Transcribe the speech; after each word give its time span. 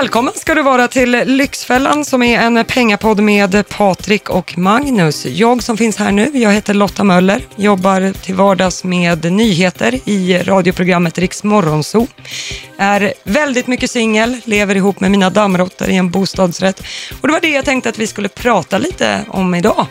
Välkommen 0.00 0.34
ska 0.36 0.54
du 0.54 0.62
vara 0.62 0.88
till 0.88 1.10
Lyxfällan 1.10 2.04
som 2.04 2.22
är 2.22 2.40
en 2.40 2.64
pengapodd 2.64 3.20
med 3.20 3.68
Patrik 3.68 4.30
och 4.30 4.58
Magnus. 4.58 5.26
Jag 5.26 5.62
som 5.62 5.76
finns 5.76 5.96
här 5.96 6.12
nu, 6.12 6.30
jag 6.34 6.52
heter 6.52 6.74
Lotta 6.74 7.04
Möller, 7.04 7.42
jobbar 7.56 8.12
till 8.12 8.34
vardags 8.34 8.84
med 8.84 9.32
nyheter 9.32 10.00
i 10.04 10.38
radioprogrammet 10.38 11.18
Riks 11.18 11.44
Morgonzoo. 11.44 12.06
Är 12.78 13.12
väldigt 13.24 13.66
mycket 13.66 13.90
singel, 13.90 14.36
lever 14.44 14.74
ihop 14.74 15.00
med 15.00 15.10
mina 15.10 15.30
dammråttor 15.30 15.88
i 15.88 15.96
en 15.96 16.10
bostadsrätt. 16.10 16.82
Och 17.20 17.28
det 17.28 17.32
var 17.32 17.40
det 17.40 17.50
jag 17.50 17.64
tänkte 17.64 17.88
att 17.88 17.98
vi 17.98 18.06
skulle 18.06 18.28
prata 18.28 18.78
lite 18.78 19.24
om 19.28 19.54
idag. 19.54 19.86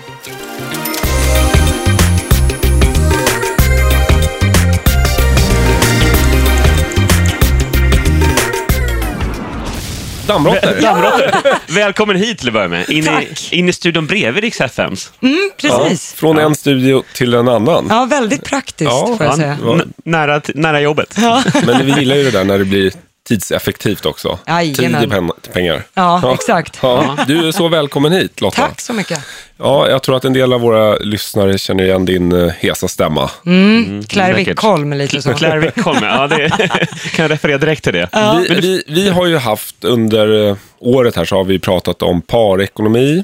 Dammråttor. 10.30 10.82
Dammråttor. 10.82 11.32
Välkommen 11.74 12.16
hit 12.16 12.38
till 12.38 12.48
att 12.48 12.54
börja 12.54 12.68
med. 12.68 12.90
In, 12.90 13.04
i, 13.04 13.08
Tack. 13.08 13.54
in 13.54 13.70
i 13.70 13.74
studion 13.74 14.08
bredvid 14.08 14.44
Rix 14.44 14.62
FMs. 14.62 15.12
Mm, 15.22 15.52
precis. 15.58 16.14
Från 16.14 16.38
en 16.38 16.56
studio 16.56 17.04
till 17.14 17.34
en 17.34 17.48
annan. 17.48 17.88
Ja, 17.90 18.06
väldigt 18.06 18.44
praktiskt 18.44 18.92
Ja, 18.92 19.08
får 19.18 19.26
jag 19.26 19.32
Ja, 19.34 19.36
säga. 19.36 19.58
Ja. 19.64 19.74
n- 19.74 19.94
nära, 20.06 20.40
t- 20.40 20.54
nära 20.56 20.82
jobbet. 20.82 21.18
Men 21.66 21.86
vi 21.86 21.92
gillar 22.00 22.16
ju 22.16 22.24
det 22.24 22.32
där 22.32 22.44
när 22.44 22.58
det 22.60 22.66
blir 22.66 22.92
tidseffektivt 23.30 24.06
också. 24.06 24.40
Jajamän. 24.48 25.02
Tid 25.02 25.12
är 25.12 25.16
pen- 25.16 25.32
pengar. 25.54 25.84
Ja, 25.94 26.34
exakt. 26.34 26.80
Ja, 26.82 27.18
du 27.28 27.48
är 27.48 27.52
så 27.52 27.68
välkommen 27.68 28.12
hit 28.12 28.42
Lotta. 28.42 28.62
Tack 28.62 28.82
så 28.82 28.94
mycket. 28.94 29.20
Ja, 29.58 29.90
jag 29.90 30.04
tror 30.04 30.16
att 30.16 30.26
en 30.26 30.34
del 30.34 30.54
av 30.54 30.62
våra 30.62 30.96
lyssnare 30.98 31.58
känner 31.58 31.84
igen 31.84 32.06
din 32.06 32.32
eh, 32.32 32.50
hesa 32.60 32.88
stämma. 32.88 33.30
Mm, 33.46 34.04
Claire 34.04 34.34
säkert. 34.34 34.48
Wickholm 34.52 34.94
lite 34.94 35.22
så. 35.22 35.34
Claire 35.34 35.60
Wickholm, 35.60 36.00
ja 36.04 36.28
det 36.28 36.50
kan 37.16 37.24
jag 37.24 37.32
referera 37.32 37.58
direkt 37.58 37.84
till 37.84 37.94
det. 37.94 38.10
Vi, 38.48 38.56
vi, 38.62 38.84
vi 38.88 39.10
har 39.10 39.26
ju 39.26 39.38
haft 39.38 39.84
under 39.84 40.48
eh, 40.50 40.56
året 40.80 41.16
här 41.16 41.26
så 41.26 41.36
har 41.36 41.44
vi 41.44 41.60
pratat 41.60 42.02
om 42.02 42.22
parekonomi. 42.22 43.24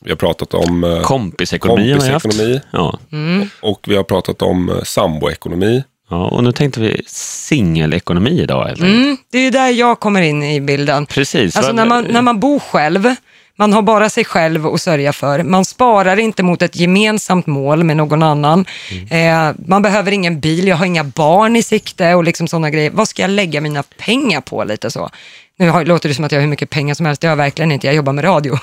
Vi 0.00 0.10
har 0.10 0.16
pratat 0.16 0.54
om 0.54 0.84
eh, 0.84 1.00
Kompisekonomi 1.00 1.92
kompisekonomi. 1.92 2.60
Ja. 2.70 2.98
och 3.60 3.84
vi 3.88 3.96
har 3.96 4.02
pratat 4.04 4.42
om 4.42 4.80
samboekonomi. 4.84 5.82
Ja, 6.14 6.28
och 6.28 6.44
nu 6.44 6.52
tänkte 6.52 6.80
vi 6.80 7.02
singelekonomi 7.06 8.42
idag. 8.42 8.70
Eller? 8.70 8.86
Mm, 8.86 9.16
det 9.32 9.38
är 9.38 9.42
ju 9.42 9.50
där 9.50 9.68
jag 9.68 10.00
kommer 10.00 10.22
in 10.22 10.42
i 10.42 10.60
bilden. 10.60 11.06
Precis. 11.06 11.56
Alltså 11.56 11.72
när 11.72 11.84
man, 11.84 12.04
när 12.04 12.22
man 12.22 12.40
bor 12.40 12.58
själv, 12.58 13.14
man 13.56 13.72
har 13.72 13.82
bara 13.82 14.10
sig 14.10 14.24
själv 14.24 14.66
att 14.66 14.80
sörja 14.80 15.12
för. 15.12 15.42
Man 15.42 15.64
sparar 15.64 16.16
inte 16.16 16.42
mot 16.42 16.62
ett 16.62 16.76
gemensamt 16.76 17.46
mål 17.46 17.84
med 17.84 17.96
någon 17.96 18.22
annan. 18.22 18.64
Mm. 18.90 19.48
Eh, 19.48 19.54
man 19.66 19.82
behöver 19.82 20.12
ingen 20.12 20.40
bil, 20.40 20.68
jag 20.68 20.76
har 20.76 20.86
inga 20.86 21.04
barn 21.04 21.56
i 21.56 21.62
sikte 21.62 22.14
och 22.14 22.24
liksom 22.24 22.48
sådana 22.48 22.70
grejer. 22.70 22.90
Vad 22.90 23.08
ska 23.08 23.22
jag 23.22 23.30
lägga 23.30 23.60
mina 23.60 23.82
pengar 23.82 24.40
på 24.40 24.64
lite 24.64 24.90
så? 24.90 25.10
Nu 25.58 25.70
har, 25.70 25.84
låter 25.84 26.08
det 26.08 26.14
som 26.14 26.24
att 26.24 26.32
jag 26.32 26.38
har 26.38 26.42
hur 26.42 26.50
mycket 26.50 26.70
pengar 26.70 26.94
som 26.94 27.06
helst, 27.06 27.20
det 27.20 27.26
har 27.26 27.32
jag 27.32 27.36
verkligen 27.36 27.72
inte, 27.72 27.86
jag 27.86 27.96
jobbar 27.96 28.12
med 28.12 28.24
radio. 28.24 28.52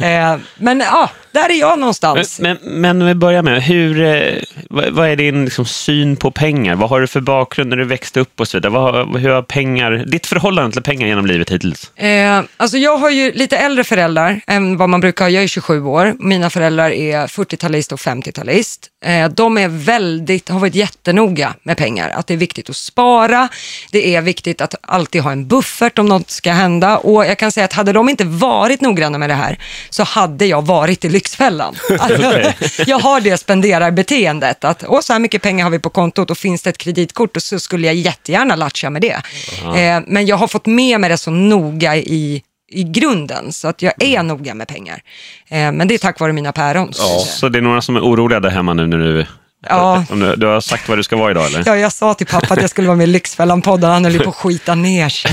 eh, 0.00 0.36
men 0.58 0.80
ja, 0.80 1.10
där 1.32 1.50
är 1.50 1.60
jag 1.60 1.70
Men, 1.70 1.80
någonstans. 1.80 2.40
men, 2.40 2.58
men 2.62 3.02
om 3.02 3.08
vi 3.08 3.14
börjar 3.14 3.42
med, 3.42 3.62
hur, 3.62 4.02
eh, 4.02 4.34
vad, 4.70 4.90
vad 4.90 5.08
är 5.08 5.16
din 5.16 5.44
liksom, 5.44 5.64
syn 5.64 6.16
på 6.16 6.30
pengar? 6.30 6.74
Vad 6.74 6.90
har 6.90 7.00
du 7.00 7.06
för 7.06 7.20
bakgrund 7.20 7.70
när 7.70 7.76
du 7.76 7.84
växte 7.84 8.20
upp 8.20 8.40
och 8.40 8.48
så 8.48 8.56
vidare? 8.56 8.72
Vad, 8.72 9.20
hur 9.20 9.30
har 9.30 9.42
pengar, 9.42 10.04
ditt 10.06 10.26
förhållande 10.26 10.72
till 10.72 10.82
pengar 10.82 11.06
genom 11.06 11.26
livet 11.26 11.50
hittills? 11.50 11.96
Eh, 11.96 12.42
alltså 12.56 12.78
jag 12.78 12.96
har 12.96 13.10
ju 13.10 13.32
lite 13.32 13.56
äldre 13.56 13.84
föräldrar 13.84 14.40
än 14.46 14.76
vad 14.76 14.88
man 14.88 15.00
brukar 15.00 15.24
ha. 15.24 15.30
Jag 15.30 15.42
är 15.42 15.46
27 15.48 15.84
år. 15.84 16.14
Mina 16.18 16.50
föräldrar 16.50 16.90
är 16.90 17.26
40-talist 17.26 17.92
och 17.92 17.98
50-talist. 17.98 18.78
Eh, 19.04 19.28
de 19.28 19.58
är 19.58 19.68
väldigt, 19.68 20.48
har 20.48 20.60
varit 20.60 20.74
jättenoga 20.74 21.54
med 21.62 21.76
pengar. 21.76 22.10
Att 22.10 22.26
det 22.26 22.34
är 22.34 22.38
viktigt 22.38 22.70
att 22.70 22.76
spara. 22.76 23.48
Det 23.92 24.14
är 24.14 24.22
viktigt 24.22 24.60
att 24.60 24.74
alltid 24.80 25.22
ha 25.22 25.32
en 25.32 25.46
buffert 25.46 25.97
om 25.98 26.06
något 26.06 26.30
ska 26.30 26.52
hända. 26.52 26.98
Och 26.98 27.26
jag 27.26 27.38
kan 27.38 27.52
säga 27.52 27.64
att 27.64 27.72
hade 27.72 27.92
de 27.92 28.08
inte 28.08 28.24
varit 28.24 28.80
noggranna 28.80 29.18
med 29.18 29.30
det 29.30 29.34
här 29.34 29.58
så 29.90 30.02
hade 30.02 30.46
jag 30.46 30.66
varit 30.66 31.04
i 31.04 31.08
Lyxfällan. 31.08 31.74
Alltså, 32.00 32.52
jag 32.86 32.98
har 32.98 33.20
det 33.20 33.36
spenderarbeteendet. 33.36 34.64
Att 34.64 34.84
Åh, 34.88 35.00
så 35.00 35.12
här 35.12 35.20
mycket 35.20 35.42
pengar 35.42 35.64
har 35.64 35.70
vi 35.70 35.78
på 35.78 35.90
kontot 35.90 36.30
och 36.30 36.38
finns 36.38 36.62
det 36.62 36.70
ett 36.70 36.78
kreditkort 36.78 37.36
och 37.36 37.42
så 37.42 37.60
skulle 37.60 37.86
jag 37.86 37.94
jättegärna 37.94 38.56
latcha 38.56 38.90
med 38.90 39.02
det. 39.02 39.22
Eh, 39.76 40.02
men 40.06 40.26
jag 40.26 40.36
har 40.36 40.48
fått 40.48 40.66
med 40.66 41.00
mig 41.00 41.10
det 41.10 41.16
så 41.16 41.30
noga 41.30 41.96
i 41.96 42.42
i 42.70 42.82
grunden, 42.84 43.52
så 43.52 43.68
att 43.68 43.82
jag 43.82 43.92
är 44.02 44.22
noga 44.22 44.54
med 44.54 44.68
pengar. 44.68 45.02
Eh, 45.48 45.72
men 45.72 45.88
det 45.88 45.94
är 45.94 45.98
tack 45.98 46.20
vare 46.20 46.32
mina 46.32 46.52
päron. 46.52 46.92
Ja. 46.98 47.24
Så 47.26 47.48
det 47.48 47.58
är 47.58 47.62
några 47.62 47.82
som 47.82 47.96
är 47.96 48.00
oroliga 48.00 48.40
där 48.40 48.50
hemma 48.50 48.74
nu 48.74 48.86
när 48.86 48.98
du, 48.98 49.26
Ja. 49.68 50.04
du, 50.10 50.36
du 50.36 50.46
har 50.46 50.60
sagt 50.60 50.88
vad 50.88 50.98
du 50.98 51.02
ska 51.02 51.16
vara 51.16 51.30
idag 51.30 51.46
eller? 51.46 51.62
Ja, 51.66 51.76
jag 51.76 51.92
sa 51.92 52.14
till 52.14 52.26
pappa 52.26 52.54
att 52.54 52.60
jag 52.60 52.70
skulle 52.70 52.88
vara 52.88 52.96
med 52.96 53.08
i 53.08 53.12
Lyxfällan-podden, 53.12 53.90
han 53.90 54.04
höll 54.04 54.12
ju 54.14 54.20
på 54.20 54.30
att 54.30 54.36
skita 54.42 54.74
ner 54.74 55.08
sig. 55.08 55.30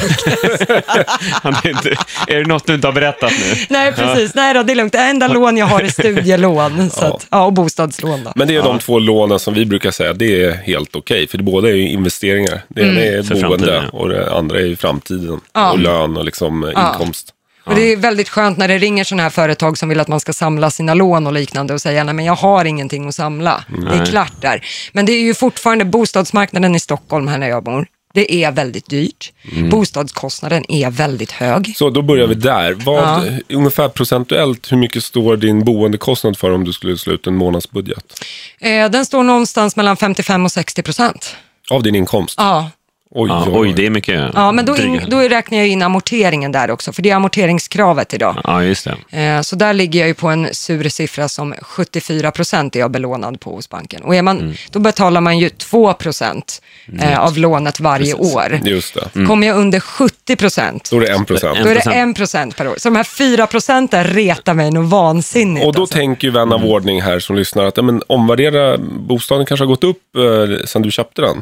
Är, 1.44 1.70
inte, 1.70 1.90
är 2.28 2.36
det 2.40 2.46
något 2.46 2.68
du 2.68 2.74
inte 2.76 2.88
har 2.88 2.94
berättat 2.94 3.32
nu? 3.32 3.66
Nej, 3.70 3.92
precis. 3.94 4.36
Nej 4.36 4.54
då, 4.54 4.64
det 4.64 4.74
är 4.74 4.76
lugnt. 4.76 4.94
Det 4.94 5.00
enda 5.00 5.28
lån 5.28 5.58
jag 5.58 5.66
har 5.66 5.82
är 5.82 5.88
studielån 5.90 6.90
så 6.90 7.06
att, 7.06 7.28
ja, 7.30 7.46
och 7.46 7.54
bostadslån. 7.54 8.24
Då. 8.24 8.32
Men 8.36 8.48
det 8.48 8.56
är 8.56 8.64
de 8.64 8.80
två 8.80 9.00
lånen 9.00 9.40
som 9.40 9.54
vi 9.54 9.66
brukar 9.66 9.92
säga, 9.92 10.14
det 10.14 10.44
är 10.44 10.52
helt 10.54 10.96
okej. 10.96 11.28
för 11.28 11.38
det 11.38 11.44
båda 11.44 11.70
är 11.70 11.74
ju 11.74 11.90
investeringar. 11.90 12.62
Det 12.68 12.82
ena 12.82 13.02
är 13.02 13.24
För 13.24 13.36
boende 13.36 13.50
framtiden, 13.66 13.84
ja. 13.94 14.00
och 14.00 14.10
det 14.10 14.32
andra 14.34 14.60
är 14.60 14.66
ju 14.66 14.76
framtiden. 14.76 15.40
Ja. 15.54 15.72
Och 15.72 15.80
lön 15.80 16.18
och 16.18 16.26
liksom 16.26 16.72
Ja. 16.76 16.92
inkomst. 16.94 17.32
Och 17.66 17.76
det 17.76 17.82
är 17.82 17.98
väldigt 17.98 18.30
skönt 18.30 18.58
när 18.58 18.68
det 18.68 18.78
ringer 18.78 19.04
sådana 19.04 19.24
här 19.24 19.30
företag 19.30 19.78
som 19.78 19.90
vill 19.90 20.00
att 20.00 20.08
man 20.08 20.20
ska 20.20 20.34
samla 20.34 20.72
sina 20.72 20.94
lån 20.94 21.28
och 21.28 21.34
liknande 21.34 21.74
och 21.74 21.82
säga 21.82 22.04
nej 22.04 22.14
men 22.14 22.26
jag 22.26 22.36
har 22.36 22.66
ingenting 22.66 23.08
att 23.08 23.16
samla. 23.16 23.64
Det 23.68 23.96
är 23.96 23.98
Nej. 23.98 24.08
klart 24.08 24.42
där. 24.42 24.66
Men 24.94 25.06
det 25.06 25.12
är 25.12 25.22
ju 25.22 25.34
fortfarande 25.34 25.86
bostadsmarknaden 25.86 26.76
i 26.76 26.80
Stockholm 26.80 27.28
här 27.28 27.38
när 27.38 27.50
jag 27.50 27.64
bor. 27.64 27.88
Det 28.14 28.34
är 28.44 28.52
väldigt 28.52 28.90
dyrt. 28.90 29.32
Bostadskostnaden 29.72 30.72
är 30.72 30.90
väldigt 30.90 31.32
hög. 31.32 31.74
Så 31.78 31.90
då 31.90 32.02
börjar 32.02 32.28
vi 32.28 32.36
där. 32.36 32.74
Vad, 32.74 33.40
Ungefär 33.50 33.90
procentuellt, 33.90 34.72
hur 34.72 34.78
mycket 34.78 35.04
står 35.04 35.38
din 35.38 35.66
boendekostnad 35.66 36.38
för 36.38 36.52
om 36.52 36.64
du 36.64 36.74
skulle 36.74 36.98
slå 36.98 37.14
ut 37.14 37.28
en 37.28 37.36
månadsbudget? 37.36 38.24
Eh, 38.60 38.90
den 38.90 39.06
står 39.06 39.24
någonstans 39.24 39.76
mellan 39.76 39.98
55 39.98 40.46
och 40.46 40.52
60 40.52 40.82
procent. 40.84 41.36
Av 41.70 41.84
din 41.84 41.96
inkomst? 41.96 42.36
Ja. 42.38 42.70
Oj, 43.18 43.30
Ja, 43.30 43.44
oj, 43.48 43.54
oj, 43.56 43.74
det 43.76 43.86
är 43.86 43.90
mycket. 43.90 44.22
Ja, 44.34 44.52
men 44.52 44.66
då, 44.66 44.78
in, 44.78 45.02
då 45.08 45.20
räknar 45.20 45.58
jag 45.58 45.68
in 45.68 45.82
amorteringen 45.82 46.52
där 46.52 46.72
också, 46.72 46.94
för 46.94 47.02
det 47.02 47.10
är 47.10 47.16
amorteringskravet 47.16 48.14
idag. 48.14 48.42
Ja, 48.44 48.64
just 48.64 48.88
det. 49.10 49.20
Eh, 49.24 49.42
Så 49.42 49.56
där 49.56 49.74
ligger 49.74 50.00
jag 50.00 50.08
ju 50.08 50.14
på 50.14 50.28
en 50.28 50.48
sur 50.52 50.90
siffra 50.90 51.30
som 51.30 51.54
74 51.62 52.32
procent 52.32 52.76
är 52.76 52.80
jag 52.80 52.92
belånad 52.92 53.40
på 53.40 53.56
hos 53.56 53.70
banken. 53.70 54.02
Och 54.04 54.16
är 54.16 54.22
man, 54.22 54.40
Mm. 54.40 54.54
då 54.72 54.80
betalar 54.80 55.22
man 55.22 55.40
ju 55.40 55.50
2 55.50 55.94
procent 55.94 56.62
eh, 57.02 57.20
av 57.20 57.38
lånet 57.38 57.80
varje 57.80 58.14
år. 58.14 58.60
Just 58.64 58.94
det. 59.14 59.26
Kommer 59.26 59.48
jag 59.48 59.58
under 59.58 59.80
70 59.80 60.36
procent, 60.36 60.88
Då 60.92 60.98
är 60.98 61.02
det 61.02 61.08
en 61.08 61.26
procent. 61.26 61.58
då 61.64 61.70
är 61.70 61.76
det 61.76 61.82
1%. 61.82 62.10
1 62.12 62.16
procent 62.16 62.58
per 62.58 62.68
år. 62.68 62.76
Så 62.78 62.90
de 62.90 62.96
här 62.96 63.04
4 63.04 63.48
procenten 63.48 64.04
retar 64.04 64.54
mig 64.54 64.72
nog 64.72 64.84
vansinnigt. 64.86 65.66
Och 65.66 65.74
då 65.74 65.82
alltså. 65.82 65.94
tänker 65.98 66.28
ju 66.28 66.32
vän 66.34 66.54
av 66.54 66.66
ordning 66.66 67.02
här 67.02 67.20
som 67.20 67.36
lyssnar 67.36 67.66
att 67.66 67.78
ja, 67.78 67.84
men, 67.84 68.02
omvärdera, 68.08 68.78
bostaden 68.78 69.46
kanske 69.46 69.64
har 69.64 69.68
gått 69.68 69.84
upp 69.84 70.16
eh, 70.18 70.66
sedan 70.66 70.82
du 70.82 70.92
köpte 70.92 71.22
den. 71.22 71.42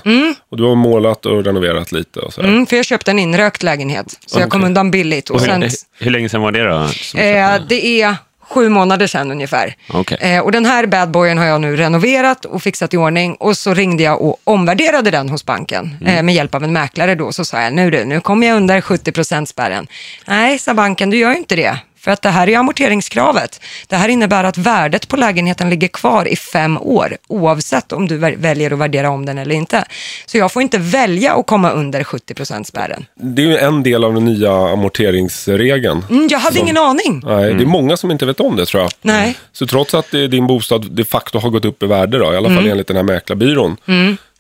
Och 0.49 0.57
du 0.57 0.63
har 0.63 0.75
målat 0.75 1.25
och 1.25 1.45
renoverat 1.45 1.62
lite 1.91 2.19
och 2.19 2.33
så. 2.33 2.41
mm, 2.41 2.65
för 2.65 2.75
jag 2.75 2.85
köpte 2.85 3.11
en 3.11 3.19
inrökt 3.19 3.63
lägenhet, 3.63 4.19
så 4.25 4.39
jag 4.39 4.49
kom 4.49 4.63
undan 4.63 4.91
billigt. 4.91 5.29
Och 5.29 5.35
Och 5.35 5.41
sen, 5.41 5.61
hur, 5.61 5.71
hur 5.99 6.11
länge 6.11 6.29
sedan 6.29 6.41
var 6.41 6.51
det 6.51 6.63
då? 6.63 6.75
Eh, 7.19 7.61
det 7.69 8.01
är 8.01 8.15
sju 8.49 8.69
månader 8.69 9.07
sedan 9.07 9.31
ungefär. 9.31 9.75
Okej. 9.89 10.17
Eh, 10.21 10.39
och 10.39 10.51
den 10.51 10.65
här 10.65 10.85
badboyen 10.85 11.37
har 11.37 11.45
jag 11.45 11.61
nu 11.61 11.75
renoverat 11.75 12.45
och 12.45 12.63
fixat 12.63 12.93
i 12.93 12.97
ordning 12.97 13.35
och 13.35 13.57
så 13.57 13.73
ringde 13.73 14.03
jag 14.03 14.21
och 14.21 14.37
omvärderade 14.43 15.11
den 15.11 15.29
hos 15.29 15.45
banken 15.45 15.97
Mm. 16.01 16.15
eh, 16.17 16.23
med 16.23 16.35
hjälp 16.35 16.55
av 16.55 16.63
en 16.63 16.73
mäklare 16.73 17.15
då. 17.15 17.31
Så 17.31 17.45
sa 17.45 17.61
jag, 17.61 17.73
nu 17.73 17.91
du, 17.91 18.05
nu 18.05 18.19
kommer 18.21 18.47
jag 18.47 18.55
under 18.57 18.81
70% 18.81 19.45
spärren. 19.45 19.87
Nej, 20.27 20.59
sa 20.59 20.73
banken, 20.73 21.09
du 21.09 21.17
gör 21.17 21.31
ju 21.31 21.37
inte 21.37 21.55
det. 21.55 21.77
För 22.03 22.11
att 22.11 22.21
det 22.21 22.29
här 22.29 22.49
är 22.49 22.57
amorteringskravet. 22.57 23.61
Det 23.87 23.95
här 23.95 24.09
innebär 24.09 24.43
att 24.43 24.57
värdet 24.57 25.07
på 25.07 25.15
lägenheten 25.17 25.69
ligger 25.69 25.87
kvar 25.87 26.27
i 26.27 26.35
fem 26.35 26.77
år, 26.77 27.17
oavsett 27.27 27.91
om 27.91 28.07
du 28.07 28.17
väl- 28.17 28.37
väljer 28.37 28.71
att 28.71 28.79
värdera 28.79 29.09
om 29.09 29.25
den 29.25 29.37
eller 29.37 29.55
inte. 29.55 29.85
Så 30.25 30.37
jag 30.37 30.51
får 30.51 30.61
inte 30.61 30.77
välja 30.77 31.33
att 31.35 31.47
komma 31.47 31.71
under 31.71 32.03
70 32.03 32.63
spärren. 32.63 33.05
Det 33.15 33.41
är 33.41 33.45
ju 33.45 33.57
en 33.57 33.83
del 33.83 34.03
av 34.03 34.13
den 34.13 34.25
nya 34.25 34.51
amorteringsregeln. 34.53 36.05
Mm, 36.09 36.27
jag 36.31 36.39
hade 36.39 36.55
Som- 36.55 36.63
ingen 36.67 36.77
aning. 36.77 37.21
Nej, 37.25 37.53
det 37.53 37.63
är 37.63 37.65
många 37.65 37.97
som 37.97 38.11
inte 38.11 38.25
vet 38.25 38.39
om 38.39 38.55
det 38.55 38.65
tror 38.65 38.83
jag. 38.83 38.91
Nej. 39.01 39.35
Så 39.51 39.67
trots 39.67 39.93
att 39.93 40.13
eh, 40.13 40.21
din 40.21 40.47
bostad 40.47 40.91
de 40.91 41.03
facto 41.05 41.39
har 41.39 41.49
gått 41.49 41.65
upp 41.65 41.83
i 41.83 41.85
värde, 41.85 42.17
då, 42.19 42.25
i 42.33 42.37
alla 42.37 42.49
Mm. 42.49 42.55
fall 42.55 42.67
enligt 42.71 42.87
den 42.87 42.95
här 42.95 43.03
mäklarbyrån, 43.03 43.77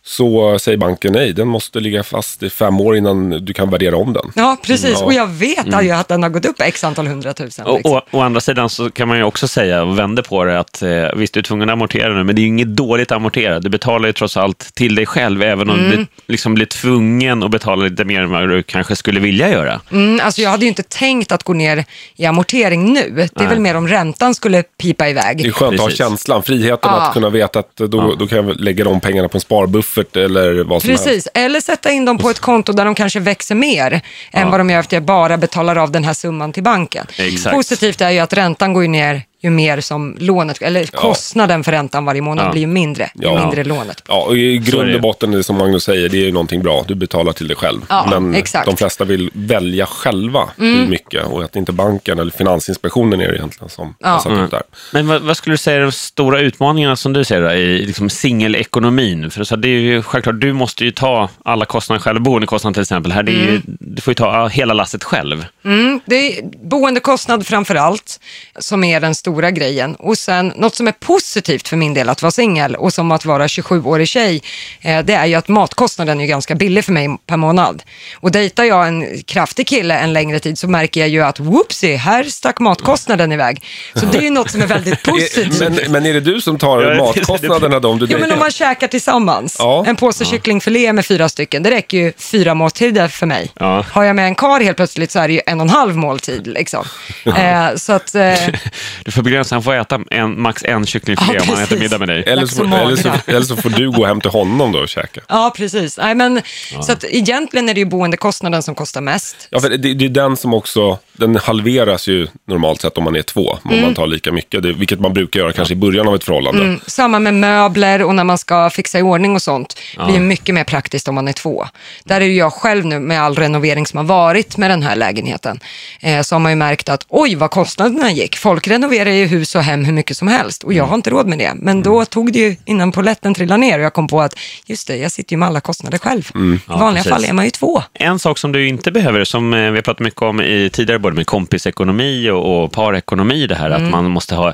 så 0.05 0.59
säger 0.59 0.77
banken 0.77 1.13
nej, 1.13 1.33
den 1.33 1.47
måste 1.47 1.79
ligga 1.79 2.03
fast 2.03 2.43
i 2.43 2.49
fem 2.49 2.81
år 2.81 2.97
innan 2.97 3.29
du 3.29 3.53
kan 3.53 3.69
värdera 3.69 3.97
om 3.97 4.13
den. 4.13 4.31
Ja, 4.35 4.57
precis. 4.63 4.97
Ja. 4.99 5.05
Och 5.05 5.13
jag 5.13 5.27
vet 5.27 5.83
ju 5.83 5.91
att 5.91 6.07
den 6.07 6.23
har 6.23 6.29
gått 6.29 6.45
upp 6.45 6.61
x 6.61 6.83
antal 6.83 7.07
hundratusen. 7.07 7.65
Och, 7.65 7.75
liksom. 7.75 7.91
och, 7.91 8.03
å 8.11 8.21
andra 8.21 8.41
sidan 8.41 8.69
så 8.69 8.89
kan 8.89 9.07
man 9.07 9.17
ju 9.17 9.23
också 9.23 9.47
säga, 9.47 9.83
och 9.83 9.99
vända 9.99 10.23
på 10.23 10.43
det, 10.43 10.59
att 10.59 10.81
eh, 10.81 10.89
visst 11.15 11.33
du 11.33 11.39
är 11.39 11.43
tvungen 11.43 11.69
att 11.69 11.73
amortera 11.73 12.13
nu, 12.13 12.23
men 12.23 12.35
det 12.35 12.39
är 12.39 12.43
ju 12.43 12.47
inget 12.47 12.67
dåligt 12.67 13.11
att 13.11 13.15
amortera. 13.15 13.59
Du 13.59 13.69
betalar 13.69 14.07
ju 14.07 14.13
trots 14.13 14.37
allt 14.37 14.75
till 14.75 14.95
dig 14.95 15.05
själv, 15.05 15.43
även 15.43 15.69
om 15.69 15.77
du 15.77 16.05
liksom 16.27 16.53
blir 16.53 16.65
tvungen 16.65 17.43
att 17.43 17.51
betala 17.51 17.83
lite 17.83 18.05
mer 18.05 18.21
än 18.21 18.29
vad 18.31 18.49
du 18.49 18.63
kanske 18.63 18.95
skulle 18.95 19.19
vilja 19.19 19.49
göra. 19.51 19.81
Mm, 19.91 20.19
alltså 20.23 20.41
jag 20.41 20.49
hade 20.49 20.65
ju 20.65 20.69
inte 20.69 20.83
tänkt 20.83 21.31
att 21.31 21.43
gå 21.43 21.53
ner 21.53 21.85
i 22.15 22.25
amortering 22.25 22.93
nu. 22.93 23.11
Det 23.15 23.21
är 23.21 23.29
Nej. 23.35 23.47
väl 23.47 23.59
mer 23.59 23.75
om 23.75 23.87
räntan 23.87 24.35
skulle 24.35 24.63
pipa 24.63 25.09
iväg. 25.09 25.37
Det 25.37 25.47
är 25.47 25.51
skönt 25.51 25.73
att 25.73 25.79
ha 25.79 25.87
Precis. 25.87 25.97
känslan, 25.97 26.43
friheten 26.43 26.91
Ja. 26.93 27.01
att 27.01 27.13
kunna 27.13 27.29
veta 27.29 27.59
att 27.59 27.75
då, 27.75 28.15
då 28.15 28.27
kan 28.27 28.37
jag 28.37 28.59
lägga 28.59 28.83
de 28.83 28.99
pengarna 28.99 29.29
på 29.29 29.37
en 29.37 29.41
sparbuffert 29.41 29.92
buffert 29.95 30.15
eller 30.15 30.63
vad 30.63 30.81
som 30.81 30.89
helst. 30.89 31.05
Precis, 31.05 31.27
eller 31.33 31.59
sätta 31.59 31.91
in 31.91 32.05
dem 32.05 32.17
på 32.17 32.29
ett 32.29 32.39
konto 32.39 32.73
där 32.73 32.85
de 32.85 32.95
kanske 32.95 33.19
växer 33.19 33.55
mer 33.55 34.01
än 34.31 34.51
vad 34.51 34.59
de 34.59 34.69
gör 34.69 34.79
efter 34.79 34.95
jag 34.95 35.03
bara 35.03 35.37
betalar 35.37 35.75
av 35.75 35.91
den 35.91 36.03
här 36.03 36.13
summan 36.13 36.53
till 36.53 36.63
banken. 36.63 37.07
Exakt. 37.17 37.55
Positivt 37.55 38.01
är 38.01 38.09
ju 38.09 38.19
att 38.19 38.33
räntan 38.33 38.73
går 38.73 38.87
ner 38.87 39.21
ju 39.43 39.49
mer 39.49 39.81
som 39.81 40.15
lånet, 40.19 40.61
eller 40.61 40.85
kostnaden 40.85 41.63
för 41.63 41.71
räntan 41.71 42.05
varje 42.05 42.21
månad 42.21 42.45
Ja. 42.47 42.51
blir 42.51 42.61
ju 42.61 42.67
mindre, 42.67 43.09
ju 43.15 43.21
Ja. 43.27 43.39
mindre 43.41 43.63
lånet. 43.63 44.03
Ja, 44.07 44.21
och 44.23 44.37
i 44.37 44.55
är 44.55 44.59
grund 44.59 44.95
och 44.95 45.01
botten, 45.01 45.31
det 45.31 45.43
som 45.43 45.57
Magnus 45.57 45.83
säger, 45.83 46.09
det 46.09 46.17
är 46.17 46.25
ju 46.25 46.31
någonting 46.31 46.63
bra. 46.63 46.85
Du 46.87 46.95
betalar 46.95 47.33
till 47.33 47.47
dig 47.47 47.57
själv. 47.57 47.81
Ja, 47.89 48.07
Men 48.09 48.35
exakt. 48.35 48.65
Mm. 48.65 48.75
de 48.75 48.77
flesta 48.77 49.03
vill 49.05 49.29
välja 49.33 49.85
själva 49.85 50.49
hur 50.57 50.87
mycket 50.87 51.25
och 51.25 51.43
att 51.43 51.55
inte 51.55 51.71
banken 51.71 52.19
eller 52.19 52.31
Finansinspektionen 52.31 53.21
är 53.21 53.27
det 53.27 53.35
egentligen 53.35 53.69
som 53.69 53.95
Ja. 53.99 54.07
har 54.09 54.19
satt 54.19 54.31
upp 54.31 54.51
där. 54.51 54.61
Men 54.93 55.07
vad, 55.07 55.21
vad 55.21 55.37
skulle 55.37 55.53
du 55.53 55.57
säga 55.57 55.77
är 55.77 55.81
de 55.81 55.91
stora 55.91 56.39
utmaningarna 56.39 56.95
som 56.95 57.13
du 57.13 57.23
ser 57.23 57.41
då, 57.41 57.51
i 57.53 57.85
liksom 57.85 58.09
singelekonomin? 58.09 59.31
För 59.31 59.43
så 59.43 59.55
det 59.55 59.67
är 59.67 59.79
ju 59.79 60.01
självklart, 60.01 60.39
du 60.41 60.53
måste 60.53 60.83
ju 60.85 60.91
ta 60.91 61.29
alla 61.45 61.65
kostnader 61.65 61.99
själv, 62.01 62.21
boendekostnader 62.21 62.73
till 62.73 62.81
exempel. 62.81 63.11
Här, 63.11 63.23
det 63.23 63.31
är 63.31 63.51
ju, 63.51 63.61
du 63.65 64.01
får 64.01 64.11
ju 64.11 64.15
ta 64.15 64.25
ja, 64.25 64.47
hela 64.47 64.73
lasset 64.73 65.03
själv. 65.03 65.45
Mm, 65.65 65.99
det 66.05 66.15
är 66.15 66.41
boendekostnad 66.69 67.47
framför 67.47 67.75
allt 67.75 68.19
som 68.59 68.83
är 68.83 68.99
den 68.99 69.15
stora 69.15 69.32
grejen. 69.41 69.95
Och 69.95 70.17
sen 70.17 70.53
något 70.55 70.75
som 70.75 70.87
är 70.87 70.91
positivt 70.91 71.67
för 71.67 71.77
min 71.77 71.93
del 71.93 72.09
att 72.09 72.21
vara 72.21 72.31
singel 72.31 72.75
och 72.75 72.93
som 72.93 73.11
att 73.11 73.25
vara 73.25 73.47
27-årig 73.47 74.07
tjej, 74.07 74.41
eh, 74.81 74.99
det 74.99 75.13
är 75.13 75.25
ju 75.25 75.35
att 75.35 75.47
matkostnaden 75.47 76.21
är 76.21 76.25
ganska 76.25 76.55
billig 76.55 76.85
för 76.85 76.91
mig 76.91 77.07
per 77.27 77.37
månad. 77.37 77.83
Och 78.15 78.31
dejtar 78.31 78.63
jag 78.63 78.87
en 78.87 79.23
kraftig 79.23 79.67
kille 79.67 79.97
en 79.97 80.13
längre 80.13 80.39
tid 80.39 80.57
så 80.57 80.67
märker 80.67 80.99
jag 81.01 81.09
ju 81.09 81.21
att 81.23 81.39
whoopsie, 81.39 81.95
här 81.95 82.23
stack 82.23 82.59
matkostnaden 82.59 83.31
iväg. 83.31 83.63
Så 83.95 84.05
det 84.05 84.17
är 84.17 84.21
ju 84.21 84.29
något 84.29 84.51
som 84.51 84.61
är 84.61 84.67
väldigt 84.67 85.03
positivt. 85.03 85.59
Men, 85.59 85.91
men 85.91 86.05
är 86.05 86.13
det 86.13 86.19
du 86.21 86.41
som 86.41 86.57
tar 86.57 86.81
Ja, 86.81 87.03
matkostnaderna 87.05 87.79
då 87.79 87.89
om 87.89 87.99
du 87.99 88.05
Jo, 88.05 88.11
men 88.11 88.19
dejtar? 88.21 88.33
om 88.35 88.39
man 88.39 88.51
käkar 88.51 88.87
tillsammans. 88.87 89.55
Ja. 89.59 89.83
En 89.87 89.95
påse 89.95 90.25
kycklingfilé 90.25 90.93
med 90.93 91.05
fyra 91.05 91.29
stycken, 91.29 91.63
det 91.63 91.71
räcker 91.71 91.97
ju 91.97 92.13
fyra 92.17 92.53
måltider 92.53 93.07
för 93.07 93.25
mig. 93.25 93.51
Ja. 93.59 93.85
Har 93.91 94.03
jag 94.03 94.15
med 94.15 94.25
en 94.25 94.35
kar 94.35 94.59
helt 94.61 94.77
plötsligt 94.77 95.11
så 95.11 95.19
är 95.19 95.27
det 95.27 95.33
ju 95.33 95.41
en 95.45 95.59
och 95.59 95.65
en 95.65 95.69
halv 95.69 95.95
måltid. 95.95 96.47
Liksom. 96.47 96.85
Eh, 97.25 97.75
så 97.75 97.93
att, 97.93 98.15
eh, 98.15 98.33
Du 99.23 99.29
får 99.29 99.31
begränsa, 99.31 99.55
han 99.55 99.63
får 99.63 99.73
äta 99.73 99.99
en, 100.11 100.41
max 100.41 100.63
en 100.63 100.85
kycklingfilé 100.85 101.33
Ja, 101.35 101.41
om 101.41 101.49
han 101.49 101.63
äter 101.63 101.79
middag 101.79 101.97
med 101.97 102.07
dig. 102.07 102.23
Eller 102.27 102.45
så, 102.45 102.63
eller, 102.63 102.95
så, 102.95 103.11
eller 103.27 103.41
så 103.41 103.55
får 103.55 103.69
du 103.69 103.91
gå 103.91 104.05
hem 104.05 104.21
till 104.21 104.31
honom 104.31 104.71
då 104.71 104.79
och 104.79 104.89
käka. 104.89 105.21
ja, 105.29 105.53
precis. 105.57 105.97
Nej, 105.97 106.15
men, 106.15 106.41
Så 106.81 106.91
att 106.91 107.03
egentligen 107.03 107.69
är 107.69 107.73
det 107.73 107.79
ju 107.79 107.85
boendekostnaden 107.85 108.63
som 108.63 108.75
kostar 108.75 109.01
mest. 109.01 109.47
Ja, 109.49 109.59
för 109.59 109.69
det, 109.69 109.93
det 109.93 110.05
är 110.05 110.09
den 110.09 110.37
som 110.37 110.53
också, 110.53 110.97
den 111.13 111.35
halveras 111.35 112.07
ju 112.07 112.27
normalt 112.47 112.81
sett 112.81 112.97
om 112.97 113.03
man 113.03 113.15
är 113.15 113.21
två, 113.21 113.57
om 113.63 113.81
man 113.81 113.95
tar 113.95 114.07
lika 114.07 114.31
mycket, 114.31 114.63
det, 114.63 114.73
vilket 114.73 114.99
man 114.99 115.13
brukar 115.13 115.39
göra 115.39 115.51
kanske 115.51 115.73
i 115.73 115.77
början 115.77 116.07
av 116.07 116.15
ett 116.15 116.23
förhållande. 116.23 116.61
Mm, 116.61 116.79
samma 116.87 117.19
med 117.19 117.33
möbler 117.33 118.03
och 118.03 118.15
när 118.15 118.23
man 118.23 118.37
ska 118.37 118.69
fixa 118.69 118.99
i 118.99 119.01
ordning 119.01 119.35
och 119.35 119.41
sånt. 119.41 119.79
Det 119.97 120.05
blir 120.05 120.19
mycket 120.19 120.55
mer 120.55 120.63
praktiskt 120.63 121.07
om 121.07 121.15
man 121.15 121.27
är 121.27 121.33
två. 121.33 121.67
Där 122.03 122.21
är 122.21 122.25
ju 122.25 122.35
jag 122.35 122.53
själv 122.53 122.85
nu 122.85 122.99
med 122.99 123.21
all 123.21 123.35
renovering 123.35 123.85
som 123.85 123.97
har 123.97 124.05
varit 124.05 124.57
med 124.57 124.69
den 124.69 124.83
här 124.83 124.95
lägenheten. 124.95 125.59
Eh, 125.99 126.21
så 126.21 126.35
har 126.35 126.39
man 126.39 126.51
ju 126.51 126.55
märkt 126.55 126.89
att 126.89 127.05
oj 127.09 127.35
vad 127.35 127.51
kostnaderna 127.51 128.11
gick. 128.11 128.37
Folk 128.37 128.67
renoverar 129.05 129.19
ju 129.31 129.37
hus 129.37 129.55
och 129.55 129.63
hem 129.63 129.85
hur 129.85 129.93
mycket 129.93 130.17
som 130.17 130.27
helst 130.27 130.63
och 130.63 130.73
jag 130.73 130.83
har 130.85 130.95
inte 130.95 131.09
råd 131.09 131.27
med 131.27 131.37
det. 131.39 131.51
Men 131.55 131.81
då 131.83 132.05
tog 132.05 132.33
det 132.33 132.39
ju 132.39 132.55
innan 132.65 132.91
poletten 132.91 133.33
trillade 133.33 133.57
ner 133.61 133.79
och 133.79 133.85
jag 133.85 133.93
kom 133.93 134.07
på 134.07 134.21
att 134.21 134.35
just 134.65 134.87
det, 134.87 134.97
jag 134.97 135.11
sitter 135.11 135.33
ju 135.33 135.37
med 135.37 135.47
alla 135.47 135.61
kostnader 135.61 135.97
själv. 135.97 136.31
I 136.35 136.59
Ja, 136.67 136.77
vanliga 136.77 137.03
precis. 137.03 137.11
fall 137.11 137.25
är 137.25 137.33
man 137.33 137.45
ju 137.45 137.51
två. 137.51 137.83
En 137.93 138.19
sak 138.19 138.37
som 138.37 138.51
du 138.51 138.67
inte 138.67 138.91
behöver, 138.91 139.23
som 139.23 139.53
eh, 139.53 139.59
vi 139.71 139.75
har 139.77 139.81
pratat 139.81 139.99
mycket 139.99 140.21
om 140.21 140.41
i 140.41 140.69
tidigare, 140.73 140.99
både 140.99 141.15
med 141.15 141.25
kompisekonomi 141.27 142.29
och, 142.29 142.63
och 142.63 142.71
parekonomi, 142.71 143.47
det 143.47 143.55
här 143.55 143.71
Mm. 143.71 143.83
att 143.85 143.91
man 143.91 144.05
måste 144.11 144.35
ha 144.35 144.53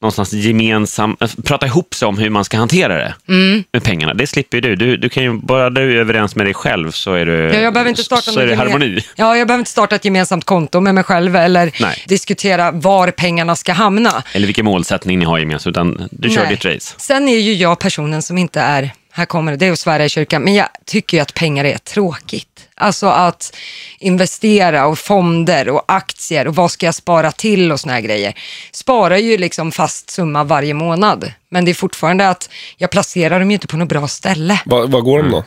någonstans 0.00 0.32
gemensam, 0.32 1.16
äh, 1.20 1.28
prata 1.44 1.66
ihop 1.66 1.94
sig 1.94 2.08
om 2.08 2.18
hur 2.18 2.30
man 2.30 2.44
ska 2.44 2.56
hantera 2.56 2.94
det 2.94 3.14
Mm. 3.28 3.64
med 3.72 3.82
pengarna. 3.82 4.14
Det 4.14 4.26
slipper 4.26 4.56
ju 4.56 4.60
du. 4.60 4.76
du. 4.76 4.96
Du 4.96 5.08
kan 5.08 5.22
ju, 5.22 5.32
bara 5.32 5.70
du 5.70 5.92
är 5.96 6.00
överens 6.00 6.36
med 6.36 6.46
dig 6.46 6.54
själv 6.54 6.90
så 6.90 7.12
är, 7.14 7.26
du, 7.26 7.32
Ja, 7.32 7.60
jag 7.60 7.72
behöver 7.72 7.88
inte 7.90 8.02
starta 8.04 8.22
så 8.32 8.40
är 8.40 8.46
det 8.46 8.54
harmoni. 8.56 9.00
Ja, 9.16 9.36
jag 9.36 9.46
behöver 9.46 9.60
inte 9.60 9.70
starta 9.70 9.96
ett 9.96 10.04
gemensamt 10.04 10.44
konto 10.44 10.80
med 10.80 10.94
mig 10.94 11.04
själv 11.04 11.36
eller 11.36 11.70
Nej. 11.80 12.04
diskutera 12.06 12.70
var 12.70 13.10
pengarna 13.10 13.56
ska 13.56 13.72
hamna. 13.72 14.22
Eller 14.32 14.46
vilken 14.46 14.64
målsättning 14.64 15.18
ni 15.18 15.24
har 15.24 15.38
gemensamt, 15.38 15.76
utan 15.76 16.08
du 16.10 16.30
kör 16.30 16.42
Nej. 16.42 16.50
ditt 16.50 16.64
race. 16.64 16.94
Sen 16.98 17.28
är 17.28 17.38
ju 17.38 17.52
jag 17.54 17.78
personen 17.78 18.22
som 18.22 18.38
inte 18.38 18.60
är, 18.60 18.90
här 19.12 19.24
kommer 19.26 19.52
det, 19.52 19.58
det 19.58 19.66
är 19.66 19.72
att 19.72 19.78
svära 19.78 20.04
i 20.04 20.08
kyrkan, 20.08 20.42
men 20.42 20.54
jag 20.54 20.68
tycker 20.86 21.16
ju 21.16 21.20
att 21.22 21.34
pengar 21.34 21.64
är 21.64 21.78
tråkigt. 21.78 22.48
Alltså 22.76 23.06
att 23.06 23.56
investera 23.98 24.86
och 24.86 24.98
fonder 24.98 25.68
och 25.68 25.82
aktier 25.88 26.48
och 26.48 26.54
vad 26.54 26.70
ska 26.70 26.86
jag 26.86 26.94
spara 26.94 27.32
till 27.32 27.72
och 27.72 27.80
såna 27.80 27.92
här 27.92 28.00
grejer. 28.00 28.34
Sparar 28.72 29.16
ju 29.16 29.38
liksom 29.38 29.72
fast 29.72 30.10
summa 30.10 30.44
varje 30.44 30.74
månad, 30.74 31.32
men 31.48 31.64
det 31.64 31.70
är 31.70 31.74
fortfarande 31.74 32.28
att 32.28 32.50
jag 32.76 32.90
placerar 32.90 33.40
dem 33.40 33.50
ju 33.50 33.54
inte 33.54 33.66
på 33.66 33.76
något 33.76 33.88
bra 33.88 34.08
ställe. 34.08 34.60
Vad 34.64 34.90
vad 34.90 35.04
går 35.04 35.22
de 35.22 35.30
då? 35.30 35.44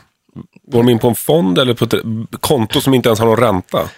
Går 0.68 0.80
de 0.80 0.90
in 0.90 1.00
på 1.00 1.08
en 1.08 1.16
fond 1.16 1.58
eller 1.60 1.74
på 1.74 1.86
ett 1.86 1.94
konto 2.40 2.82
som 2.82 2.94
inte 2.94 3.10
ens 3.10 3.20
har 3.20 3.28
någon 3.28 3.38
ränta? 3.38 3.90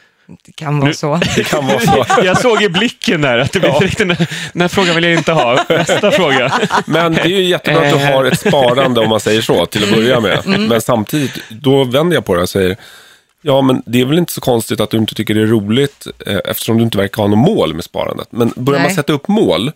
Det 0.46 0.52
kan 0.52 0.80
vara 0.80 0.94
så. 0.94 1.20
Det 1.36 1.44
kan 1.44 1.68
vara 1.68 1.80
så. 1.80 2.06
Jag 2.24 2.42
såg 2.42 2.64
i 2.64 2.70
blicken 2.70 3.22
där 3.22 3.38
att 3.38 3.52
det 3.52 3.60
blev 3.60 3.80
direkt 3.80 3.98
den, 3.98 4.08
den 4.54 4.62
här 4.62 4.68
frågan 4.68 4.96
vill 4.96 5.04
jag 5.04 5.14
inte 5.14 5.32
ha. 5.32 5.66
Nästa 5.70 6.12
fråga. 6.12 6.54
Men 6.86 7.14
det 7.14 7.22
är 7.22 7.28
ju 7.28 7.44
jättebra 7.44 7.82
att 7.82 8.00
du 8.00 8.06
har 8.06 8.26
ett 8.26 8.40
sparande 8.40 9.02
om 9.02 9.10
man 9.10 9.20
säger 9.20 9.42
så 9.42 9.66
till 9.66 9.84
att 9.84 9.92
börja 9.92 10.20
med. 10.20 10.42
Men 10.46 10.82
samtidigt, 10.82 11.38
då 11.50 11.84
vänder 11.84 12.16
jag 12.16 12.26
på 12.26 12.36
det 12.36 12.42
och 12.42 12.50
säger, 12.50 12.78
ja 13.42 13.62
men 13.62 13.84
det 13.86 14.02
är 14.02 14.06
väl 14.06 14.18
inte 14.18 14.34
så 14.34 14.42
konstigt 14.42 14.80
att 14.80 14.90
du 14.90 14.98
inte 14.98 15.16
tycker 15.16 15.34
det 15.34 15.42
är 15.42 15.46
roligt 15.46 16.08
eh, 16.26 16.40
eftersom 16.46 16.78
du 16.78 16.84
inte 16.84 16.98
verkar 16.98 17.22
ha 17.22 17.30
något 17.30 17.38
mål 17.38 17.74
med 17.74 17.84
sparandet. 17.84 18.28
Men 18.32 18.54
börjar 18.56 18.80
man 18.80 18.88
Nej. 18.88 18.96
sätta 18.96 19.14
upp 19.14 19.28
mål 19.28 19.72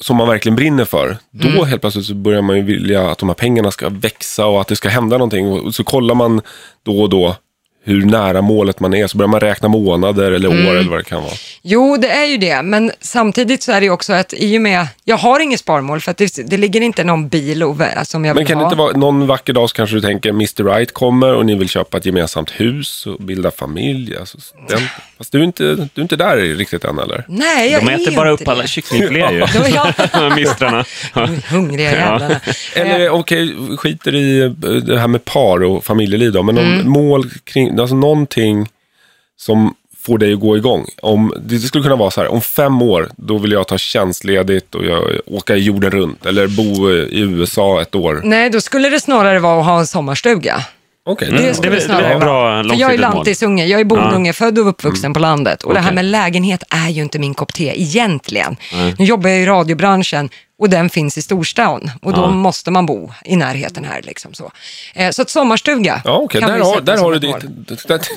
som 0.00 0.16
man 0.16 0.28
verkligen 0.28 0.56
brinner 0.56 0.84
för, 0.84 1.16
då 1.30 1.64
helt 1.64 1.80
plötsligt 1.80 2.06
så 2.06 2.14
börjar 2.14 2.42
man 2.42 2.56
ju 2.56 2.62
vilja 2.62 3.10
att 3.10 3.18
de 3.18 3.28
här 3.28 3.34
pengarna 3.34 3.70
ska 3.70 3.88
växa 3.88 4.46
och 4.46 4.60
att 4.60 4.68
det 4.68 4.76
ska 4.76 4.88
hända 4.88 5.18
någonting. 5.18 5.48
Och 5.48 5.74
så 5.74 5.84
kollar 5.84 6.14
man 6.14 6.40
då 6.82 7.02
och 7.02 7.08
då 7.08 7.36
hur 7.84 8.04
nära 8.06 8.42
målet 8.42 8.80
man 8.80 8.94
är, 8.94 9.06
så 9.06 9.16
börjar 9.18 9.28
man 9.28 9.40
räkna 9.40 9.68
månader 9.68 10.32
eller 10.32 10.48
år 10.48 10.76
eller 10.76 10.90
vad 10.90 10.98
det 10.98 11.04
kan 11.04 11.22
vara. 11.22 11.32
Jo, 11.62 11.96
det 11.96 12.08
är 12.08 12.24
ju 12.24 12.36
det, 12.36 12.62
men 12.62 12.92
samtidigt 13.00 13.62
så 13.62 13.72
är 13.72 13.80
det 13.80 13.90
också 13.90 14.12
att 14.12 14.34
i 14.36 14.58
och 14.58 14.62
med, 14.62 14.86
jag 15.04 15.16
har 15.16 15.40
inget 15.40 15.60
sparmål 15.60 16.00
för 16.00 16.10
att 16.10 16.16
det, 16.16 16.50
det 16.50 16.56
ligger 16.56 16.80
inte 16.80 17.04
någon 17.04 17.28
bil 17.28 17.62
och, 17.62 17.76
som 18.04 18.24
jag 18.24 18.34
Men 18.34 18.40
vill 18.40 18.46
kan 18.46 18.58
det 18.58 18.64
ha. 18.64 18.70
inte 18.70 18.78
vara 18.78 18.96
någon 18.96 19.26
vacker 19.26 19.52
dag 19.52 19.70
så 19.70 19.76
kanske 19.76 19.96
du 19.96 20.00
tänker 20.00 20.30
Mr. 20.30 20.64
Right 20.64 20.92
kommer 20.94 21.34
och 21.34 21.46
ni 21.46 21.54
vill 21.54 21.68
köpa 21.68 21.96
ett 21.98 22.06
gemensamt 22.06 22.50
hus 22.50 23.06
och 23.06 23.16
bilda 23.24 23.50
familj. 23.50 24.16
Alltså, 24.16 24.38
den, 24.68 24.80
fast 25.18 25.32
du 25.32 25.38
är, 25.40 25.44
inte, 25.44 25.64
du 25.64 25.88
är 25.94 26.02
inte 26.02 26.16
där 26.16 26.36
riktigt 26.36 26.84
än 26.84 26.98
eller? 26.98 27.24
Nej, 27.28 27.70
jag 27.72 27.82
De 27.84 27.88
är 27.88 27.94
äter 27.94 28.16
bara 28.16 28.30
upp 28.30 28.48
alla 28.48 28.62
det. 28.62 28.68
kycklingfiléer 28.68 29.32
ju. 29.32 29.40
Mistrarna. 30.36 30.84
De 31.14 31.42
hungriga 31.50 31.90
jävlarna. 31.92 32.40
Eller 32.74 33.10
okej, 33.10 33.54
skiter 33.78 34.14
i 34.14 34.40
eh, 34.42 34.50
det 34.70 34.98
här 34.98 35.08
med 35.08 35.24
par 35.24 35.62
och 35.62 35.84
familjeliv 35.84 36.32
då, 36.32 36.42
men 36.42 36.58
Mm. 36.58 36.88
mål 36.88 37.30
kring, 37.44 37.71
alltså 37.80 37.96
någonting 37.96 38.68
som 39.36 39.74
får 39.98 40.18
dig 40.18 40.32
att 40.32 40.40
gå 40.40 40.56
igång. 40.56 40.86
Om, 41.02 41.34
det 41.46 41.58
skulle 41.58 41.82
kunna 41.84 41.96
vara 41.96 42.10
så 42.10 42.20
här, 42.20 42.28
om 42.28 42.40
fem 42.40 42.82
år, 42.82 43.10
då 43.16 43.38
vill 43.38 43.52
jag 43.52 43.68
ta 43.68 43.78
tjänstledigt 43.78 44.74
och 44.74 44.84
jag, 44.84 45.02
åka 45.26 45.56
jorden 45.56 45.90
runt. 45.90 46.26
Eller 46.26 46.46
bo 46.48 46.90
i 46.90 47.20
USA 47.20 47.82
ett 47.82 47.94
år. 47.94 48.20
Nej, 48.24 48.50
då 48.50 48.60
skulle 48.60 48.88
det 48.88 49.00
snarare 49.00 49.38
vara 49.38 49.60
att 49.60 49.66
ha 49.66 49.78
en 49.78 49.86
sommarstuga. 49.86 50.64
Okej, 51.04 51.28
Det 51.30 51.62
det 51.62 51.70
väl- 51.70 51.80
snarare 51.82 52.08
det 52.08 52.14
är 52.14 52.18
bra 52.18 52.64
För 52.64 52.74
jag 52.80 52.94
är 52.94 52.98
lantisunge, 52.98 53.66
jag 53.66 53.80
är 53.80 53.84
bondunge, 53.84 54.32
född 54.32 54.58
och 54.58 54.68
uppvuxen 54.68 55.14
på 55.14 55.20
landet. 55.20 55.62
Och 55.62 55.74
det 55.74 55.80
här 55.80 55.92
med 55.92 56.04
lägenhet 56.04 56.62
är 56.70 56.88
ju 56.88 57.02
inte 57.02 57.18
min 57.18 57.34
kopp 57.34 57.52
te 57.54 57.80
egentligen. 57.82 58.56
Nu 58.98 59.04
jobbar 59.04 59.30
jag 59.30 59.42
i 59.42 59.46
radiobranschen 59.46 60.28
och 60.62 60.70
den 60.70 60.90
finns 60.90 61.18
i 61.18 61.22
storstan. 61.22 61.90
Och 62.02 62.12
då 62.12 62.20
Ja. 62.20 62.30
måste 62.30 62.70
man 62.70 62.86
bo 62.86 63.12
i 63.24 63.36
närheten 63.36 63.84
här. 63.84 64.00
Liksom 64.02 64.34
så. 64.34 64.50
Eh, 64.94 65.10
så 65.10 65.22
att 65.22 65.30
sommarstuga 65.30 66.02
Ja, 66.04 66.28
kan 66.28 66.40
där, 66.40 66.54
vi 66.54 66.60
har, 66.60 66.70
sätta 66.72 66.80
där 66.84 66.96
som 66.96 67.04
har 67.04 67.12
du 67.12 67.18
ditt. 67.18 67.36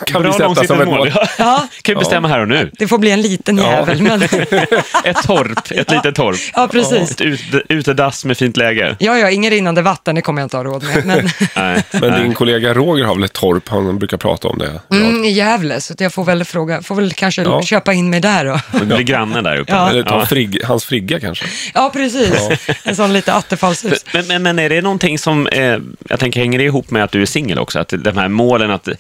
Kan 0.06 0.22
vi 0.24 0.30
Bra 0.30 0.34
sätta 0.56 0.68
som 0.68 0.82
ett 0.82 0.88
mål. 0.88 0.98
mål. 0.98 1.12
Ja. 1.16 1.28
Ja. 1.38 1.68
kan 1.82 1.96
vi 1.96 2.00
bestämma 2.00 2.28
här 2.28 2.40
och 2.40 2.48
nu. 2.48 2.72
Det 2.80 2.88
får 2.88 2.98
bli 2.98 3.12
en 3.12 3.22
liten 3.22 3.58
jävel, 3.58 4.02
men 4.02 4.22
Ett 5.04 5.24
torp, 5.25 5.72
ett 5.72 5.92
litet 5.92 6.16
torp. 6.16 6.38
ja, 6.54 6.68
precis. 6.72 7.12
Ett 7.12 7.22
ut, 7.22 7.42
utedass 7.70 8.25
med 8.25 8.38
fint 8.38 8.58
läge. 8.58 8.96
Ja, 9.00 9.18
ja, 9.18 9.30
ingen 9.30 9.52
rinnande 9.52 9.82
vatten, 9.82 10.16
det 10.16 10.22
kommer 10.22 10.42
jag 10.42 10.46
inte 10.46 10.58
ha 10.58 10.64
råd 10.64 10.84
med. 10.84 11.06
Men 11.06 11.30
Nej. 11.56 11.84
Men 11.92 12.22
din 12.24 12.34
kollega 12.34 12.74
Roger 12.74 13.06
har 13.06 13.16
väl 13.16 13.24
ett 13.24 13.34
torp, 13.34 13.70
han 13.70 14.00
brukar 14.00 14.18
prata 14.18 14.48
om 14.48 14.58
det. 14.58 14.82
mm, 14.96 15.25
i 15.25 15.30
Gävle, 15.32 15.82
så 15.82 15.94
jag 15.98 16.14
får 16.14 16.24
väl 16.24 16.46
fråga, 16.46 16.82
får 16.82 16.96
väl 16.96 17.14
kanske 17.14 17.42
Ja. 17.42 17.62
köpa 17.62 17.94
in 17.94 18.10
mig 18.10 18.20
där 18.20 18.46
då. 18.46 18.60
Det 18.80 18.86
blir 18.86 19.02
grannen 19.02 19.44
där 19.44 19.58
uppe. 19.58 19.72
Ja. 19.72 19.90
Eller 19.90 20.04
ta 20.04 20.20
Ja. 20.20 20.25
frigg, 20.25 20.64
hans 20.64 20.86
frigga 20.86 21.20
kanske. 21.20 21.46
Ja, 21.74 21.90
precis. 21.94 22.35
En 22.84 22.96
sån 22.96 23.13
lite 23.13 23.34
attefallshus. 23.34 24.06
Men, 24.13 24.27
men, 24.27 24.44
men 24.44 24.60
är 24.60 24.70
det 24.70 24.82
någonting 24.82 25.20
som, 25.20 25.48
eh, 25.48 25.77
jag 26.10 26.20
tänker, 26.20 26.39
hänger 26.39 26.60
det 26.60 26.65
ihop 26.65 26.92
med 26.92 27.04
att 27.04 27.12
du 27.12 27.22
är 27.22 27.25
singel 27.25 27.60
också? 27.60 27.80
Att 27.80 27.89
de 27.89 28.18
här 28.18 28.27
målen 28.27 28.72
att, 28.72 28.88
eh, 28.88 28.96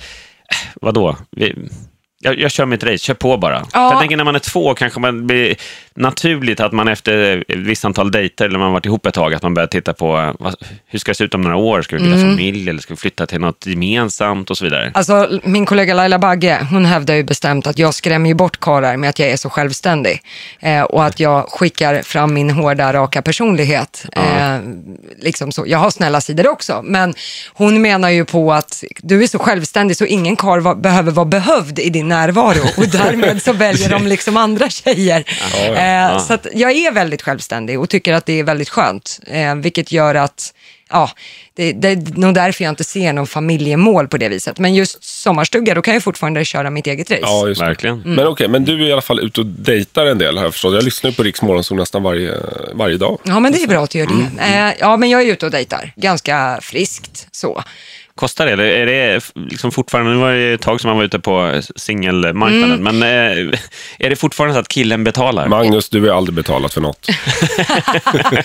vadå? 0.81 1.17
Vi, 1.31 1.55
jag, 2.25 2.39
jag 2.39 2.51
kör 2.51 2.65
mitt 2.65 2.83
race, 2.83 2.97
kör 2.97 3.13
på 3.13 3.37
bara. 3.37 3.65
Ja. 3.73 3.91
Jag 3.91 3.99
tänker 3.99 4.17
när 4.17 4.23
man 4.23 4.35
är 4.35 4.39
två 4.39 4.73
kanske 4.73 4.99
man 4.99 5.27
blir 5.27 5.55
naturligt 5.93 6.59
att 6.59 6.71
man 6.71 6.87
efter 6.87 7.43
ett 7.47 7.57
visst 7.57 7.85
antal 7.85 8.11
dejter, 8.11 8.45
eller 8.45 8.59
man 8.59 8.71
varit 8.71 8.85
ihop 8.85 9.05
ett 9.05 9.13
tag, 9.13 9.33
att 9.33 9.43
man 9.43 9.53
börjar 9.53 9.67
titta 9.67 9.93
på 9.93 10.33
vad, 10.39 10.55
hur 10.87 10.99
ska 10.99 11.11
det 11.11 11.15
se 11.15 11.23
ut 11.23 11.33
om 11.33 11.41
några 11.41 11.55
år? 11.55 11.81
Ska 11.81 11.95
vi 11.95 12.01
bilda 12.01 12.15
Mm. 12.17 12.29
familj 12.29 12.69
eller 12.69 12.79
ska 12.81 12.93
vi 12.93 12.97
flytta 12.97 13.25
till 13.25 13.39
något 13.39 13.65
gemensamt 13.65 14.49
och 14.49 14.57
så 14.57 14.63
vidare? 14.65 14.91
Alltså 14.93 15.39
min 15.43 15.65
kollega 15.65 15.93
Laila 15.93 16.19
Bagge, 16.19 16.67
hon 16.71 16.85
hävdar 16.85 17.13
ju 17.13 17.23
bestämt 17.23 17.67
att 17.67 17.79
jag 17.79 17.93
skrämmer 17.93 18.29
ju 18.29 18.33
bort 18.35 18.59
karlar 18.59 18.97
med 18.97 19.09
att 19.09 19.19
jag 19.19 19.29
är 19.29 19.37
så 19.37 19.49
självständig. 19.49 20.21
Eh, 20.59 20.81
och 20.81 21.05
att 21.05 21.19
jag 21.19 21.45
skickar 21.49 22.01
fram 22.01 22.33
min 22.33 22.49
hårda, 22.49 22.93
raka 22.93 23.21
personlighet. 23.21 24.05
Eh, 24.11 24.57
liksom 25.19 25.51
så. 25.51 25.63
Jag 25.67 25.79
har 25.79 25.89
snälla 25.89 26.21
sidor 26.21 26.47
också, 26.47 26.81
men 26.83 27.13
hon 27.53 27.81
menar 27.81 28.09
ju 28.09 28.25
på 28.25 28.53
att 28.53 28.83
du 28.97 29.23
är 29.23 29.27
så 29.27 29.39
självständig 29.39 29.97
så 29.97 30.05
ingen 30.05 30.35
karl 30.35 30.75
behöver 30.81 31.11
vara 31.11 31.25
behövd 31.25 31.79
i 31.79 31.89
din 31.89 32.11
närvaro 32.15 32.63
och 32.77 32.87
därmed 32.87 33.41
så 33.41 33.53
väljer 33.53 33.89
de 33.89 34.07
liksom 34.07 34.37
andra 34.37 34.69
tjejer. 34.69 35.23
Eh, 35.55 36.19
så 36.19 36.33
att 36.33 36.47
jag 36.53 36.71
är 36.71 36.91
väldigt 36.91 37.21
självständig 37.21 37.79
och 37.79 37.89
tycker 37.89 38.13
att 38.13 38.25
det 38.25 38.39
är 38.39 38.43
väldigt 38.43 38.69
skönt, 38.69 39.19
eh, 39.27 39.55
vilket 39.55 39.91
gör 39.91 40.15
att 40.15 40.53
Ja, 40.89 41.09
det, 41.53 41.73
det 41.73 41.87
är 41.87 42.19
nog 42.19 42.33
därför 42.33 42.63
jag 42.63 42.71
inte 42.71 42.83
ser 42.83 43.13
någon 43.13 43.27
familjemål 43.27 44.07
på 44.07 44.17
det 44.17 44.29
viset. 44.29 44.59
Men 44.59 44.75
just 44.75 45.03
sommarstuga, 45.03 45.73
då 45.73 45.81
kan 45.81 45.93
jag 45.93 46.03
fortfarande 46.03 46.45
köra 46.45 46.69
mitt 46.69 46.87
eget 46.87 47.11
race. 47.11 47.21
Ja, 47.23 47.47
just. 47.47 47.61
Verkligen. 47.61 48.01
Mm. 48.01 48.15
Men 48.15 48.27
okej, 48.27 48.47
men 48.47 48.65
du 48.65 48.83
är 48.83 48.87
i 48.87 48.91
alla 48.91 49.01
fall 49.01 49.19
ute 49.19 49.41
och 49.41 49.47
dejtar 49.47 50.05
en 50.05 50.17
del 50.17 50.37
har 50.37 50.43
jag 50.43 50.53
förstått. 50.53 50.73
Jag 50.73 50.83
lyssnar 50.83 51.09
ju 51.09 51.15
på 51.15 51.23
Riks 51.23 51.41
Morgonzoo 51.41 51.77
nästan 51.77 52.03
varje, 52.03 52.33
varje 52.73 52.97
dag. 52.97 53.19
Ja, 53.23 53.39
men 53.39 53.51
det 53.51 53.63
är 53.63 53.67
bra 53.67 53.83
att 53.83 53.89
du 53.89 53.99
gör 53.99 54.07
det. 54.07 54.13
Mm. 54.13 54.69
Eh, 54.69 54.75
ja, 54.79 54.97
men 54.97 55.09
jag 55.09 55.21
är 55.21 55.25
ute 55.25 55.45
och 55.45 55.51
dejtar. 55.51 55.93
Ganska 55.95 56.59
friskt 56.61 57.27
så. 57.31 57.63
Kostar 58.19 58.45
det? 58.45 58.51
Eller 58.51 58.63
är 58.65 58.85
det 58.85 59.21
liksom 59.35 59.71
fortfarande, 59.71 60.11
nu 60.11 60.17
var 60.17 60.31
det 60.31 60.53
ett 60.53 60.61
tag 60.61 60.81
som 60.81 60.87
man 60.87 60.97
var 60.97 61.03
ute 61.03 61.19
på 61.19 61.61
singelmarknaden, 61.75 62.71
Mm. 62.79 62.97
men 62.99 63.03
eh, 63.03 63.59
är 63.99 64.09
det 64.09 64.15
fortfarande 64.15 64.53
så 64.53 64.59
att 64.59 64.67
killen 64.67 65.03
betalar? 65.03 65.47
Magnus, 65.47 65.89
du 65.89 66.09
har 66.09 66.17
aldrig 66.17 66.35
betalat 66.35 66.73
för 66.73 66.81
något. 66.81 67.07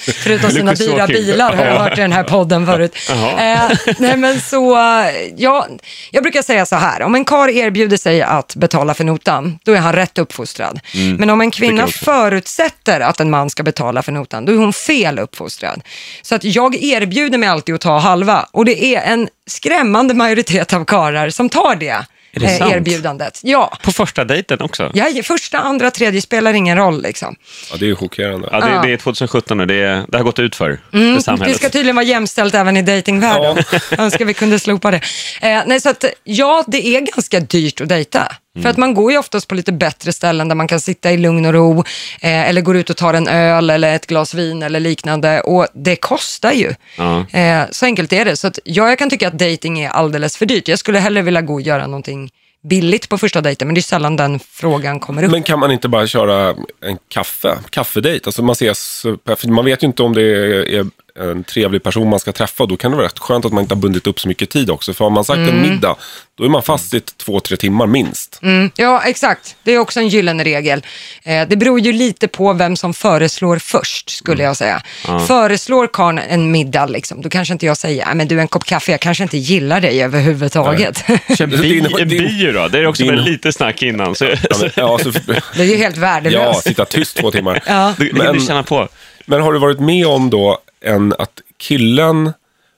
Förutom 0.00 0.50
sina 0.50 0.74
dyra 0.74 1.06
bilar 1.06 1.56
har 1.56 1.64
jag 1.64 1.78
hört 1.78 1.98
i 1.98 2.00
den 2.00 2.12
här 2.12 2.24
podden 2.24 2.66
förut. 2.66 2.96
Eh, 3.40 3.70
nej 3.98 4.16
men 4.16 4.40
så, 4.40 4.76
eh, 4.76 5.10
ja, 5.36 5.66
jag 6.10 6.22
brukar 6.22 6.42
säga 6.42 6.66
så 6.66 6.76
här, 6.76 7.02
om 7.02 7.14
en 7.14 7.24
kar 7.24 7.48
erbjuder 7.48 7.96
sig 7.96 8.22
att 8.22 8.56
betala 8.56 8.94
för 8.94 9.04
notan, 9.04 9.58
då 9.64 9.72
är 9.72 9.78
han 9.78 9.92
rätt 9.92 10.18
uppfostrad. 10.18 10.80
Men 11.18 11.30
om 11.30 11.40
en 11.40 11.50
kvinna 11.50 11.80
Mm. 11.82 11.88
förutsätter 11.92 13.00
att 13.00 13.20
en 13.20 13.30
man 13.30 13.50
ska 13.50 13.62
betala 13.62 14.02
för 14.02 14.12
notan, 14.12 14.44
då 14.44 14.52
är 14.52 14.56
hon 14.56 14.72
fel 14.72 15.18
uppfostrad. 15.18 15.82
Så 16.22 16.34
att 16.34 16.44
jag 16.44 16.74
erbjuder 16.82 17.38
mig 17.38 17.48
alltid 17.48 17.74
att 17.74 17.80
ta 17.80 17.98
halva 17.98 18.46
och 18.52 18.64
det 18.64 18.84
är 18.94 19.12
en 19.12 19.28
skrämmande 19.50 20.14
majoritet 20.14 20.73
av 20.73 20.85
karlar 20.85 21.30
som 21.30 21.49
tar 21.49 21.75
det, 21.76 22.04
det 22.33 22.45
eh, 22.61 22.71
erbjudandet. 22.73 23.40
Ja. 23.42 23.78
På 23.83 23.92
första 23.92 24.25
dejten 24.25 24.61
också? 24.61 24.90
Ja, 24.95 25.07
första, 25.25 25.59
andra, 25.59 25.90
tredje 25.90 26.23
spelar 26.23 26.52
ingen 26.54 26.76
roll 26.78 27.02
liksom. 27.02 27.37
Ja, 27.71 27.76
det 27.80 27.90
är 27.90 27.95
chockerande. 27.95 28.49
Ja, 28.52 28.61
det, 28.61 28.69
Ja. 28.73 28.83
det 28.83 28.92
är 28.92 28.97
2017 28.97 29.59
nu, 29.59 29.66
det, 29.66 29.75
är- 29.75 30.04
det 30.09 30.16
har 30.19 30.25
gått 30.25 30.38
ut 30.38 30.57
för, 30.57 30.80
för 30.90 30.99
Det 31.14 31.23
samhället. 31.23 31.57
ska 31.57 31.69
tydligen 31.71 31.97
vara 31.97 32.07
jämställt 32.07 32.54
även 32.54 32.76
i 32.76 32.83
datingvärlden. 32.83 33.64
Önskar 33.99 34.25
vi 34.25 34.35
kunde 34.35 34.59
slopa 34.59 34.90
det. 34.90 35.00
Eh, 35.42 35.62
nej, 35.66 35.80
så 35.80 35.88
att, 35.90 36.04
ja, 36.25 36.64
det 36.66 36.87
är 36.97 37.00
ganska 37.00 37.40
dyrt 37.40 37.80
att 37.80 37.88
dejta. 37.88 38.33
För 38.59 38.69
att 38.69 38.76
man 38.76 38.95
går 38.95 39.12
ju 39.12 39.19
oftast 39.19 39.49
på 39.49 39.54
lite 39.54 39.73
bättre 39.73 40.12
ställen 40.12 40.49
där 40.49 40.54
man 40.54 40.69
kan 40.69 40.80
sitta 40.80 41.12
i 41.12 41.16
lugn 41.16 41.47
och 41.47 41.52
ro 41.52 41.78
eh, 42.21 42.49
eller 42.49 42.61
går 42.61 42.76
ut 42.76 42.90
och 42.90 42.97
tar 42.97 43.14
en 43.14 43.28
öl 43.28 43.71
eller 43.71 43.95
ett 43.95 44.07
glas 44.07 44.35
vin 44.35 44.62
eller 44.62 44.80
liknande 44.80 45.40
och 45.40 45.66
det 45.75 45.97
kostar 45.97 46.52
ju. 46.52 46.75
Ja. 46.97 47.26
Eh, 47.30 47.62
så 47.71 47.87
enkelt 47.87 48.12
är 48.12 48.25
det. 48.25 48.37
Så 48.37 48.47
att, 48.47 48.59
ja, 48.64 48.88
jag 48.88 48.99
kan 48.99 49.11
tycka 49.11 49.28
att 49.28 49.38
dating 49.38 49.80
är 49.80 49.90
alldeles 49.90 50.37
för 50.37 50.47
dyrt. 50.47 50.69
Jag 50.69 50.78
skulle 50.78 50.99
hellre 50.99 51.23
vilja 51.23 51.40
gå 51.40 51.54
och 51.54 51.61
göra 51.61 51.87
någonting 51.87 52.30
billigt 52.62 53.09
på 53.09 53.19
första 53.19 53.40
dejten, 53.40 53.69
men 53.69 53.75
det 53.75 53.80
är 53.80 53.83
sällan 53.83 54.16
den 54.16 54.40
frågan 54.40 55.00
kommer 55.00 55.23
upp. 55.23 55.30
Men 55.30 55.42
kan 55.42 55.59
man 55.59 55.71
inte 55.71 55.88
bara 55.88 56.07
köra 56.07 56.54
en 56.85 56.99
kaffe, 57.09 57.59
kaffedejt? 57.71 58.26
Alltså 58.26 58.42
man 58.42 58.52
ses, 58.52 59.07
man 59.49 59.64
vet 59.64 59.83
ju 59.83 59.87
inte 59.87 60.02
om 60.02 60.14
det 60.14 60.23
är 60.23 60.87
en 61.19 61.45
trevlig 61.45 61.83
person 61.83 62.09
man 62.11 62.21
ska 62.21 62.33
träffa. 62.33 62.67
Då 62.67 62.76
kan 62.76 62.90
det 62.90 62.97
vara 62.97 63.07
rätt 63.07 63.19
skönt 63.19 63.45
att 63.45 63.52
man 63.52 63.62
inte 63.64 63.75
har 63.75 63.81
bundit 63.81 64.07
upp 64.07 64.21
så 64.21 64.29
mycket 64.29 64.50
tid 64.50 64.71
också. 64.71 64.95
För 64.95 65.05
har 65.05 65.11
man 65.11 65.25
sagt 65.25 65.38
en 65.38 65.62
middag, 65.62 65.97
då 66.38 66.45
är 66.45 66.49
man 66.49 66.62
fast 66.62 66.95
i 66.95 67.00
två, 67.00 67.40
tre 67.40 67.57
timmar 67.57 67.87
minst. 67.87 68.38
Mm, 68.43 68.71
ja, 68.76 69.02
exakt. 69.07 69.57
Det 69.62 69.73
är 69.75 69.79
också 69.79 70.00
en 70.00 70.09
gyllene 70.09 70.45
regel. 70.45 70.83
Eh, 71.23 71.49
det 71.49 71.57
beror 71.57 71.81
ju 71.81 71.93
lite 71.93 72.29
på 72.29 72.52
vem 72.52 72.76
som 72.76 72.95
föreslår 72.95 73.59
först, 73.59 74.11
skulle 74.11 74.43
jag 74.43 74.57
säga. 74.57 74.83
Föreslår 75.26 75.87
karln 75.93 76.19
en 76.19 76.50
middag, 76.50 76.87
liksom, 76.87 77.23
då 77.23 77.29
kanske 77.29 77.52
inte 77.55 77.67
jag 77.67 77.76
säger, 77.76 78.07
"Nej, 78.07 78.14
men 78.14 78.29
du 78.29 78.40
en 78.40 78.49
kopp 78.49 78.64
kaffe, 78.64 78.90
jag 78.93 79.00
kanske 79.00 79.23
inte 79.23 79.38
gillar 79.38 79.81
dig 79.81 80.02
överhuvudtaget. 80.02 81.05
Bi, 81.38 81.79
en 82.00 82.09
din- 82.09 82.19
bio 82.19 82.52
då? 82.52 82.69
Det 82.69 82.79
är 82.79 82.87
också 82.87 83.02
din- 83.02 83.14
med 83.14 83.25
lite 83.25 83.52
snack 83.52 83.83
innan. 83.83 84.14
Så, 84.14 84.25
Ja, 84.25 84.57
men, 84.61 84.71
ja, 84.76 84.99
så, 85.02 85.11
det 85.55 85.62
är 85.62 85.64
ju 85.64 85.76
helt 85.76 85.97
ja, 85.97 86.00
värdelöst. 86.02 86.62
sitta 86.62 86.85
tyst 86.85 87.17
två 87.17 87.31
timmar. 87.31 87.62
Ja. 87.67 87.95
du 87.99 88.05
hinner 88.05 88.47
känna 88.47 88.62
på. 88.62 88.88
Men 89.30 89.40
har 89.40 89.52
du 89.52 89.58
varit 89.58 89.80
med 89.80 90.06
om 90.06 90.30
då 90.30 90.58
en, 90.80 91.14
att 91.18 91.40
killen 91.56 92.32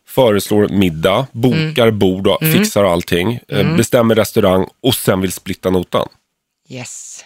föreslår 0.09 0.69
middag, 0.69 1.27
bokar 1.33 1.87
Mm. 1.87 1.99
bord 1.99 2.27
och 2.27 2.39
fixar 2.53 2.85
allting, 2.85 3.41
eh, 3.49 3.77
bestämmer 3.77 4.15
restaurang 4.15 4.67
och 4.83 4.95
sen 4.95 5.21
vill 5.21 5.33
splitta 5.33 5.71
notan? 5.71 6.09
Yes. 6.69 7.25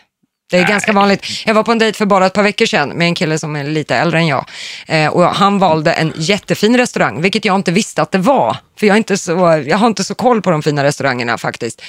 Det 0.50 0.58
är 0.58 0.64
ganska 0.68 0.92
vanligt. 0.92 1.26
Jag 1.46 1.54
var 1.54 1.62
på 1.62 1.72
en 1.72 1.78
dejt 1.78 1.98
för 1.98 2.06
bara 2.06 2.26
ett 2.26 2.32
par 2.32 2.42
veckor 2.42 2.66
sedan 2.66 2.88
med 2.88 3.06
en 3.06 3.14
kille 3.14 3.38
som 3.38 3.56
är 3.56 3.64
lite 3.64 3.96
äldre 3.96 4.18
än 4.18 4.26
jag. 4.26 4.44
Eh, 4.86 5.06
och 5.08 5.24
han 5.24 5.58
valde 5.58 5.92
en 5.92 6.12
jättefin 6.16 6.76
restaurang, 6.76 7.22
vilket 7.22 7.44
jag 7.44 7.56
inte 7.56 7.72
visste 7.72 8.02
att 8.02 8.12
det 8.12 8.18
var. 8.18 8.56
För 8.78 8.86
jag, 8.86 8.94
är 8.94 8.98
inte 8.98 9.18
så, 9.18 9.62
jag 9.66 9.78
har 9.78 9.86
inte 9.86 10.04
så 10.04 10.14
koll 10.14 10.42
på 10.42 10.50
de 10.50 10.62
fina 10.62 10.84
restaurangerna 10.84 11.38
faktiskt. 11.38 11.82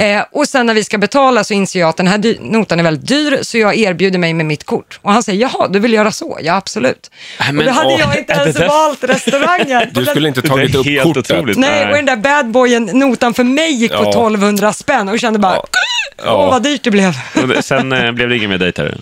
Eh, 0.00 0.22
och 0.32 0.48
sen 0.48 0.66
när 0.66 0.74
vi 0.74 0.84
ska 0.84 0.98
betala 0.98 1.44
så 1.44 1.54
inser 1.54 1.80
jag 1.80 1.88
att 1.88 1.96
den 1.96 2.06
här 2.08 2.36
notan 2.40 2.78
är 2.80 2.84
väldigt 2.84 3.08
dyr, 3.08 3.38
så 3.42 3.58
jag 3.58 3.76
erbjuder 3.76 4.18
mig 4.18 4.34
med 4.34 4.46
mitt 4.46 4.64
kort. 4.64 4.98
Och 5.02 5.12
han 5.12 5.22
säger, 5.22 5.40
jaha, 5.40 5.68
du 5.68 5.78
vill 5.78 5.92
göra 5.92 6.10
så? 6.12 6.38
Ja, 6.42 6.54
absolut. 6.54 7.10
Nej, 7.40 7.48
och 7.48 7.54
men, 7.54 7.66
då 7.66 7.72
hade 7.72 7.88
åh, 7.94 8.00
jag 8.00 8.18
inte 8.18 8.32
ens 8.32 8.56
där- 8.56 8.68
valt 8.68 9.04
restaurangen. 9.04 9.88
Du 9.92 10.04
skulle 10.06 10.28
inte 10.28 10.40
Det 10.40 10.48
tagit 10.48 10.74
är 10.74 10.78
upp 10.78 10.86
helt 10.86 11.02
kortet. 11.04 11.30
otroligt. 11.30 11.56
Nej, 11.58 11.86
och 11.86 11.96
den 11.96 12.06
där 12.06 12.16
badboyen, 12.16 12.84
notan 12.84 13.34
för 13.34 13.44
mig 13.44 13.72
gick 13.72 13.90
på 13.92 13.96
Ja. 14.02 14.08
1200 14.10 14.72
spänn 14.72 15.08
och 15.08 15.18
kände 15.20 15.38
bara, 15.38 15.54
Ja. 15.54 15.64
Åh 16.18 16.24
Ja. 16.24 16.50
vad 16.50 16.62
dyrt 16.62 16.82
det 16.82 16.90
blev. 16.90 17.12
Sen 17.62 17.92
eh, 17.92 18.12
blev 18.12 18.28
det 18.28 18.36
ingen 18.36 18.50
mer 18.50 18.58
dejtare. 18.58 18.94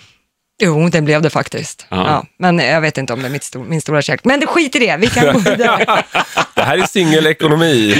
Jo, 0.63 0.89
det 0.89 1.01
blev 1.01 1.21
det 1.21 1.29
faktiskt. 1.29 1.85
Ja. 1.89 1.97
Ja. 1.97 2.25
men 2.39 2.59
jag 2.59 2.81
vet 2.81 2.97
inte 2.97 3.13
om 3.13 3.21
det 3.21 3.27
är 3.27 3.29
mitt 3.31 3.43
stor, 3.43 3.63
min 3.63 3.81
stora 3.81 4.01
kärlek. 4.01 4.21
Men 4.25 4.39
det 4.39 4.45
skit 4.47 4.75
i 4.75 4.79
det, 4.79 4.97
vi 4.97 5.07
kan 5.07 5.33
gå 5.33 5.39
vidare. 5.39 6.03
Det 6.55 6.61
här 6.61 6.77
är 6.77 6.87
singelekonomi. 6.87 7.95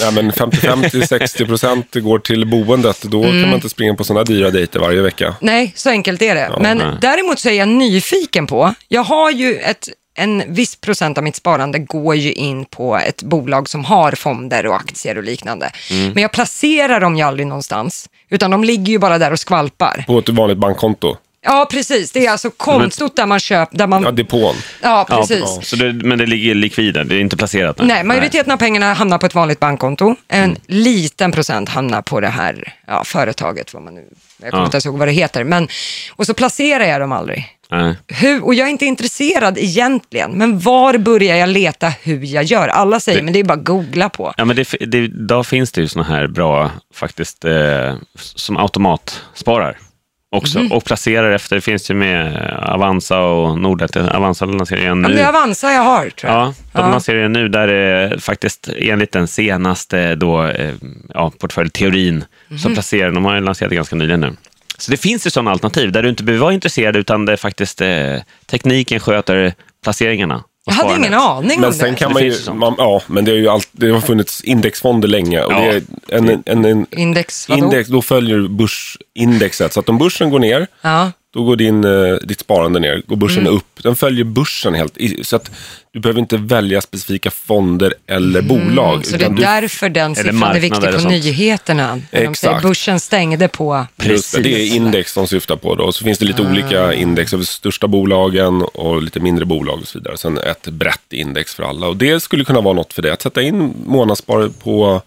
ja, 0.00 0.10
men 0.10 0.32
55-60 0.32 1.46
procent 1.46 1.94
går 1.94 2.18
till 2.18 2.46
boendet. 2.46 3.02
Då 3.02 3.18
Mm. 3.24 3.30
kan 3.42 3.50
man 3.50 3.54
inte 3.54 3.68
springa 3.68 3.94
på 3.94 4.04
sådana 4.04 4.24
dyra 4.24 4.50
dejter 4.50 4.80
varje 4.80 5.00
vecka. 5.02 5.34
Nej, 5.40 5.72
så 5.76 5.90
enkelt 5.90 6.22
är 6.22 6.34
det. 6.34 6.50
men 6.60 6.78
nej. 6.78 6.86
däremot 7.00 7.38
så 7.38 7.48
är 7.48 7.52
jag 7.52 7.68
nyfiken 7.68 8.46
på, 8.46 8.74
jag 8.88 9.02
har 9.04 9.30
ju 9.30 9.54
ett 9.56 9.88
en 10.18 10.54
viss 10.54 10.76
procent 10.76 11.18
av 11.18 11.24
mitt 11.24 11.36
sparande 11.36 11.78
går 11.78 12.16
ju 12.16 12.32
in 12.32 12.64
på 12.64 12.96
ett 12.96 13.22
bolag 13.22 13.68
som 13.68 13.84
har 13.84 14.12
fonder 14.12 14.66
och 14.66 14.76
aktier 14.76 15.18
och 15.18 15.24
liknande. 15.24 15.70
Mm. 15.90 16.12
Men 16.12 16.22
jag 16.22 16.32
placerar 16.32 17.00
dem 17.00 17.16
ju 17.16 17.22
aldrig 17.22 17.46
någonstans, 17.46 18.08
utan 18.30 18.50
de 18.50 18.64
ligger 18.64 18.92
ju 18.92 18.98
bara 18.98 19.18
där 19.18 19.32
och 19.32 19.40
skvalpar. 19.40 20.04
På 20.06 20.18
ett 20.18 20.28
vanligt 20.28 20.58
bankkonto. 20.58 21.16
Ja, 21.40 21.68
precis. 21.70 22.12
Det 22.12 22.26
är 22.26 22.30
alltså 22.30 22.50
kontot 22.50 23.16
där 23.16 23.26
man 23.26 23.40
köper, 23.40 23.78
där 23.78 23.86
man... 23.86 24.02
Ja, 24.02 24.10
depån. 24.10 24.54
Ja, 24.82 25.06
Ja, 25.08 25.16
precis. 25.20 25.40
ja. 25.40 25.60
Så 25.62 25.76
det, 25.76 25.92
men 25.92 26.18
det 26.18 26.26
ligger 26.26 26.54
likvid 26.54 26.94
där, 26.94 27.04
det 27.04 27.14
är 27.14 27.20
inte 27.20 27.36
placerat? 27.36 27.76
Nej, 27.78 28.04
majoriteten 28.04 28.52
av 28.52 28.56
pengarna 28.56 28.92
hamnar 28.94 29.18
på 29.18 29.26
ett 29.26 29.34
vanligt 29.34 29.60
bankkonto. 29.60 30.16
En 30.28 30.56
liten 30.66 31.32
procent 31.32 31.68
hamnar 31.68 32.02
på 32.02 32.20
det 32.20 32.28
här 32.28 32.74
ja, 32.86 33.04
företaget, 33.04 33.74
vad 33.74 33.82
man 33.82 33.94
nu, 33.94 34.04
jag 34.42 34.50
kommer 34.50 34.62
Ja. 34.62 34.64
inte 34.66 34.74
ens 34.76 34.86
ihåg 34.86 34.98
vad 34.98 35.08
det 35.08 35.12
heter. 35.12 35.44
Men, 35.44 35.68
och 36.16 36.26
så 36.26 36.34
placerar 36.34 36.84
jag 36.84 37.00
dem 37.00 37.12
aldrig. 37.12 37.48
Nej. 37.70 37.94
Hur, 38.08 38.44
och 38.44 38.54
jag 38.54 38.66
är 38.66 38.70
inte 38.70 38.86
intresserad 38.86 39.58
egentligen, 39.58 40.30
men 40.32 40.58
var 40.58 40.98
börjar 40.98 41.36
jag 41.36 41.48
leta 41.48 41.88
hur 42.02 42.24
jag 42.24 42.44
gör? 42.44 42.68
Alla 42.68 43.00
säger, 43.00 43.18
Det- 43.18 43.24
men 43.24 43.32
det 43.32 43.40
är 43.40 43.44
bara 43.44 43.58
att 43.58 43.64
googla 43.64 44.08
på. 44.08 44.34
Ja, 44.36 44.44
men 44.44 44.56
det, 44.56 44.68
det, 44.86 44.98
idag 44.98 45.46
finns 45.46 45.72
det 45.72 45.80
ju 45.80 45.88
såna 45.88 46.04
här 46.04 46.26
bra, 46.26 46.70
faktiskt, 46.94 47.44
eh, 47.44 47.94
som 48.14 48.56
automatsparar 48.56 49.78
också. 50.30 50.58
Mhm. 50.58 50.72
Och 50.72 50.84
placerar 50.84 51.30
efter, 51.30 51.56
det 51.56 51.62
finns 51.62 51.90
ju 51.90 51.94
med 51.94 52.36
Avanza 52.62 53.18
och 53.20 53.58
Nordnet. 53.58 53.96
Avanza 53.96 54.44
lanserar 54.44 54.78
igen 54.80 54.88
Ja, 54.88 54.94
nu. 54.94 55.00
men 55.02 55.12
det 55.16 55.22
är 55.22 55.28
Avanza 55.28 55.72
jag 55.72 55.82
har, 55.82 56.10
tror 56.10 56.32
jag. 56.32 56.40
Ja, 56.40 56.54
de 56.72 56.90
lanserar 56.90 57.18
ju 57.22 57.28
nu 57.28 57.48
där 57.48 57.66
det 57.66 58.20
faktiskt 58.20 58.68
enligt 58.76 59.12
den 59.12 59.28
senaste 59.28 60.14
då, 60.14 60.44
eh, 60.46 60.74
ja, 61.14 61.32
portföljteorin 61.38 62.24
Mhm. 62.48 62.58
så 62.58 62.70
placerar 62.70 63.10
de 63.10 63.24
har 63.24 63.34
ju 63.34 63.40
lanserat 63.40 63.70
det 63.70 63.76
ganska 63.76 63.96
nyligen 63.96 64.20
nu. 64.20 64.36
Så 64.78 64.90
det 64.90 64.96
finns 64.96 65.26
ju 65.26 65.30
sådana 65.30 65.50
alternativ 65.50 65.92
där 65.92 66.02
du 66.02 66.08
inte 66.08 66.22
behöver 66.22 66.42
vara 66.42 66.52
intresserad 66.54 66.96
utan 66.96 67.24
det 67.26 67.32
är 67.32 67.36
faktiskt 67.36 67.80
eh, 67.80 68.16
tekniken 68.46 69.00
sköter 69.00 69.54
placeringarna. 69.84 70.44
Jag 70.66 70.74
hade 70.74 70.96
ingen 70.96 71.14
aning 71.14 71.60
Men 71.60 71.68
om 71.68 71.74
sen 71.74 71.90
det. 71.90 71.96
kan 71.98 72.08
Det 72.08 72.14
man 72.14 72.22
ju, 72.24 72.30
finns 72.30 72.40
ju 72.40 72.44
sånt. 72.44 72.58
man, 72.58 72.74
ja, 72.78 73.02
men 73.06 73.24
det, 73.24 73.30
är 73.32 73.36
ju 73.36 73.48
allt, 73.48 73.68
det 73.72 73.90
har 73.90 74.00
funnits 74.00 74.40
indexfonder 74.44 75.08
länge. 75.08 75.40
Och 75.42 75.52
Ja. 75.52 75.58
det 75.60 75.66
är 75.68 75.82
en, 76.18 76.42
en, 76.46 76.64
en, 76.64 76.86
Index, 76.90 77.48
vadå? 77.48 77.64
index, 77.64 77.88
då 77.88 78.02
följer 78.02 78.36
du 78.36 78.48
börsindexet. 78.48 79.72
Så 79.72 79.80
att 79.80 79.88
om 79.88 79.98
börsen 79.98 80.30
går 80.30 80.38
ner, 80.38 80.66
Ja. 80.82 81.12
Då 81.34 81.44
går 81.44 81.56
din, 81.56 81.84
eh, 81.84 82.14
ditt 82.22 82.40
sparande 82.40 82.80
ner, 82.80 83.02
går 83.06 83.16
börsen 83.16 83.42
Mm. 83.42 83.54
upp. 83.54 83.82
Den 83.82 83.96
följer 83.96 84.24
börsen 84.24 84.74
helt. 84.74 84.96
i- 84.96 85.24
Så 85.24 85.36
att 85.36 85.50
du 85.92 86.00
behöver 86.00 86.20
inte 86.20 86.36
välja 86.36 86.80
specifika 86.80 87.30
fonder 87.30 87.94
eller 88.06 88.42
bolag. 88.42 88.92
Mm, 88.92 89.04
Så 89.04 89.16
det 89.16 89.24
är 89.24 89.30
därför 89.30 89.88
den 89.88 90.14
siffran 90.14 90.42
är 90.56 90.60
viktig 90.60 90.92
på 91.02 91.08
nyheterna. 91.08 91.86
När 91.94 92.00
de 92.00 92.08
säger 92.10 92.30
Exakt. 92.30 92.62
börsen 92.62 93.00
stängde 93.00 93.48
på... 93.48 93.86
just 94.02 94.42
det, 94.42 94.54
är 94.54 94.74
index 94.76 95.14
de 95.14 95.26
syftar 95.26 95.56
på 95.56 95.74
då. 95.74 95.92
Så 95.92 96.04
finns 96.04 96.18
det 96.18 96.24
lite 96.24 96.42
olika 96.42 96.94
index 96.94 97.34
över 97.34 97.44
största 97.44 97.86
bolagen 97.88 98.62
och 98.62 99.02
lite 99.02 99.20
mindre 99.20 99.44
bolag 99.44 99.78
och 99.82 99.88
så 99.88 99.98
vidare. 99.98 100.16
Sen 100.16 100.38
ett 100.38 100.68
brett 100.68 101.12
index 101.12 101.54
för 101.54 101.62
alla. 101.62 101.86
Och 101.88 101.96
det 101.96 102.20
skulle 102.22 102.44
kunna 102.44 102.60
vara 102.60 102.74
något 102.74 102.92
för 102.92 103.02
det. 103.02 103.12
Att 103.12 103.22
sätta 103.22 103.42
in 103.42 103.74
månadsspar 103.86 104.50
på 104.62 105.02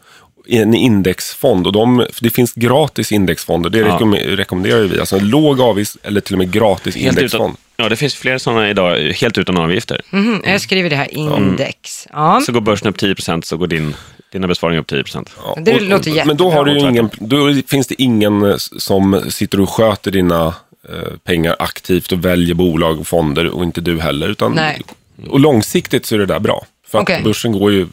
en 0.57 0.73
indexfond. 0.73 1.67
Och 1.67 1.73
de, 1.73 2.05
det 2.21 2.29
finns 2.29 2.53
gratis 2.53 3.11
indexfonder. 3.11 3.69
Det 3.69 3.77
Ja. 3.79 3.85
rekomm- 3.87 4.35
rekommenderar 4.35 4.81
vi. 4.81 4.99
Alltså 4.99 5.17
en 5.17 5.29
låg 5.29 5.61
avgift 5.61 5.97
eller 6.03 6.21
till 6.21 6.33
och 6.33 6.37
med 6.39 6.51
gratis 6.51 6.95
Helt 6.95 7.17
indexfond. 7.17 7.43
utan, 7.53 7.57
ja, 7.85 7.89
det 7.89 7.95
finns 7.95 8.15
flera 8.15 8.39
sådana 8.39 8.69
idag, 8.69 8.99
helt 8.99 9.37
utan 9.37 9.57
avgifter. 9.57 10.01
Mhm, 10.09 10.41
jag 10.45 10.61
skriver 10.61 10.89
det 10.89 10.95
här, 10.95 11.13
index. 11.17 12.07
Ja. 12.13 12.41
Så 12.45 12.51
går 12.51 12.61
börsen 12.61 12.87
upp 12.87 12.97
10% 12.97 13.45
så 13.45 13.57
går 13.57 13.67
din, 13.67 13.95
dina 14.31 14.47
besparingar 14.47 14.81
upp 14.81 14.87
10 14.87 15.03
Ja, 15.15 15.57
Det 15.61 15.75
och- 15.75 15.81
låter 15.81 16.25
Men 16.25 16.37
då, 16.37 16.51
har 16.51 16.65
du 16.65 16.71
ju 16.71 16.77
jättebra. 16.77 16.91
ingen, 16.91 17.09
då 17.55 17.61
finns 17.67 17.87
det 17.87 18.01
ingen 18.01 18.43
eh, 18.45 18.55
som 18.57 19.21
sitter 19.29 19.59
och 19.59 19.69
sköter 19.69 20.11
dina 20.11 20.47
eh, 20.89 21.17
pengar 21.23 21.55
aktivt 21.59 22.11
och 22.11 22.25
väljer 22.25 22.55
bolag 22.55 22.99
och 22.99 23.07
fonder 23.07 23.47
och 23.47 23.63
inte 23.63 23.81
du 23.81 23.99
heller. 23.99 24.29
Utan, 24.29 24.51
Nej. 24.51 24.81
Och 25.29 25.39
långsiktigt 25.39 26.05
så 26.05 26.15
är 26.15 26.19
det 26.19 26.25
där 26.25 26.39
bra. 26.39 26.65
För 26.87 26.97
att 26.99 27.03
Okej. 27.03 27.21
börsen 27.23 27.51
går 27.51 27.71
ju, 27.71 27.87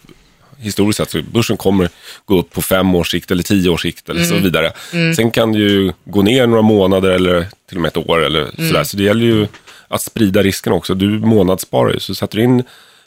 historiskt 0.58 0.96
sett, 0.96 1.10
så 1.10 1.22
börsen 1.22 1.56
kommer 1.56 1.88
gå 2.24 2.38
upp 2.38 2.50
på 2.52 2.62
fem 2.62 2.94
års 2.94 3.10
sikt 3.10 3.30
eller 3.30 3.42
tio 3.42 3.70
års 3.70 3.82
sikt 3.82 4.08
eller 4.08 4.20
Mm. 4.24 4.36
så 4.38 4.44
vidare. 4.44 4.72
Sen 5.16 5.30
kan 5.30 5.52
det 5.52 5.58
ju 5.58 5.92
gå 6.04 6.22
ner 6.22 6.46
några 6.46 6.62
månader 6.62 7.10
eller 7.10 7.46
till 7.68 7.76
och 7.76 7.82
med 7.82 7.88
ett 7.88 7.96
år 7.96 8.24
eller 8.24 8.40
Mm. 8.40 8.68
sådär. 8.68 8.84
Så 8.84 8.96
det 8.96 9.02
gäller 9.02 9.24
ju 9.24 9.46
att 9.88 10.02
sprida 10.02 10.42
risken 10.42 10.72
också. 10.72 10.94
Du 10.94 11.08
månadssparar 11.08 11.92
ju, 11.92 12.00
så 12.00 12.14
sätter 12.14 12.36
du 12.36 12.44
in 12.44 12.62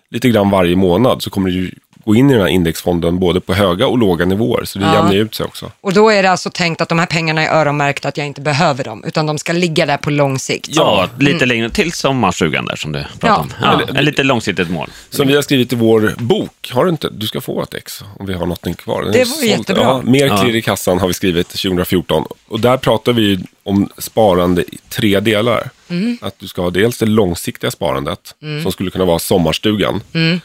lite 0.10 0.30
grann 0.30 0.50
varje 0.50 0.76
månad 0.76 1.22
så 1.24 1.30
kommer 1.30 1.50
du 1.50 1.56
ju 1.56 1.72
gå 2.06 2.16
in 2.16 2.30
i 2.30 2.34
den 2.34 2.42
här 2.42 2.50
indexfonden 2.50 3.20
både 3.20 3.40
på 3.42 3.54
höga 3.54 3.88
och 3.88 3.98
låga 3.98 4.26
nivåer. 4.26 4.66
Så 4.66 4.80
det 4.80 4.86
Ja. 4.86 4.94
jämnar 4.96 5.14
ut 5.16 5.36
sig 5.36 5.46
också. 5.46 5.72
Och 5.82 5.94
då 5.94 6.10
är 6.10 6.24
det 6.24 6.32
alltså 6.32 6.50
tänkt 6.50 6.82
att 6.82 6.90
de 6.90 7.00
här 7.00 7.06
pengarna 7.06 7.46
är 7.46 7.50
öronmärkta, 7.62 8.08
att 8.08 8.18
jag 8.18 8.28
inte 8.28 8.42
behöver 8.42 8.84
dem, 8.84 9.04
utan 9.08 9.26
de 9.26 9.38
ska 9.38 9.54
ligga 9.54 9.86
där 9.86 9.98
på 9.98 10.10
lång 10.10 10.40
sikt. 10.40 10.68
Ja, 10.72 11.10
lite 11.20 11.46
längre, 11.46 11.70
till 11.70 11.92
sommarstugan 11.94 12.66
där 12.66 12.76
som 12.76 12.92
du 12.92 13.00
pratade 13.20 13.28
Ja. 13.28 13.38
om. 13.38 13.50
Ja, 13.62 13.74
Eller- 13.90 14.00
ett 14.00 14.06
lite 14.06 14.24
långsiktigt 14.24 14.70
mål. 14.70 14.90
Som 15.10 15.28
vi 15.28 15.36
har 15.36 15.42
skrivit 15.42 15.74
i 15.74 15.76
vår 15.76 16.14
bok, 16.18 16.72
har 16.74 16.86
du 16.86 16.90
inte? 16.92 17.10
Du 17.10 17.28
ska 17.28 17.42
få 17.42 17.64
ett 17.64 17.74
ex 17.74 18.04
om 18.20 18.26
vi 18.26 18.34
har 18.34 18.40
någonting 18.40 18.74
kvar. 18.74 19.04
Den 19.04 19.12
Det 19.12 19.24
vore 19.24 19.46
jättebra. 19.48 19.84
Ja, 19.84 20.02
mer 20.04 20.28
Ja. 20.28 20.38
klirr 20.38 20.56
i 20.56 20.62
kassan 20.62 21.00
har 21.00 21.08
vi 21.08 21.14
skrivit 21.14 21.48
2014. 21.50 22.26
Och 22.48 22.60
där 22.60 22.78
pratar 22.78 23.14
vi 23.14 23.40
om 23.64 23.90
sparande 23.98 24.62
i 24.62 24.78
tre 24.90 25.20
delar. 25.20 25.70
Mm. 25.90 26.18
Att 26.22 26.40
du 26.40 26.48
ska 26.48 26.62
ha 26.62 26.70
dels 26.70 26.98
det 26.98 27.06
långsiktiga 27.06 27.72
sparandet, 27.72 28.36
som 28.64 28.72
skulle 28.72 28.92
kunna 28.92 29.06
vara 29.06 29.20
sommarstugan. 29.20 30.02
Mm. 30.14 30.42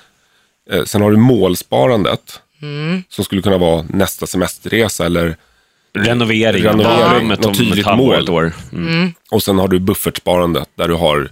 Eh, 0.73 0.85
Sen 0.85 1.03
har 1.03 1.11
du 1.11 1.17
målsparandet, 1.17 2.41
Mm. 2.63 3.03
som 3.09 3.25
skulle 3.25 3.43
kunna 3.43 3.59
vara 3.59 3.85
nästa 3.89 4.27
semesterresa 4.27 5.07
eller 5.07 5.37
Renovering, 5.99 6.65
Renovering, 6.65 7.25
om 7.27 7.31
ett, 7.31 7.41
något 7.41 7.53
ett 7.53 7.59
tydligt 7.59 7.87
halvår, 7.87 8.05
mål. 8.07 8.23
ett 8.23 8.29
år. 8.29 8.53
Mm. 8.73 9.13
Och 9.31 9.43
sen 9.43 9.59
har 9.59 9.69
du 9.69 9.79
buffertsparandet 9.79 10.69
där 10.75 10.89
du 10.89 10.95
har 10.95 11.31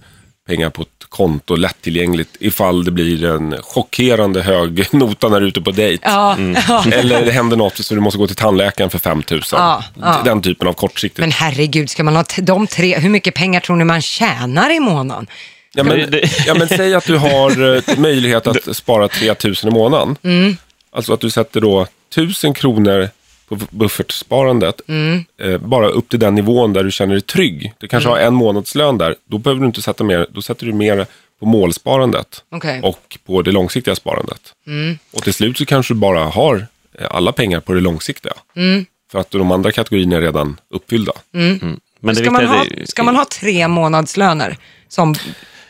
pengar 0.48 0.70
på 0.70 0.82
ett 0.82 0.88
konto 1.08 1.56
lättillgängligt 1.56 2.36
ifall 2.40 2.84
det 2.84 2.90
blir 2.90 3.24
en 3.24 3.54
chockerande 3.62 4.42
hög 4.42 4.86
nota 4.92 5.28
när 5.28 5.40
du 5.40 5.46
är 5.46 5.48
ute 5.48 5.60
på 5.60 5.70
dejt. 5.70 6.02
Ja, 6.06 6.36
ja. 6.68 6.84
Eller 6.92 7.24
det 7.24 7.32
händer 7.32 7.56
något 7.56 7.76
så 7.76 7.94
du 7.94 8.00
måste 8.00 8.18
gå 8.18 8.26
till 8.26 8.36
tandläkaren 8.36 8.90
för 8.90 8.98
5 8.98 9.22
000. 9.30 9.40
Ja, 9.52 9.84
ja. 10.00 10.20
Den 10.24 10.42
typen 10.42 10.68
av 10.68 10.72
kortsiktigt. 10.72 11.20
Men 11.20 11.30
herregud, 11.32 11.90
ska 11.90 12.04
man 12.04 12.16
ha 12.16 12.24
de 12.42 12.66
tre, 12.66 12.98
hur 12.98 13.10
mycket 13.10 13.34
pengar 13.34 13.60
tror 13.60 13.76
ni 13.76 13.84
man 13.84 14.02
tjänar 14.02 14.70
i 14.76 14.80
månaden? 14.80 15.26
Ja, 15.74 15.82
men, 15.84 16.14
ja, 16.46 16.54
men 16.54 16.68
säg 16.68 16.94
att 16.94 17.06
du 17.06 17.16
har 17.16 17.76
eh, 17.76 17.98
möjlighet 17.98 18.46
att 18.46 18.76
spara 18.76 19.08
3 19.08 19.34
000 19.44 19.54
i 19.64 19.70
månaden. 19.70 20.16
Mm. 20.22 20.56
Alltså 20.90 21.12
att 21.12 21.20
du 21.20 21.30
sätter 21.30 21.60
då 21.60 21.86
1000 22.10 22.54
kronor 22.54 23.08
på 23.48 23.58
buffertsparandet, 23.70 24.80
Mm. 24.88 25.24
eh, 25.42 25.58
bara 25.58 25.88
upp 25.88 26.08
till 26.08 26.18
den 26.18 26.34
nivån 26.34 26.72
där 26.72 26.84
du 26.84 26.90
känner 26.90 27.14
dig 27.14 27.22
trygg. 27.22 27.72
Du 27.78 27.88
kanske 27.88 28.08
Mm. 28.08 28.18
har 28.20 28.26
en 28.26 28.34
månadslön 28.34 28.98
där, 28.98 29.14
då 29.28 29.38
behöver 29.38 29.60
du 29.60 29.66
inte 29.66 29.82
sätta 29.82 30.04
mer, 30.04 30.26
då 30.30 30.42
sätter 30.42 30.66
du 30.66 30.72
mer 30.72 31.06
på 31.40 31.46
målsparandet 31.46 32.44
Okej. 32.50 32.80
och 32.82 33.18
på 33.26 33.42
det 33.42 33.52
långsiktiga 33.52 33.94
sparandet. 33.94 34.40
Mm. 34.66 34.98
Och 35.12 35.22
till 35.22 35.34
slut 35.34 35.58
så 35.58 35.66
kanske 35.66 35.94
du 35.94 35.98
bara 35.98 36.24
har 36.24 36.66
eh, 36.98 37.06
alla 37.10 37.32
pengar 37.32 37.60
på 37.60 37.72
det 37.72 37.80
långsiktiga. 37.80 38.32
Mm. 38.56 38.86
För 39.12 39.18
att 39.20 39.30
de 39.30 39.50
andra 39.52 39.72
kategorierna 39.72 40.16
är 40.16 40.20
redan 40.20 40.60
uppfyllda. 40.70 41.12
Men 41.30 42.14
det 42.14 42.14
Ska 42.16 42.30
man, 42.30 42.46
ha, 42.46 42.64
ska 42.84 43.02
man 43.02 43.16
ha 43.16 43.24
tre 43.24 43.68
månadslöner? 43.68 44.56
Som, 44.88 45.14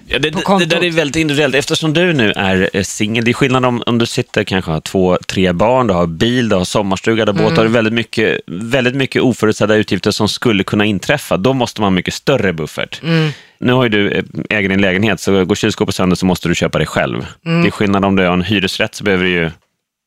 Ja, 0.06 0.18
det, 0.18 0.30
det, 0.30 0.64
där 0.64 0.84
är 0.84 0.90
väldigt 0.90 1.16
individuellt. 1.16 1.54
Eftersom 1.54 1.92
du 1.92 2.12
nu 2.12 2.32
är 2.36 2.70
eh, 2.72 2.82
singel, 2.82 3.24
det 3.24 3.30
är 3.30 3.32
skillnad 3.32 3.64
om, 3.64 3.82
om 3.86 3.98
du 3.98 4.06
sitter 4.06 4.44
kanske 4.44 4.70
har 4.70 4.80
två, 4.80 5.18
tre 5.26 5.52
barn, 5.52 5.86
du 5.86 5.94
har 5.94 6.06
bil, 6.06 6.48
du 6.48 6.56
har 6.56 6.64
sommarstuga, 6.64 7.24
du 7.24 7.32
har 7.32 7.38
båt, 7.38 7.44
Mm. 7.44 7.54
du 7.54 7.60
har 7.60 7.68
väldigt 7.68 7.92
mycket, 7.94 8.40
väldigt 8.46 8.94
mycket 8.94 9.22
oförutsedda 9.22 9.74
utgifter 9.74 10.10
som 10.10 10.28
skulle 10.28 10.64
kunna 10.64 10.84
inträffa. 10.84 11.36
Då 11.36 11.52
måste 11.52 11.80
man 11.80 11.86
ha 11.86 11.90
mycket 11.94 12.14
större 12.14 12.52
buffert. 12.52 13.00
Mm. 13.02 13.30
Nu 13.58 13.72
har 13.72 13.82
ju 13.82 13.88
du 13.88 14.10
eh, 14.10 14.24
äger 14.50 14.68
din 14.68 14.80
lägenhet, 14.80 15.20
så 15.20 15.44
går 15.44 15.54
kylskåpet 15.54 15.94
sönder 15.94 16.16
så 16.16 16.26
måste 16.26 16.48
du 16.48 16.54
köpa 16.54 16.78
det 16.78 16.86
själv. 16.86 17.26
Mm. 17.46 17.62
Det 17.62 17.68
är 17.68 17.70
skillnad 17.70 18.04
om 18.04 18.16
du 18.16 18.22
har 18.22 18.32
en 18.32 18.42
hyresrätt 18.42 18.94
så 18.94 19.04
behöver 19.04 19.24
du 19.24 19.30
ju 19.30 19.50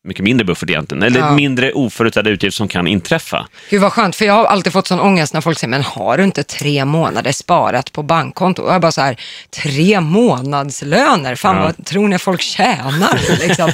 mycket 0.08 0.24
mindre 0.24 0.46
buffert 0.46 0.70
egentligen. 0.70 1.04
Eller 1.04 1.20
Ja. 1.20 1.32
mindre 1.32 1.72
oförutsedda 1.72 2.30
utgifter 2.30 2.56
som 2.58 2.68
kan 2.68 2.88
inträffa. 2.88 3.48
gud 3.70 3.82
vad 3.82 3.94
skönt, 3.94 4.16
för 4.16 4.26
jag 4.26 4.34
har 4.34 4.46
alltid 4.46 4.74
fått 4.74 4.88
sån 4.88 5.00
ångest 5.00 5.34
när 5.34 5.42
folk 5.42 5.60
säger, 5.60 5.70
men 5.70 5.82
har 5.84 6.18
du 6.18 6.24
inte 6.24 6.44
tre 6.44 6.86
månader 6.86 7.32
sparat 7.32 7.92
på 7.92 8.04
bankkonto? 8.04 8.62
Och 8.62 8.74
jag 8.74 8.82
bara 8.82 8.92
så 8.92 9.02
här, 9.02 9.18
tre 9.64 10.02
månadslöner? 10.02 11.36
Fan 11.36 11.56
Ja. 11.56 11.64
vad 11.64 11.86
tror 11.86 12.08
ni 12.08 12.20
folk 12.20 12.42
tjänar? 12.42 13.20
Liksom. 13.48 13.72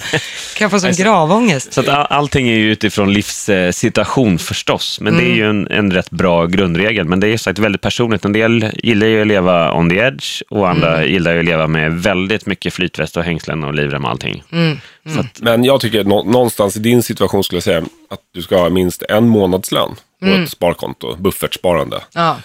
Kan 0.58 0.66
jag 0.66 0.72
få 0.72 0.80
sån 0.80 0.92
gravångest? 0.92 1.74
Så 1.74 1.82
att 1.82 1.88
all, 1.88 2.08
allting 2.10 2.50
är 2.50 2.56
ju 2.56 2.72
utifrån 2.72 3.14
livssituation 3.14 4.40
förstås, 4.40 5.00
men 5.02 5.14
Mm. 5.14 5.26
det 5.26 5.32
är 5.32 5.36
ju 5.36 5.50
en, 5.50 5.68
en 5.68 5.92
rätt 5.92 6.10
bra 6.10 6.46
grundregel. 6.46 7.06
Men 7.06 7.20
det 7.20 7.28
är 7.28 7.32
ju 7.32 7.38
sagt 7.38 7.60
väldigt 7.60 7.82
personligt. 7.82 8.26
En 8.26 8.34
del 8.34 8.72
gillar 8.84 9.08
ju 9.08 9.22
att 9.22 9.28
leva 9.28 9.74
on 9.74 9.90
the 9.90 9.96
edge 9.98 10.42
och 10.50 10.70
andra 10.70 10.98
Mm. 10.98 11.10
gillar 11.12 11.34
ju 11.34 11.40
att 11.40 11.46
leva 11.46 11.68
med 11.68 11.92
väldigt 12.04 12.46
mycket 12.46 12.74
flytväst 12.74 13.18
och 13.18 13.24
hängslen 13.24 13.64
och 13.64 13.74
livrem 13.74 14.06
och 14.06 14.12
allting. 14.12 14.44
Mm. 14.52 14.78
Så 15.14 15.20
att, 15.20 15.40
Men 15.42 15.64
jag 15.64 15.82
tycker 15.82 16.04
nå- 16.04 16.24
någonstans 16.24 16.76
i 16.78 16.80
din 16.80 17.04
situation 17.04 17.44
skulle 17.44 17.58
jag 17.58 17.64
säga 17.64 17.78
att 18.10 18.20
du 18.34 18.42
ska 18.42 18.58
ha 18.58 18.70
minst 18.70 19.04
en 19.04 19.28
månadslön 19.28 19.96
på 20.20 20.26
Mm. 20.26 20.44
ett 20.44 20.50
sparkonto, 20.50 21.16
buffertsparande. 21.16 22.02
Ja. 22.14 22.38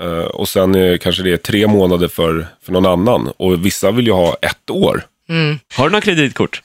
Eh, 0.00 0.06
och 0.08 0.48
sen 0.48 0.74
eh, 0.74 0.98
kanske 0.98 1.22
det 1.22 1.32
är 1.32 1.36
tre 1.36 1.66
månader 1.66 2.08
för, 2.08 2.46
för 2.62 2.72
någon 2.72 2.86
annan. 2.86 3.32
Och 3.36 3.66
vissa 3.66 3.90
vill 3.90 4.06
ju 4.06 4.12
ha 4.12 4.36
ett 4.42 4.70
år. 4.70 5.06
har 5.76 5.84
du 5.84 5.90
några 5.90 6.00
kreditkort? 6.00 6.62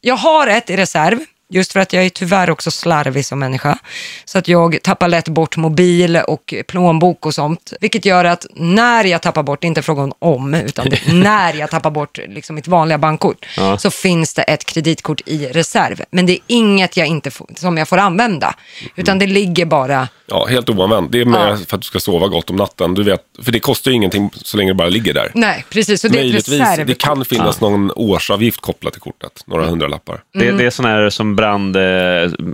Jag 0.00 0.16
har 0.16 0.46
ett 0.46 0.70
i 0.70 0.76
reserv, 0.76 1.18
just 1.50 1.72
för 1.72 1.80
att 1.80 1.92
jag 1.92 2.04
är 2.04 2.08
tyvärr 2.08 2.50
också 2.50 2.70
slarvig 2.70 3.26
som 3.26 3.38
människa. 3.38 3.78
Så 4.24 4.38
att 4.38 4.48
jag 4.48 4.78
tappar 4.82 5.08
lätt 5.08 5.28
bort 5.28 5.56
mobil 5.56 6.16
och 6.16 6.54
plånbok 6.66 7.26
och 7.26 7.34
sånt. 7.34 7.72
Vilket 7.80 8.04
gör 8.04 8.24
att 8.24 8.46
när 8.54 9.04
jag 9.04 9.22
tappar 9.22 9.42
bort, 9.42 9.60
det 9.60 9.66
är 9.66 9.68
inte 9.68 9.82
frågan 9.82 10.12
om, 10.18 10.54
utan 10.54 10.86
när 11.12 11.54
jag 11.54 11.70
tappar 11.70 11.90
bort 11.90 12.18
liksom 12.28 12.56
mitt 12.56 12.68
vanliga 12.68 12.98
bankkort, 12.98 13.46
Ja. 13.56 13.78
så 13.78 13.90
finns 13.90 14.34
det 14.34 14.42
ett 14.42 14.64
kreditkort 14.64 15.20
i 15.26 15.46
reserv. 15.46 16.02
Men 16.10 16.26
det 16.26 16.32
är 16.32 16.38
inget 16.46 16.96
jag 16.96 17.06
inte 17.06 17.30
får, 17.30 17.46
som 17.56 17.78
jag 17.78 17.88
får 17.88 17.98
använda, 17.98 18.54
utan 18.96 19.18
det 19.18 19.26
ligger 19.26 19.64
bara 19.66 20.08
Ja, 20.30 20.46
helt 20.46 20.68
oanvänt. 20.70 21.12
Det 21.12 21.20
är 21.20 21.24
mer 21.24 21.38
Ja. 21.48 21.56
för 21.68 21.76
att 21.76 21.80
du 21.82 21.86
ska 21.86 22.00
sova 22.00 22.26
gott 22.28 22.50
om 22.50 22.56
natten. 22.56 22.94
Du 22.94 23.02
vet, 23.02 23.20
för 23.42 23.52
det 23.52 23.60
kostar 23.60 23.90
ju 23.90 23.94
ingenting 23.96 24.30
så 24.34 24.56
länge 24.56 24.70
det 24.70 24.74
bara 24.74 24.88
ligger 24.88 25.14
där. 25.14 25.30
Nej, 25.34 25.64
precis. 25.70 26.00
Så 26.00 26.08
det 26.08 26.18
är 26.18 26.22
Möjligtvis, 26.22 26.60
reservkort. 26.60 26.86
det 26.86 26.94
kan 26.98 27.24
finnas 27.24 27.60
någon 27.60 27.90
årsavgift 27.96 28.60
kopplat 28.60 28.92
till 28.92 29.02
kortet. 29.02 29.42
Några 29.46 29.66
hundralappar. 29.66 30.20
Det, 30.34 30.44
Mm. 30.44 30.56
det 30.58 30.64
är 30.66 30.70
sån 30.70 30.84
här 30.84 31.10
som 31.10 31.36
brand 31.36 31.76
eh, 31.76 31.82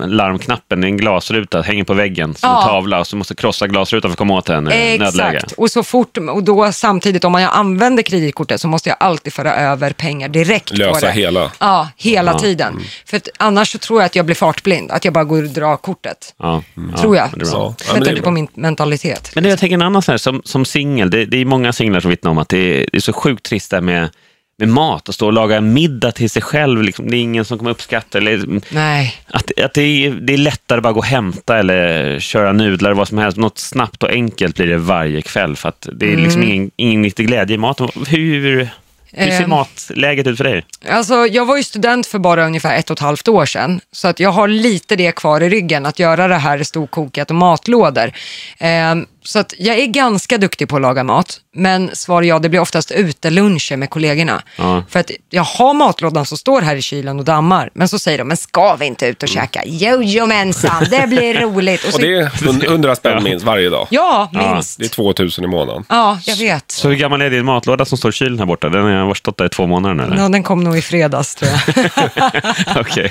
larmknappen, 0.06 0.84
är 0.84 0.88
en 0.88 0.96
glasruta, 0.96 1.60
hänger 1.62 1.84
på 1.84 1.94
väggen 1.94 2.34
som 2.34 2.50
Ja. 2.50 2.62
en 2.62 2.68
tavla 2.68 3.00
och 3.00 3.06
så 3.06 3.16
måste 3.16 3.34
krossa 3.34 3.66
glasrutan 3.66 4.10
för 4.10 4.12
att 4.12 4.18
komma 4.18 4.34
åt 4.34 4.44
den 4.46 4.72
i 4.72 4.98
nödläge. 4.98 5.36
Exakt, 5.36 5.52
och 5.52 5.70
så 5.70 5.82
fort, 5.82 6.16
och 6.18 6.42
då 6.42 6.72
samtidigt 6.72 7.24
om 7.24 7.34
jag 7.34 7.50
använder 7.54 8.02
kreditkortet 8.02 8.60
så 8.60 8.68
måste 8.68 8.88
jag 8.88 8.96
alltid 9.00 9.32
föra 9.32 9.54
över 9.56 9.90
pengar 9.92 10.28
direkt 10.28 10.70
på 10.70 10.76
Lösa 10.76 11.06
det. 11.06 11.12
hela. 11.12 11.52
Ja, 11.58 11.88
hela 11.96 12.32
Ja. 12.32 12.38
tiden. 12.38 12.80
För 13.06 13.16
att 13.16 13.28
annars 13.38 13.72
så 13.72 13.78
tror 13.78 14.00
jag 14.00 14.06
att 14.06 14.16
jag 14.16 14.24
blir 14.26 14.36
fartblind, 14.36 14.90
att 14.90 15.04
jag 15.04 15.14
bara 15.14 15.24
går 15.24 15.42
och 15.42 15.48
drar 15.48 15.76
kortet. 15.76 16.34
Ja. 16.38 16.62
tror 17.00 17.16
jag. 17.16 17.30
Så, 17.78 17.84
Ja, 17.88 17.92
med 17.92 17.94
men 17.94 18.02
det 18.02 18.06
är 18.06 18.10
tanke 18.10 18.20
bra. 18.22 18.24
på 18.30 18.30
min 18.34 18.48
mentalitet. 18.54 19.30
Men 19.34 19.44
det 19.44 19.50
jag 19.50 19.58
tänker 19.58 19.74
en 19.74 19.82
annan 19.82 20.02
sån 20.02 20.12
här, 20.12 20.18
som, 20.18 20.42
som 20.44 20.64
singel, 20.64 21.10
det, 21.10 21.24
det 21.24 21.36
är 21.40 21.44
många 21.44 21.72
singlar 21.72 22.00
som 22.00 22.10
vittnar 22.10 22.30
om 22.30 22.38
att 22.38 22.48
det 22.48 22.58
är, 22.58 22.88
det 22.92 22.98
är 22.98 23.00
så 23.00 23.12
sjukt 23.12 23.42
trist 23.42 23.70
där 23.70 23.80
med, 23.80 24.08
med 24.58 24.68
mat 24.68 25.08
och 25.08 25.14
stå 25.14 25.26
och 25.26 25.32
laga 25.32 25.56
en 25.56 25.72
middag 25.72 26.12
till 26.12 26.30
sig 26.30 26.42
själv. 26.42 26.82
Liksom, 26.82 27.10
det 27.10 27.16
är 27.16 27.20
ingen 27.20 27.44
som 27.44 27.58
kommer 27.58 27.70
uppskatta 27.70 28.18
eller 28.18 28.60
Nej, 28.74 29.14
att, 29.26 29.60
att 29.60 29.74
det, 29.74 29.82
är, 29.82 30.10
det 30.10 30.32
är 30.32 30.38
lättare 30.38 30.80
bara 30.80 30.88
att 30.88 30.94
gå 30.94 31.00
och 31.00 31.04
hämta 31.06 31.58
eller 31.58 32.18
köra 32.20 32.52
nudlar, 32.52 32.92
vad 32.94 33.08
som 33.08 33.18
helst. 33.18 33.38
Något 33.38 33.58
snabbt 33.58 34.02
och 34.02 34.10
enkelt 34.10 34.56
blir 34.56 34.66
det 34.66 34.78
varje 34.78 35.22
kväll 35.22 35.56
för 35.56 35.68
att 35.68 35.88
det 35.92 36.12
är 36.12 36.16
liksom 36.16 36.42
ingen, 36.42 36.70
ingen 36.76 37.04
riktig 37.04 37.26
glädje 37.26 37.54
i 37.54 37.58
maten. 37.58 37.88
Hur, 38.08 38.68
hur 39.12 39.30
ser 39.30 39.42
Ehm. 39.42 39.50
matläget 39.50 40.26
ut 40.26 40.36
för 40.36 40.44
dig? 40.44 40.64
Alltså, 40.88 41.14
jag 41.26 41.46
var 41.46 41.56
ju 41.56 41.62
student 41.62 42.06
för 42.06 42.18
bara 42.18 42.46
ungefär 42.46 42.76
ett 42.76 42.90
och 42.90 42.96
ett 42.96 43.00
halvt 43.00 43.28
år 43.28 43.46
sedan, 43.46 43.80
så 43.92 44.08
att 44.08 44.20
jag 44.20 44.30
har 44.30 44.48
lite 44.48 44.96
det 44.96 45.12
kvar 45.12 45.40
i 45.40 45.48
ryggen, 45.48 45.86
att 45.86 45.98
göra 45.98 46.28
det 46.28 46.34
här 46.34 46.62
storkokat 46.62 47.30
och 47.30 47.36
matlådor. 47.36 48.12
Så 49.26 49.38
att 49.38 49.54
jag 49.58 49.78
är 49.78 49.86
ganska 49.86 50.38
duktig 50.38 50.68
på 50.68 50.76
att 50.76 50.82
laga 50.82 51.04
mat, 51.04 51.40
men 51.54 51.90
svar 51.96 52.22
ja, 52.22 52.38
det 52.38 52.48
blir 52.48 52.60
oftast 52.60 52.90
uteluncher 52.90 53.76
med 53.76 53.90
kollegorna. 53.90 54.42
Ja. 54.56 54.82
För 54.88 55.00
att 55.00 55.10
jag 55.30 55.42
har 55.42 55.74
matlådan 55.74 56.26
som 56.26 56.38
står 56.38 56.60
här 56.62 56.76
i 56.76 56.82
kylen 56.82 57.18
och 57.18 57.24
dammar, 57.24 57.70
men 57.74 57.88
så 57.88 57.98
säger 57.98 58.18
de, 58.18 58.28
men 58.28 58.36
ska 58.36 58.76
vi 58.76 58.86
inte 58.86 59.06
ut 59.06 59.22
och 59.22 59.28
käka? 59.28 59.62
Jojomensan, 59.66 60.84
det 60.90 61.06
blir 61.08 61.34
roligt. 61.40 61.84
Och 61.84 61.90
så, 61.90 61.96
Och 61.96 62.02
det 62.02 62.14
är 62.16 62.70
100 62.70 62.96
spänn 62.96 63.22
minst 63.24 63.44
varje 63.44 63.70
dag. 63.70 63.86
Ja, 63.90 64.30
minst. 64.32 64.78
Det 64.78 64.84
är 64.84 64.88
2000 64.88 65.44
i 65.44 65.46
månaden. 65.48 65.84
Ja, 65.88 66.18
jag 66.24 66.36
vet. 66.36 66.70
Så 66.70 66.88
hur 66.88 66.96
gammal 66.96 67.22
är 67.22 67.30
din 67.30 67.44
matlåda 67.44 67.84
som 67.84 67.98
står 67.98 68.08
i 68.08 68.12
kylen 68.12 68.38
här 68.38 68.46
borta? 68.46 68.68
Den 68.68 68.84
har 68.84 69.14
stått 69.14 69.38
där 69.38 69.46
i 69.46 69.48
två 69.48 69.66
månader 69.66 69.94
nu? 69.94 70.16
Ja, 70.16 70.28
den 70.28 70.42
kom 70.42 70.64
nog 70.64 70.78
i 70.78 70.82
fredags 70.82 71.34
tror 71.34 71.50
jag. 71.50 71.90
Okej. 72.80 73.10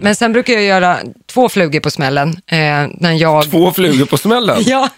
Men 0.00 0.14
sen 0.16 0.32
brukar 0.32 0.52
jag 0.52 0.62
göra 0.62 0.98
två 1.26 1.48
flugor 1.48 1.80
på 1.80 1.90
smällen. 1.90 2.28
Eh, 2.46 2.58
när 2.94 3.12
jag... 3.12 3.50
Två 3.50 3.72
flugor 3.72 4.06
på 4.06 4.18
smällen. 4.18 4.62
Ja, 4.66 4.88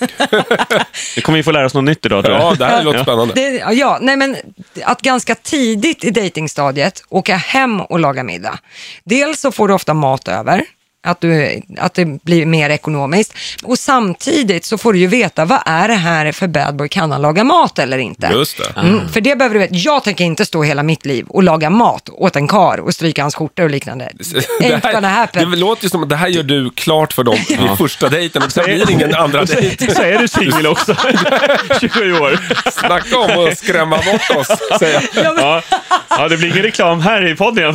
Vi 1.16 1.22
kommer 1.22 1.36
ju 1.38 1.42
få 1.42 1.52
lära 1.52 1.66
oss 1.66 1.74
något 1.74 1.84
nytt 1.84 2.06
idag 2.06 2.24
tror 2.24 2.36
jag. 2.36 2.52
Ja, 2.52 2.54
det 2.58 2.64
här 2.64 2.82
låter 2.84 3.02
spännande. 3.02 3.34
det, 3.34 3.50
ja, 3.72 3.98
nej 4.00 4.16
men 4.16 4.36
att 4.84 5.00
ganska 5.02 5.34
tidigt 5.34 6.04
i 6.04 6.10
datingstadiet 6.10 7.02
åka 7.08 7.36
hem 7.36 7.80
och 7.80 7.98
laga 8.00 8.22
middag. 8.22 8.58
Dels 9.04 9.40
så 9.40 9.52
får 9.52 9.68
du 9.68 9.74
ofta 9.74 9.94
mat 9.94 10.28
över. 10.28 10.64
Att, 11.04 11.20
du, 11.20 11.62
att 11.78 11.94
det 11.94 12.04
blir 12.04 12.46
mer 12.46 12.70
ekonomiskt. 12.70 13.34
Och 13.62 13.78
samtidigt 13.78 14.64
så 14.64 14.78
får 14.78 14.92
du 14.92 14.98
ju 14.98 15.06
veta, 15.06 15.44
vad 15.44 15.62
är 15.66 15.88
det 15.88 15.94
här 15.94 16.32
för 16.32 16.46
bad 16.46 16.76
boy? 16.76 16.88
Kan 16.88 17.12
han 17.12 17.22
laga 17.22 17.44
mat 17.44 17.78
eller 17.78 17.98
inte? 17.98 18.30
Just 18.32 18.58
det. 18.58 18.80
Mm, 18.80 19.08
för 19.08 19.20
det 19.20 19.36
behöver 19.36 19.54
du 19.54 19.60
veta. 19.60 19.74
Jag 19.74 20.04
tänker 20.04 20.24
inte 20.24 20.44
stå 20.44 20.62
hela 20.62 20.82
mitt 20.82 21.06
liv 21.06 21.26
och 21.28 21.42
laga 21.42 21.70
mat 21.70 22.08
åt 22.12 22.36
en 22.36 22.48
kar 22.48 22.80
och 22.80 22.94
stryka 22.94 23.22
hans 23.22 23.34
skjortor 23.34 23.64
och 23.64 23.70
liknande. 23.70 24.12
Det, 24.60 25.06
här, 25.06 25.28
det 25.32 25.56
låter 25.56 25.84
ju 25.84 25.88
som 25.90 26.02
att 26.02 26.08
det 26.08 26.16
här 26.16 26.28
gör 26.28 26.42
du 26.42 26.70
klart 26.70 27.12
för 27.12 27.24
dem 27.24 27.36
vid 27.48 27.78
första 27.78 28.08
dejten 28.08 28.42
och 28.42 28.52
sen 28.52 28.64
blir 28.64 28.86
det 28.86 28.92
ingen 28.92 29.14
andra 29.14 29.44
dejt. 29.44 29.94
Så 29.94 30.02
är 30.02 30.18
du 30.18 30.28
singel 30.28 30.66
också. 30.66 30.94
27 31.80 32.12
år. 32.12 32.38
Snacka 32.70 33.18
om 33.18 33.46
att 33.46 33.58
skrämma 33.58 33.96
bort 33.96 34.36
oss, 34.36 34.78
säger 34.78 35.08
jag. 35.14 35.38
Ja. 35.38 35.62
ja, 36.08 36.28
det 36.28 36.36
blir 36.36 36.48
ingen 36.48 36.62
reklam 36.62 37.00
här 37.00 37.32
i 37.32 37.36
podden. 37.36 37.72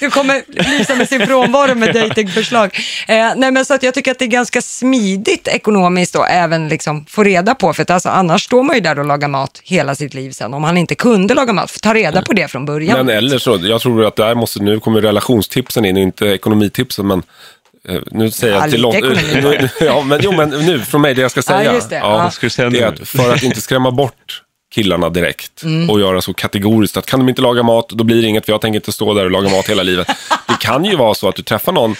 Du 0.00 0.10
kommer 0.10 0.42
lysa 0.78 0.94
med 0.94 1.08
sin 1.08 1.26
frånvaro 1.26 1.74
med 1.84 1.94
datingförslag. 1.94 2.78
Eh, 3.08 3.32
nej 3.36 3.50
men 3.50 3.64
så 3.64 3.74
att 3.74 3.82
jag 3.82 3.94
tycker 3.94 4.10
att 4.10 4.18
det 4.18 4.24
är 4.24 4.26
ganska 4.26 4.62
smidigt 4.62 5.48
ekonomiskt 5.48 6.16
att 6.16 6.26
även 6.30 6.68
liksom 6.68 7.06
få 7.08 7.22
reda 7.22 7.54
på, 7.54 7.72
för 7.72 7.82
att 7.82 7.90
alltså, 7.90 8.08
annars 8.08 8.44
står 8.44 8.62
man 8.62 8.76
ju 8.76 8.80
där 8.80 8.98
och 8.98 9.04
lagar 9.04 9.28
mat 9.28 9.60
hela 9.64 9.94
sitt 9.94 10.14
liv 10.14 10.30
sen. 10.30 10.54
Om 10.54 10.64
han 10.64 10.78
inte 10.78 10.94
kunde 10.94 11.34
laga 11.34 11.52
mat, 11.52 11.82
ta 11.82 11.94
reda 11.94 12.22
på 12.22 12.32
det 12.32 12.48
från 12.48 12.64
början. 12.66 13.06
Men 13.06 13.16
eller 13.16 13.38
så, 13.38 13.58
jag 13.62 13.80
tror 13.80 14.04
att 14.04 14.16
där 14.16 14.34
måste, 14.34 14.62
nu 14.62 14.80
kommer 14.80 15.00
relationstipsen 15.00 15.84
in, 15.84 15.96
inte 15.96 16.26
ekonomitipsen, 16.26 17.06
men 17.06 17.22
eh, 17.88 18.00
nu 18.10 18.30
säger 18.30 18.54
Ja, 18.54 18.60
jag 18.60 18.70
till 18.70 18.80
Lotta, 18.82 18.98
ja, 19.84 20.02
men, 20.02 20.20
jo, 20.22 20.32
men 20.32 20.50
nu 20.50 20.80
från 20.80 21.00
mig, 21.00 21.14
det 21.14 21.22
jag 21.22 21.30
ska 21.30 21.42
säga. 21.42 21.74
just 21.74 21.90
det. 21.90 21.96
Ja. 21.96 22.30
Ska 22.30 22.46
du 22.46 22.50
säga 22.50 22.70
det 22.70 22.80
är 22.80 22.86
att 22.86 23.08
för 23.08 23.34
att 23.34 23.42
inte 23.42 23.60
skrämma 23.60 23.90
bort 23.90 24.41
killarna 24.72 25.10
direkt 25.10 25.62
Mm. 25.62 25.90
och 25.90 26.00
göra 26.00 26.20
så 26.20 26.34
kategoriskt 26.34 26.96
att 26.96 27.06
kan 27.06 27.20
de 27.20 27.28
inte 27.28 27.42
laga 27.42 27.62
mat, 27.62 27.88
då 27.88 28.04
blir 28.04 28.22
det 28.22 28.28
inget, 28.28 28.44
för 28.46 28.52
jag 28.52 28.60
tänker 28.60 28.76
inte 28.76 28.92
stå 28.92 29.14
där 29.14 29.24
och 29.24 29.30
laga 29.30 29.50
mat 29.50 29.68
hela 29.68 29.82
livet. 29.82 30.06
Det 30.48 30.56
kan 30.60 30.84
ju 30.84 30.96
vara 30.96 31.14
så 31.14 31.28
att 31.28 31.36
du 31.36 31.42
träffar 31.42 31.72
någon 31.72 31.94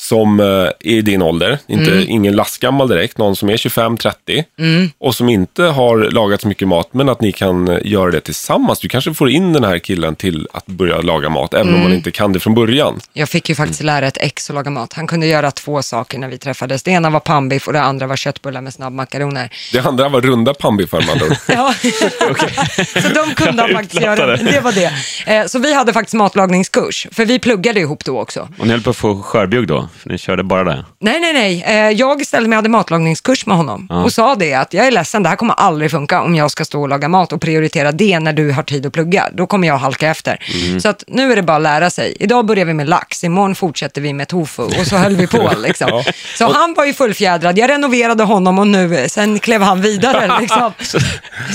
som 0.00 0.40
eh, 0.40 0.46
är 0.46 0.72
i 0.80 1.00
din 1.02 1.22
ålder, 1.22 1.58
inte, 1.66 1.90
Mm. 1.92 2.04
ingen 2.08 2.36
lastgammal 2.36 2.88
direkt, 2.88 3.18
någon 3.18 3.36
som 3.36 3.48
är 3.50 3.56
25-30 3.56 4.90
och 4.98 5.14
som 5.14 5.28
inte 5.28 5.62
har 5.62 5.96
lagat 5.98 6.40
så 6.40 6.48
mycket 6.48 6.68
mat, 6.68 6.88
men 6.92 7.08
att 7.08 7.20
ni 7.20 7.32
kan 7.32 7.68
eh, 7.68 7.78
göra 7.84 8.10
det 8.10 8.20
tillsammans. 8.20 8.80
Du 8.80 8.88
kanske 8.88 9.14
får 9.14 9.30
in 9.30 9.52
den 9.52 9.64
här 9.64 9.78
killen 9.78 10.14
till 10.16 10.48
att 10.52 10.66
börja 10.66 11.00
laga 11.00 11.28
mat, 11.28 11.54
även 11.54 11.68
Mm. 11.68 11.74
om 11.74 11.82
man 11.82 11.92
inte 11.92 12.10
kan 12.10 12.32
det 12.32 12.40
från 12.40 12.54
början. 12.54 13.00
Jag 13.12 13.28
fick 13.28 13.48
ju 13.48 13.54
faktiskt 13.54 13.82
lära 13.82 14.06
ett 14.06 14.16
ex 14.20 14.50
att 14.50 14.54
laga 14.54 14.70
mat. 14.70 14.92
Han 14.92 15.06
kunde 15.06 15.26
göra 15.26 15.50
två 15.50 15.82
saker 15.82 16.18
när 16.18 16.28
vi 16.28 16.38
träffades. 16.38 16.82
Det 16.82 16.90
ena 16.90 17.10
var 17.10 17.20
pannbiff 17.20 17.66
och 17.66 17.72
det 17.72 17.82
andra 17.82 18.06
var 18.06 18.16
köttbullar 18.16 18.60
med 18.60 18.74
snabbmakaroner. 18.74 19.50
Det 19.72 19.78
andra 19.80 20.08
var 20.08 20.20
runda 20.20 20.54
pannbiffar 20.54 20.98
med 21.00 21.08
andra 21.10 21.26
ord. 21.26 21.32
Ja, 21.48 21.74
så 23.02 23.08
de 23.14 23.34
kunde 23.34 23.62
han 23.62 23.70
faktiskt 23.72 24.02
göra. 24.02 24.36
Det 24.36 24.60
var 24.60 24.72
det. 24.72 24.92
Eh, 25.34 25.46
Så 25.46 25.58
vi 25.58 25.74
hade 25.74 25.92
faktiskt 25.92 26.14
matlagningskurs, 26.14 27.06
för 27.12 27.24
vi 27.24 27.38
pluggade 27.38 27.80
ihop 27.80 28.04
då 28.04 28.20
också. 28.20 28.48
Och 28.58 28.66
ni 28.66 28.72
höll 28.72 28.82
på 28.82 28.90
att 28.90 28.96
få 28.96 29.22
skörbjugg 29.22 29.66
då? 29.68 29.87
För 29.98 30.08
ni 30.08 30.18
körde 30.18 30.42
bara 30.44 30.64
det? 30.64 30.84
Nej, 31.00 31.20
nej, 31.20 31.32
nej. 31.32 31.64
Eh, 31.66 31.90
Jag 31.90 32.26
ställde 32.26 32.48
mig 32.48 32.56
och 32.56 32.58
hade 32.58 32.68
matlagningskurs 32.68 33.46
med 33.46 33.56
honom 33.56 33.86
och 34.04 34.12
sa 34.12 34.34
det 34.34 34.54
att 34.54 34.74
jag 34.74 34.86
är 34.86 34.90
ledsen, 34.90 35.22
det 35.22 35.28
här 35.28 35.36
kommer 35.36 35.54
aldrig 35.54 35.90
funka 35.90 36.20
om 36.22 36.34
jag 36.34 36.50
ska 36.50 36.64
stå 36.64 36.80
och 36.82 36.88
laga 36.88 37.08
mat 37.08 37.32
och 37.32 37.40
prioritera 37.40 37.92
det 37.92 38.18
när 38.18 38.32
du 38.32 38.50
har 38.52 38.62
tid 38.62 38.86
att 38.86 38.92
plugga. 38.92 39.28
Då 39.32 39.46
kommer 39.46 39.68
jag 39.68 39.78
halka 39.78 40.08
efter. 40.08 40.38
Så 40.80 40.88
att 40.88 41.04
nu 41.06 41.32
är 41.32 41.36
det 41.36 41.42
bara 41.42 41.56
att 41.56 41.62
lära 41.62 41.90
sig. 41.90 42.16
Idag 42.20 42.46
börjar 42.46 42.64
vi 42.64 42.74
med 42.74 42.88
lax, 42.88 43.24
imorgon 43.24 43.54
fortsätter 43.54 44.00
vi 44.00 44.12
med 44.12 44.28
tofu 44.28 44.62
och 44.62 44.86
så 44.86 44.96
höll 44.96 45.16
vi 45.16 45.26
på 45.26 45.52
liksom. 45.58 46.02
Så 46.38 46.52
han 46.52 46.74
var 46.74 46.84
ju 46.84 46.92
fullfjädrad. 46.92 47.58
Jag 47.58 47.70
renoverade 47.70 48.22
honom 48.24 48.58
och 48.58 48.66
nu, 48.66 49.06
sen 49.08 49.38
klev 49.38 49.62
han 49.62 49.80
vidare 49.80 50.36
liksom. 50.40 50.72
Så, 50.80 50.98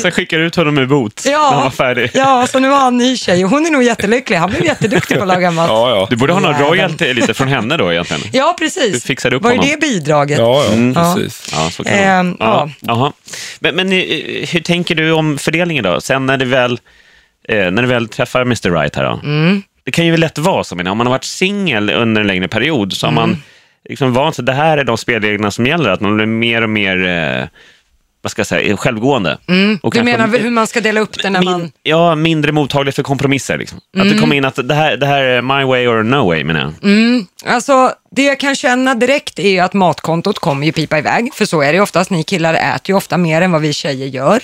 sen 0.01 0.11
skickade 0.11 0.41
du 0.41 0.47
ut 0.47 0.55
honom 0.55 0.79
i 0.79 0.85
bot 0.85 1.21
när 1.25 1.33
han 1.53 1.63
var 1.63 1.69
färdig. 1.69 2.11
ja, 2.13 2.47
så 2.47 2.59
nu 2.59 2.69
har 2.69 2.77
han 2.79 2.97
ny 2.97 3.17
tjej 3.17 3.45
och 3.45 3.51
hon 3.51 3.65
är 3.65 3.71
nog 3.71 3.83
jättelycklig. 3.83 4.37
Han 4.37 4.49
blev 4.49 4.65
jätteduktig 4.65 5.17
på 5.17 5.23
att 5.23 5.27
laga 5.27 5.51
mat. 5.51 5.69
Ja, 5.69 5.89
ja. 5.89 6.07
Du 6.09 6.15
borde 6.15 6.33
ha 6.33 6.39
någon 6.39 6.53
royalty 6.59 7.13
lite 7.13 7.33
från 7.33 7.47
henne 7.47 7.77
då 7.77 7.91
egentligen. 7.93 8.22
Ja, 8.31 8.55
precis. 8.59 8.93
Du 8.93 8.99
fixade 8.99 9.35
upp 9.35 9.43
Var 9.43 9.51
är 9.51 9.55
honom. 9.55 9.69
det 9.71 9.79
bidraget? 9.81 10.37
Ja, 10.39 10.63
ja, 10.65 10.75
Ja. 10.95 11.13
precis. 11.15 11.49
Ja, 11.51 11.69
så 11.71 11.83
kan 11.83 11.93
det. 11.93 11.99
Ehm, 11.99 12.37
ja. 12.39 12.69
Jaha. 12.79 13.11
Men, 13.59 13.75
men 13.75 13.91
eh, 13.91 13.99
hur 14.51 14.59
tänker 14.59 14.95
du 14.95 15.11
om 15.11 15.37
fördelningen 15.37 15.83
då? 15.83 16.01
Sen 16.01 16.25
när 16.25 16.37
du 16.37 16.45
väl, 16.45 16.79
eh, 17.49 17.71
när 17.71 17.81
du 17.81 17.87
väl 17.87 18.07
träffar 18.07 18.41
Mr. 18.41 18.71
Right 18.71 18.95
här 18.95 19.03
då? 19.03 19.19
Mm. 19.23 19.61
Det 19.85 19.91
kan 19.91 20.05
ju 20.05 20.17
lätt 20.17 20.37
vara 20.37 20.63
så, 20.63 20.75
men 20.75 20.87
om 20.87 20.97
man 20.97 21.07
har 21.07 21.11
varit 21.11 21.23
singel 21.23 21.89
under 21.89 22.21
en 22.21 22.27
längre 22.27 22.47
period 22.47 22.93
så 22.93 23.07
har 23.07 23.11
Mm. 23.11 23.29
man 23.29 23.41
liksom 23.89 24.13
vant 24.13 24.35
sig, 24.35 24.45
det 24.45 24.53
här 24.53 24.77
är 24.77 24.83
de 24.83 24.97
spelreglerna 24.97 25.51
som 25.51 25.67
gäller, 25.67 25.89
att 25.89 26.01
man 26.01 26.15
blir 26.15 26.25
mer 26.25 26.61
och 26.61 26.69
mer 26.69 27.07
eh, 27.07 27.47
vad 28.23 28.31
ska 28.31 28.39
jag 28.39 28.47
säga, 28.47 28.77
självgående. 28.77 29.37
Och 29.47 29.49
Mm. 29.53 29.73
Du 29.73 29.79
kanske- 29.91 30.03
menar 30.03 30.27
hur 30.39 30.49
man 30.49 30.67
ska 30.67 30.81
dela 30.81 30.99
upp 30.99 31.23
det 31.23 31.29
när 31.29 31.39
Min, 31.39 31.51
man... 31.51 31.59
Mm. 31.59 31.71
Ja, 31.83 32.15
mindre 32.15 32.51
mottaglig 32.51 32.93
för 32.95 33.03
kompromisser. 33.03 33.57
Liksom. 33.57 33.79
Att 33.97 34.09
det 34.09 34.17
kommer 34.19 34.35
in 34.35 34.45
att 34.45 34.59
det 34.67 34.73
här, 34.73 34.97
det 34.97 35.05
här 35.05 35.23
är 35.23 35.41
my 35.41 35.63
way 35.63 35.87
or 35.87 36.03
no 36.03 36.25
way, 36.27 36.43
menar 36.43 36.73
jag. 36.81 37.53
Alltså, 37.53 37.91
det 38.11 38.23
jag 38.23 38.39
kan 38.39 38.55
känna 38.55 38.95
direkt 38.95 39.39
är 39.39 39.49
ju 39.49 39.59
att 39.59 39.73
matkontot 39.73 40.39
kommer 40.39 40.65
ju 40.65 40.71
pipa 40.71 40.97
iväg, 40.97 41.33
för 41.33 41.45
så 41.45 41.61
är 41.61 41.67
det 41.67 41.73
ju 41.73 41.81
oftast. 41.81 42.09
Ni 42.09 42.23
killar 42.23 42.53
äter 42.53 42.81
ju 42.89 42.93
ofta 42.95 43.17
mer 43.17 43.41
än 43.41 43.51
vad 43.51 43.61
vi 43.61 43.73
tjejer 43.73 44.07
gör. 44.07 44.39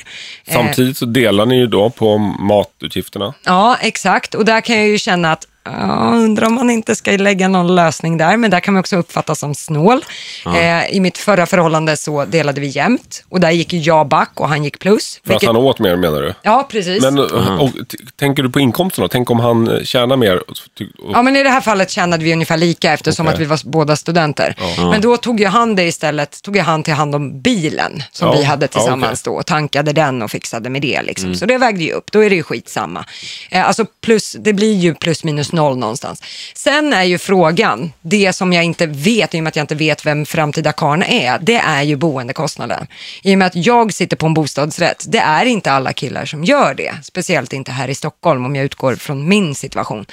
Eh, 0.45 0.53
Samtidigt 0.53 0.97
så 0.97 1.05
delar 1.05 1.45
ni 1.45 1.55
ju 1.59 1.67
då 1.67 1.89
på 1.89 2.17
matutgifterna. 2.17 3.33
Ja, 3.45 3.77
exakt. 3.81 4.35
Och 4.35 4.45
där 4.45 4.61
kan 4.61 4.77
jag 4.77 4.87
ju 4.87 4.97
känna 4.97 5.31
att 5.31 5.47
Ja, 5.63 6.11
undrar 6.15 6.47
om 6.47 6.53
man 6.55 6.69
inte 6.69 6.95
ska 6.95 7.11
lägga 7.11 7.47
någon 7.47 7.75
lösning 7.75 8.17
där, 8.17 8.37
men 8.37 8.51
där 8.51 8.59
kan 8.59 8.73
man 8.73 8.79
också 8.79 8.95
uppfattas 8.97 9.39
som 9.39 9.55
snål. 9.55 10.05
Eh, 10.45 10.85
I 10.95 10.99
mitt 10.99 11.17
förra 11.17 11.45
förhållande 11.45 11.97
så 11.97 12.25
delade 12.25 12.61
vi 12.61 12.67
jämnt 12.67 13.23
och 13.29 13.39
där 13.39 13.51
gick 13.51 13.73
jag 13.73 14.07
back 14.07 14.31
och 14.35 14.49
han 14.49 14.63
gick 14.63 14.79
plus. 14.79 15.19
För 15.27 15.33
att 15.33 15.43
han 15.45 15.55
åt 15.55 15.79
mer 15.79 15.95
menar 15.95 16.21
du? 16.21 16.33
Ja, 16.41 16.67
precis. 16.71 17.03
Men 17.03 17.19
och, 17.19 17.71
t- 17.73 17.97
tänker 18.15 18.43
du 18.43 18.49
på 18.49 18.59
inkomsten 18.59 19.01
då? 19.01 19.07
Tänk 19.07 19.31
om 19.31 19.39
han 19.39 19.67
eh, 19.67 19.83
tjänar 19.83 20.15
mer? 20.17 20.35
Och, 20.37 20.49
och, 20.49 21.11
Ja, 21.13 21.21
men 21.21 21.35
i 21.35 21.43
det 21.43 21.49
här 21.49 21.61
fallet 21.61 21.89
tjänade 21.89 22.23
vi 22.23 22.33
ungefär 22.33 22.57
lika 22.57 22.93
eftersom 22.93 23.25
Okej. 23.27 23.33
att 23.33 23.41
vi 23.41 23.45
var 23.45 23.59
båda 23.63 23.95
studenter. 23.95 24.55
Men 24.91 25.01
då 25.01 25.17
tog 25.17 25.39
ju 25.39 25.45
han 25.47 25.75
det 25.75 25.83
istället, 25.83 26.41
tog 26.43 26.55
ju 26.55 26.61
han 26.61 26.83
till 26.83 26.93
hand 26.93 27.15
om 27.15 27.41
bilen 27.41 28.03
som 28.11 28.27
Ja, 28.27 28.33
vi 28.35 28.43
hade 28.43 28.63
ja, 28.63 28.67
tillsammans 28.67 29.23
då 29.23 29.31
och 29.31 29.45
tankade 29.45 29.93
den 29.93 30.21
och 30.21 30.31
fixade 30.31 30.69
med 30.69 30.81
det 30.81 31.01
liksom. 31.01 31.35
Så 31.35 31.45
det 31.45 31.57
vägde 31.57 31.83
ju 31.83 31.91
upp, 31.91 32.11
då 32.11 32.23
är 32.23 32.29
det 32.29 32.35
ju 32.35 32.43
skitsamma. 32.43 33.05
Eh, 33.51 33.67
alltså 33.67 33.85
plus, 34.01 34.35
det 34.39 34.53
blir 34.53 34.73
ju 34.75 34.93
plus 34.95 35.23
minus 35.23 35.48
noll 35.51 35.77
någonstans. 35.77 36.23
Sen 36.55 36.93
är 36.93 37.03
ju 37.03 37.17
frågan, 37.17 37.91
det 38.01 38.33
som 38.33 38.53
jag 38.53 38.63
inte 38.63 38.85
vet, 38.85 39.35
i 39.35 39.39
och 39.39 39.43
med 39.43 39.49
att 39.49 39.55
jag 39.55 39.63
inte 39.63 39.75
vet 39.75 40.05
vem 40.05 40.25
framtida 40.25 40.71
karln 40.71 41.03
är, 41.03 41.39
det 41.41 41.55
är 41.57 41.83
ju 41.83 41.95
boendekostnaden. 41.95 42.87
I 43.23 43.33
och 43.35 43.37
med 43.37 43.45
att 43.47 43.55
jag 43.55 43.93
sitter 43.93 44.17
på 44.17 44.25
en 44.25 44.33
bostadsrätt, 44.33 45.05
det 45.07 45.17
är 45.17 45.45
inte 45.45 45.71
alla 45.71 45.93
killar 45.93 46.25
som 46.25 46.43
gör 46.43 46.73
det. 46.73 46.93
Speciellt 47.03 47.53
inte 47.53 47.71
här 47.71 47.87
i 47.87 47.95
Stockholm 47.95 48.45
om 48.45 48.55
jag 48.55 48.65
utgår 48.65 48.95
från 48.95 49.27
min 49.29 49.55
situation. 49.55 50.05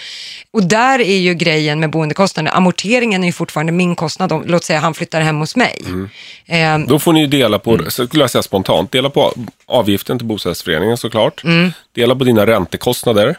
Och 0.50 0.62
där 0.62 0.98
är 1.00 1.18
ju 1.18 1.34
grejen 1.34 1.80
med 1.80 1.90
boendekostnaden, 1.90 2.52
amorteringen 2.52 3.22
är 3.22 3.26
ju 3.26 3.32
fortfarande 3.32 3.72
min 3.72 3.96
kostnad. 3.96 4.32
Om, 4.32 4.42
låt 4.46 4.64
säga 4.64 4.80
han 4.80 4.94
flyttar 4.94 5.20
hem 5.20 5.38
hos 5.40 5.56
mig. 5.56 5.82
Eh, 6.46 6.78
Då 6.78 6.98
får 6.98 7.12
ni 7.12 7.20
ju 7.20 7.26
dela 7.26 7.58
på, 7.58 7.78
så 7.88 8.06
skulle 8.06 8.22
jag 8.22 8.30
säga 8.30 8.42
spontant, 8.42 8.92
dela 8.92 9.10
på 9.10 9.32
avgiften 9.66 10.18
till 10.18 10.26
bostadsrättsföreningen 10.26 10.96
såklart. 10.96 11.44
Mm. 11.44 11.72
Dela 11.94 12.14
på 12.14 12.24
dina 12.24 12.46
räntekostnader. 12.46 13.36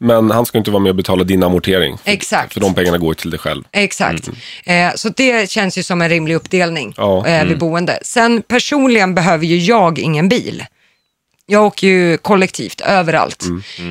Men 0.00 0.30
han 0.30 0.46
ska 0.46 0.58
inte 0.58 0.70
vara 0.70 0.82
med 0.82 0.90
och 0.90 0.96
betala 0.96 1.24
din 1.24 1.42
amortering. 1.42 1.98
För, 1.98 2.10
Exakt. 2.10 2.52
För 2.52 2.60
de 2.60 2.74
pengarna 2.74 2.98
går 2.98 3.10
ju 3.10 3.14
till 3.14 3.30
dig 3.30 3.40
själv. 3.40 3.64
Exakt. 3.72 4.28
Eh, 4.64 4.94
så 4.94 5.08
det 5.08 5.50
känns 5.50 5.78
ju 5.78 5.82
som 5.82 6.02
en 6.02 6.08
rimlig 6.08 6.34
uppdelning 6.34 6.94
Ja, 6.96 7.26
eh, 7.26 7.44
vid 7.44 7.58
boende. 7.58 7.98
Sen 8.02 8.42
personligen 8.42 9.14
behöver 9.14 9.46
ju 9.46 9.58
jag 9.58 9.98
ingen 9.98 10.28
bil. 10.28 10.64
Jag 11.46 11.64
åker 11.64 11.86
ju 11.86 12.16
kollektivt 12.16 12.80
överallt 12.80 13.44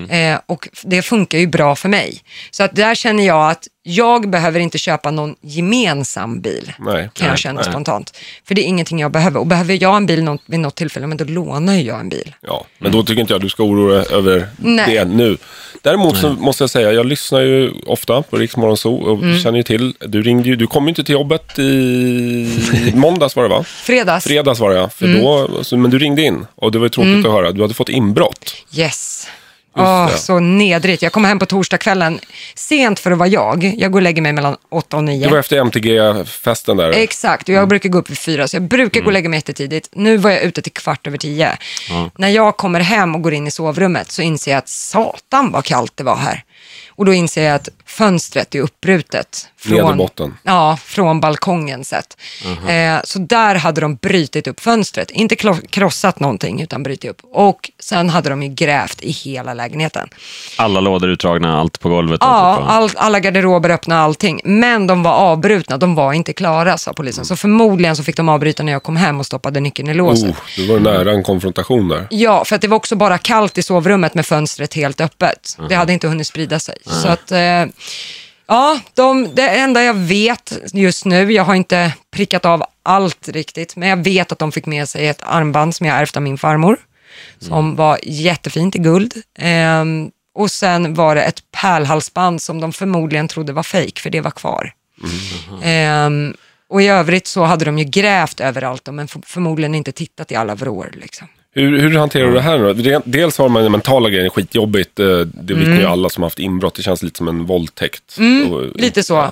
eh, 0.10 0.39
och 0.46 0.70
det 0.84 1.02
funkar 1.02 1.38
ju 1.38 1.48
bra 1.48 1.76
för 1.76 1.89
mig. 1.89 2.22
Så 2.52 2.63
att 2.63 2.76
där 2.76 2.96
känner 2.96 3.28
jag 3.28 3.52
att 3.52 3.68
jag 3.84 4.30
behöver 4.30 4.60
inte 4.60 4.78
köpa 4.78 5.12
någon 5.12 5.36
gemensam 5.41 6.41
bil. 6.41 6.74
Nej. 6.80 7.10
Kan 7.13 7.26
jag 7.26 7.32
Nej, 7.32 7.38
känna 7.38 7.62
nej. 7.62 7.69
spontant. 7.72 8.17
För 8.48 8.56
det 8.56 8.62
är 8.62 8.65
ingenting 8.65 9.00
jag 9.00 9.12
behöver. 9.12 9.39
Och 9.39 9.48
behöver 9.48 9.84
jag 9.84 9.98
en 9.98 10.06
bil 10.06 10.24
något, 10.24 10.41
vid 10.46 10.60
något 10.60 10.76
tillfälle, 10.76 11.08
men 11.08 11.17
då 11.17 11.24
lånar 11.26 11.74
jag 11.76 12.00
en 12.00 12.10
bil. 12.10 12.36
Ja, 12.41 12.65
men 12.80 12.91
då 12.91 13.04
tycker 13.04 13.22
inte 13.22 13.34
jag 13.34 13.41
du 13.41 13.50
ska 13.50 13.63
oroa 13.63 13.93
dig 13.98 14.06
över 14.12 14.48
Nej. 14.58 14.96
det 14.96 15.06
nu. 15.06 15.38
Däremot 15.82 16.17
så 16.17 16.30
måste 16.34 16.63
jag 16.63 16.69
säga, 16.69 16.91
jag 16.93 17.06
lyssnar 17.06 17.41
ju 17.41 17.72
ofta 17.86 18.22
på 18.22 18.38
Rix 18.38 18.54
Zoo 18.78 18.96
och 18.96 19.24
Mm. 19.24 19.39
känner 19.39 19.58
ju 19.58 19.63
till, 19.63 19.93
du 20.00 20.22
ringde 20.22 20.50
ju, 20.50 20.56
du 20.56 20.67
kom 20.67 20.84
ju 20.86 20.89
inte 20.89 21.04
till 21.04 21.13
jobbet 21.13 21.60
i 21.60 22.91
måndags 22.96 23.36
var 23.36 23.43
det 23.43 23.50
va? 23.50 23.63
Fredags. 23.63 24.24
Fredags 24.26 24.60
var 24.60 24.69
det 24.69 24.76
ja, 24.76 24.89
för 24.89 25.06
Mm. 25.06 25.22
då, 25.22 25.78
men 25.78 25.91
du 25.91 26.00
ringde 26.00 26.22
in 26.22 26.46
och 26.56 26.72
det 26.72 26.78
var 26.80 26.86
ju 26.86 26.89
tråkigt 26.89 27.26
att 27.26 27.32
höra, 27.32 27.52
du 27.52 27.62
hade 27.62 27.74
fått 27.74 27.89
inbrott. 27.89 28.56
Yes. 28.76 29.28
Det. 29.76 30.18
så 30.18 30.40
nedrigt. 30.40 31.02
Jag 31.02 31.12
kommer 31.12 31.30
hem 31.30 31.40
på 31.40 31.46
torsdagskvällen, 31.46 32.20
sent 32.56 33.00
för 33.00 33.12
att 33.12 33.18
vara 33.18 33.30
jag. 33.30 33.74
Jag 33.78 33.92
går 33.92 34.00
och 34.00 34.04
lägger 34.04 34.22
mig 34.22 34.34
mellan 34.34 34.58
8 34.70 34.98
och 34.98 35.04
9. 35.04 35.26
Det 35.26 35.32
var 35.32 35.40
efter 35.40 35.58
MTG-festen 35.58 36.78
där. 36.78 36.90
Exakt, 36.90 37.50
och 37.50 37.56
jag 37.56 37.68
brukar 37.68 37.90
gå 37.90 37.98
upp 37.98 38.10
vid 38.10 38.18
fyra, 38.18 38.48
så 38.48 38.56
jag 38.56 38.64
brukar 38.64 39.02
gå 39.02 39.08
och 39.08 39.14
lägga 39.14 39.30
mig 39.30 39.38
jättetidigt. 39.38 39.90
Nu 39.92 40.18
var 40.18 40.32
jag 40.32 40.42
ute 40.42 40.62
till 40.62 40.72
kvart 40.72 41.08
över 41.08 41.18
tio. 41.18 41.58
När 42.18 42.30
jag 42.30 42.58
kommer 42.58 42.80
hem 42.80 43.16
och 43.16 43.22
går 43.22 43.34
in 43.34 43.48
i 43.48 43.52
sovrummet 43.52 44.12
så 44.12 44.22
inser 44.22 44.52
jag 44.52 44.58
att 44.58 44.70
satan 44.70 45.52
vad 45.52 45.66
kallt 45.66 45.92
det 45.96 46.04
var 46.04 46.16
här. 46.16 46.44
Och 46.96 47.06
då 47.06 47.14
inser 47.14 47.44
jag 47.44 47.56
att 47.56 47.70
fönstret 47.86 48.56
är 48.56 48.60
uppbrutet. 48.60 49.48
Nederbotten. 49.65 50.38
Ja, 50.43 50.78
från 50.86 51.19
balkongen 51.19 51.86
sett. 51.86 52.17
Eh, 52.69 53.02
så 53.04 53.19
där 53.19 53.56
hade 53.56 53.82
de 53.82 53.95
brutit 53.95 54.47
upp 54.47 54.60
fönstret. 54.60 55.12
Inte 55.12 55.36
krossat 55.69 56.19
någonting, 56.19 56.62
utan 56.62 56.84
brutit 56.84 57.12
upp. 57.12 57.17
Och 57.34 57.71
sen 57.80 58.10
hade 58.10 58.30
de 58.30 58.43
ju 58.43 58.49
grävt 58.49 59.02
i 59.02 59.12
hela 59.12 59.54
lägenheten. 59.54 60.10
Alla 60.58 60.80
lådor 60.80 61.10
utdragna, 61.10 61.60
allt 61.60 61.80
på 61.80 61.89
golvet. 61.89 62.21
och 62.21 62.28
Ja, 62.28 62.65
all, 62.67 62.89
alla 62.95 63.19
garderober 63.19 63.69
öppna, 63.69 63.99
allting. 64.02 64.41
Men 64.43 64.88
de 64.88 65.04
var 65.04 65.12
avbrutna, 65.12 65.78
de 65.78 65.95
var 65.95 66.13
inte 66.13 66.34
klara, 66.34 66.78
sa 66.78 66.93
polisen. 66.93 67.26
Så 67.26 67.36
förmodligen 67.36 67.95
så 67.95 68.04
fick 68.04 68.17
de 68.17 68.30
avbryta 68.30 68.63
när 68.63 68.71
jag 68.71 68.84
kom 68.84 68.95
hem 68.97 69.19
och 69.19 69.26
stoppade 69.26 69.60
nyckeln 69.60 69.89
i 69.89 69.93
låset. 69.93 70.30
Oh, 70.30 70.36
du 70.56 70.67
var 70.67 70.80
nära 70.80 71.12
en 71.12 71.23
konfrontation 71.23 71.88
där. 71.89 72.08
Ja, 72.10 72.45
för 72.45 72.58
det 72.58 72.67
var 72.67 72.78
också 72.78 72.95
bara 72.95 73.17
kallt 73.17 73.58
i 73.58 73.63
sovrummet 73.63 74.13
med 74.15 74.26
fönstret 74.26 74.73
helt 74.73 75.02
öppet. 75.02 75.58
Det 75.69 75.76
hade 75.76 75.93
inte 75.93 76.08
hunnit 76.08 76.28
sprida 76.28 76.60
sig. 76.60 76.78
Så 76.86 77.08
att, 77.08 77.32
eh, 77.32 77.65
ja, 78.54 78.80
de, 78.94 79.36
det 79.36 79.50
enda 79.50 79.84
jag 79.84 79.94
vet 79.94 80.60
just 80.74 81.06
nu, 81.06 81.32
jag 81.32 81.44
har 81.44 81.56
inte 81.56 81.94
prickat 82.12 82.46
av 82.46 82.63
allt 82.84 83.30
riktigt, 83.30 83.76
men 83.76 83.89
jag 83.89 84.04
vet 84.04 84.32
att 84.32 84.39
de 84.39 84.52
fick 84.52 84.66
med 84.66 84.89
sig 84.89 85.08
ett 85.08 85.24
armband 85.26 85.76
som 85.76 85.86
jag 85.86 85.98
ärvt 85.98 86.18
av 86.18 86.24
min 86.24 86.38
farmor, 86.38 86.78
som 87.39 87.76
var 87.76 88.00
jättefint 88.04 88.76
i 88.76 88.80
guld. 88.80 89.13
Ehm, 89.39 90.12
och 90.36 90.52
sen 90.52 90.94
var 90.94 91.16
det 91.16 91.22
ett 91.22 91.52
pärlhalsband 91.52 92.42
som 92.42 92.62
de 92.62 92.74
förmodligen 92.74 93.28
trodde 93.28 93.54
var 93.54 93.63
fejk, 93.63 94.00
för 94.00 94.10
det 94.10 94.22
var 94.22 94.32
kvar. 94.32 94.74
Ehm, 95.63 96.34
och 96.70 96.82
i 96.82 96.88
övrigt 96.88 97.28
så 97.28 97.44
hade 97.44 97.66
de 97.66 97.78
ju 97.78 97.86
grävt 97.86 98.39
överallt, 98.39 98.89
men 98.92 99.08
för, 99.08 99.22
förmodligen 99.26 99.76
inte 99.76 99.92
tittat 99.92 100.32
i 100.32 100.36
alla 100.36 100.56
vrår. 100.56 100.92
Liksom. 100.94 101.28
Hur, 101.56 101.80
hur 101.80 101.98
hanterar 101.98 102.28
du 102.28 102.34
det 102.34 102.42
här 102.42 102.58
nu? 102.58 103.02
Dels 103.06 103.38
har 103.38 103.50
man 103.50 103.63
den 103.63 103.72
mentala 103.72 104.10
grejen 104.10 104.30
skitjobbigt. 104.30 105.00
eh, 105.00 105.06
Det 105.20 105.54
vittnar 105.54 105.66
Mm. 105.66 105.80
ju 105.80 105.86
alla 105.86 106.10
som 106.10 106.24
har 106.24 106.26
haft 106.30 106.39
inbrott. 106.39 106.76
Det 106.76 106.84
känns 106.84 107.04
lite 107.04 107.18
som 107.18 107.28
en 107.28 107.46
våldtäkt. 107.46 108.18
Och- 108.52 108.82
Lite 108.82 109.04
så. 109.04 109.32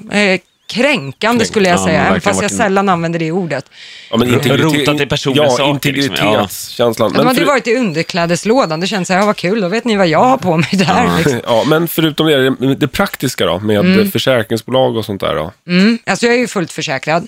Kränkande 0.71 1.45
skulle 1.45 1.69
jag 1.69 1.79
Ja, 1.79 1.85
säga, 1.85 1.97
men 1.99 2.07
även 2.07 2.21
fast 2.21 2.41
jag 2.41 2.51
sällan 2.51 2.89
använder 2.89 3.19
det 3.19 3.31
ordet. 3.31 3.65
Ja, 4.11 4.17
men 4.17 4.27
integritet- 4.27 4.79
Rotat 4.79 5.01
i 5.01 5.05
personliga 5.05 5.43
ja, 5.43 5.49
saker, 5.49 5.91
liksom. 5.91 6.11
integritetskänslan. 6.15 7.13
de 7.13 7.27
hade 7.27 7.39
för- 7.39 7.45
varit 7.45 7.67
i 7.67 7.75
underklädeslådan, 7.75 8.79
det 8.79 8.87
känns 8.87 9.07
så 9.07 9.13
här, 9.13 9.19
ja, 9.19 9.25
vad 9.25 9.35
kul, 9.35 9.61
då 9.61 9.67
vet 9.67 9.85
ni 9.85 9.95
vad 9.95 10.07
jag 10.07 10.23
har 10.23 10.37
på 10.37 10.57
mig 10.57 10.69
där. 10.71 11.17
Liksom. 11.17 11.41
Ja, 11.47 11.63
men 11.67 11.87
förutom 11.87 12.27
det, 12.27 12.49
det, 12.49 12.75
det 12.75 12.87
praktiska 12.87 13.45
då, 13.45 13.59
med 13.59 13.79
Mm. 13.79 14.11
försäkringsbolag 14.11 14.95
och 14.97 15.05
sånt 15.05 15.21
där 15.21 15.35
då? 15.35 15.51
Mm. 15.67 15.99
Alltså 16.05 16.25
jag 16.25 16.35
är 16.35 16.39
ju 16.39 16.47
fullt 16.47 16.71
försäkrad 16.71 17.27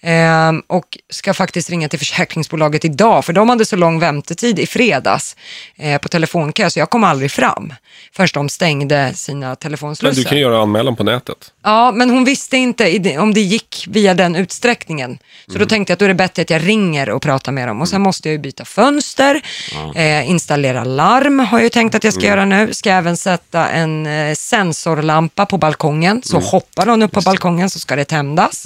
ehm, 0.00 0.62
och 0.66 0.98
ska 1.10 1.34
faktiskt 1.34 1.70
ringa 1.70 1.88
till 1.88 1.98
försäkringsbolaget 1.98 2.84
idag, 2.84 3.24
för 3.24 3.32
de 3.32 3.48
hade 3.48 3.64
så 3.64 3.76
lång 3.76 3.98
väntetid 4.00 4.58
i 4.58 4.66
fredags 4.66 5.36
eh, 5.76 5.98
på 6.00 6.08
telefonkö, 6.08 6.70
så 6.70 6.78
jag 6.78 6.90
kom 6.90 7.04
aldrig 7.04 7.30
fram 7.30 7.72
förrän 8.16 8.28
de 8.34 8.48
stängde 8.48 9.12
sina 9.14 9.46
Men 9.48 9.56
telefonslussar. 9.56 10.22
du 10.22 10.28
kan 10.28 10.38
göra 10.38 10.62
anmälan 10.62 10.96
på 10.96 11.04
nätet. 11.04 11.52
Ja, 11.64 11.92
men 11.94 12.10
hon 12.10 12.24
visste 12.24 12.56
inte 12.56 12.83
i 12.88 12.98
det- 12.98 13.18
om 13.18 13.34
det 13.34 13.40
gick 13.40 13.84
via 13.88 14.14
den 14.14 14.36
utsträckningen. 14.36 15.18
Så 15.46 15.50
Mm. 15.50 15.60
då 15.60 15.66
tänkte 15.66 15.90
jag 15.90 15.94
att 15.94 15.98
då 15.98 16.04
är 16.04 16.08
det 16.08 16.14
bättre 16.14 16.42
att 16.42 16.50
jag 16.50 16.66
ringer 16.68 17.10
och 17.10 17.22
pratar 17.22 17.52
med 17.52 17.68
dem. 17.68 17.80
Och 17.80 17.88
sen 17.88 18.00
måste 18.02 18.28
jag 18.28 18.32
ju 18.32 18.38
byta 18.38 18.64
fönster, 18.64 19.40
eh, 19.94 20.30
installera 20.30 20.84
larm 20.84 21.38
har 21.38 21.58
jag 21.58 21.62
ju 21.64 21.68
tänkt 21.70 21.94
att 21.94 22.04
jag 22.04 22.12
ska 22.12 22.26
Mm. 22.26 22.30
göra 22.30 22.44
nu. 22.44 22.74
Ska 22.74 22.90
även 22.90 23.16
sätta 23.16 23.68
en 23.68 24.06
eh, 24.06 24.34
sensorlampa 24.34 25.46
på 25.46 25.58
balkongen. 25.58 26.22
Så 26.24 26.36
Mm. 26.36 26.48
hoppar 26.48 26.86
hon 26.86 27.02
upp 27.02 27.12
på 27.12 27.20
balkongen 27.20 27.70
så 27.70 27.78
ska 27.78 27.96
det 27.96 28.04
tändas. 28.04 28.64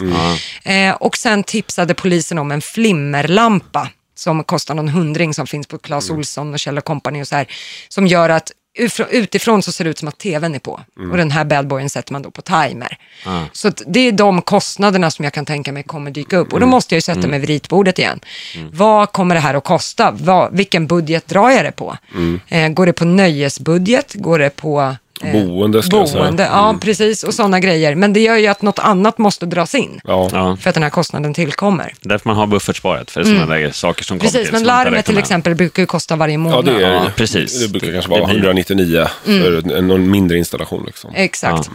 Eh, 0.64 0.92
och 0.94 1.16
sen 1.16 1.42
tipsade 1.44 1.94
polisen 1.94 2.38
om 2.38 2.50
en 2.52 2.60
flimmerlampa 2.60 3.88
som 4.14 4.44
kostar 4.44 4.74
någon 4.74 4.88
hundring 4.88 5.34
som 5.34 5.46
finns 5.46 5.66
på 5.66 5.78
Clas 5.78 6.08
Mm. 6.08 6.18
Ohlson 6.18 6.52
och 6.54 6.58
Kjell 6.58 6.80
Company 6.80 7.22
och 7.22 7.28
så 7.28 7.36
här. 7.36 7.46
Som 7.88 8.06
gör 8.06 8.28
att 8.30 8.52
utifrån 9.10 9.62
så 9.62 9.72
ser 9.72 9.84
det 9.84 9.90
ut 9.90 9.98
som 9.98 10.08
att 10.08 10.18
tvn 10.18 10.54
är 10.54 10.58
på. 10.58 10.80
Mm. 10.98 11.10
Och 11.10 11.16
den 11.16 11.30
här 11.30 11.44
badboyen 11.44 11.90
sätter 11.90 12.12
man 12.12 12.22
då 12.22 12.30
på 12.30 12.42
timer. 12.42 12.98
Så 13.52 13.68
att 13.68 13.82
det 13.86 14.00
är 14.00 14.12
de 14.12 14.42
kostnaderna 14.42 15.10
som 15.10 15.24
jag 15.24 15.32
kan 15.32 15.44
tänka 15.44 15.72
mig 15.72 15.82
kommer 15.82 16.10
dyka 16.10 16.36
upp. 16.36 16.46
Mm. 16.46 16.54
Och 16.54 16.60
då 16.60 16.66
måste 16.66 16.94
jag 16.94 16.96
ju 16.96 17.02
sätta 17.02 17.28
mig 17.28 17.38
vid 17.38 17.48
ritbordet 17.48 17.98
igen. 17.98 18.20
Vad 18.72 19.12
kommer 19.12 19.34
det 19.34 19.40
här 19.40 19.54
att 19.54 19.64
kosta? 19.64 20.10
Vad, 20.10 20.56
vilken 20.56 20.86
budget 20.86 21.28
drar 21.28 21.50
jag 21.50 21.64
det 21.64 21.72
på? 21.72 21.96
Mm. 22.14 22.40
Eh, 22.48 22.68
går 22.68 22.86
det 22.86 22.92
på 22.92 23.04
nöjesbudget? 23.04 24.14
Går 24.14 24.38
det 24.38 24.56
på 24.56 24.96
eh, 25.22 25.32
Boende, 25.32 25.82
skulle 25.82 26.00
jag 26.00 26.08
säga. 26.08 26.22
boende? 26.22 26.42
Ja, 26.42 26.76
precis. 26.80 27.22
Och 27.24 27.34
sådana 27.34 27.60
grejer. 27.60 27.94
Men 27.94 28.12
det 28.12 28.20
gör 28.20 28.36
ju 28.36 28.46
att 28.46 28.62
något 28.62 28.78
annat 28.78 29.18
måste 29.18 29.46
dras 29.46 29.74
in. 29.74 30.00
Ja. 30.04 30.28
Ja, 30.32 30.56
För 30.60 30.68
att 30.70 30.74
den 30.74 30.82
här 30.82 30.90
kostnaden 30.90 31.34
tillkommer. 31.34 31.94
därför 32.00 32.28
man 32.28 32.36
har 32.36 32.46
buffertsparat 32.46 33.10
för 33.10 33.22
sådana 33.24 33.46
där 33.46 33.70
saker 33.70 34.04
som 34.04 34.18
kommer 34.18 34.28
Mm. 34.30 34.32
Precis, 34.32 34.48
till 34.48 34.52
men 34.58 34.64
larmet 34.64 35.06
till 35.06 35.18
exempel 35.18 35.54
brukar 35.54 35.82
ju 35.82 35.86
kosta 35.86 36.16
varje 36.16 36.34
ja, 36.34 36.38
månad. 36.38 36.64
det 36.64 36.72
är 36.72 36.80
Ja, 36.80 37.10
precis. 37.16 37.60
Det 37.62 37.68
brukar 37.68 37.92
kanske 37.92 38.10
vara 38.10 38.24
blir- 38.26 38.34
199 38.36 39.06
Mm. 39.26 39.42
för 39.42 39.76
en, 39.76 39.88
någon 39.88 40.10
mindre 40.10 40.38
installation. 40.38 40.84
Liksom. 40.86 41.10
Exakt. 41.14 41.70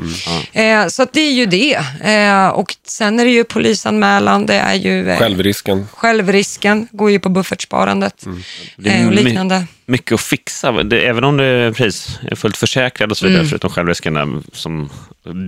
Ja, 0.54 0.62
Eh, 0.62 0.88
så 0.88 1.04
att 1.04 1.14
det 1.14 1.20
är 1.22 1.32
ju 1.34 1.46
det. 1.46 1.76
Eh, 2.04 2.48
och 2.48 2.76
sen 2.88 3.20
är 3.20 3.26
det 3.26 3.32
ju 3.32 3.44
polisanmälan, 3.44 4.46
det 4.46 4.54
är 4.56 4.74
ju 4.74 5.10
eh, 5.10 5.18
Självrisken. 5.20 5.88
självrisken, 5.94 6.88
går 6.92 7.12
ju 7.12 7.20
på 7.20 7.30
buffertsparandet 7.30 8.26
Det 8.78 8.90
är 8.90 9.02
eh, 9.02 9.08
och 9.08 9.14
liknande. 9.14 9.66
Mycket 9.86 10.12
att 10.12 10.22
fixa. 10.22 10.72
Det, 10.84 11.00
även 11.08 11.24
om 11.24 11.38
du 11.38 11.44
är 11.44 11.72
precis, 11.72 12.20
är 12.32 12.36
fullt 12.36 12.58
försäkrad 12.58 13.12
och 13.12 13.18
så 13.18 13.26
Mm. 13.26 13.34
vidare, 13.34 13.48
förutom 13.50 13.70
självrisken 13.70 14.14
där 14.14 14.28
som 14.54 14.90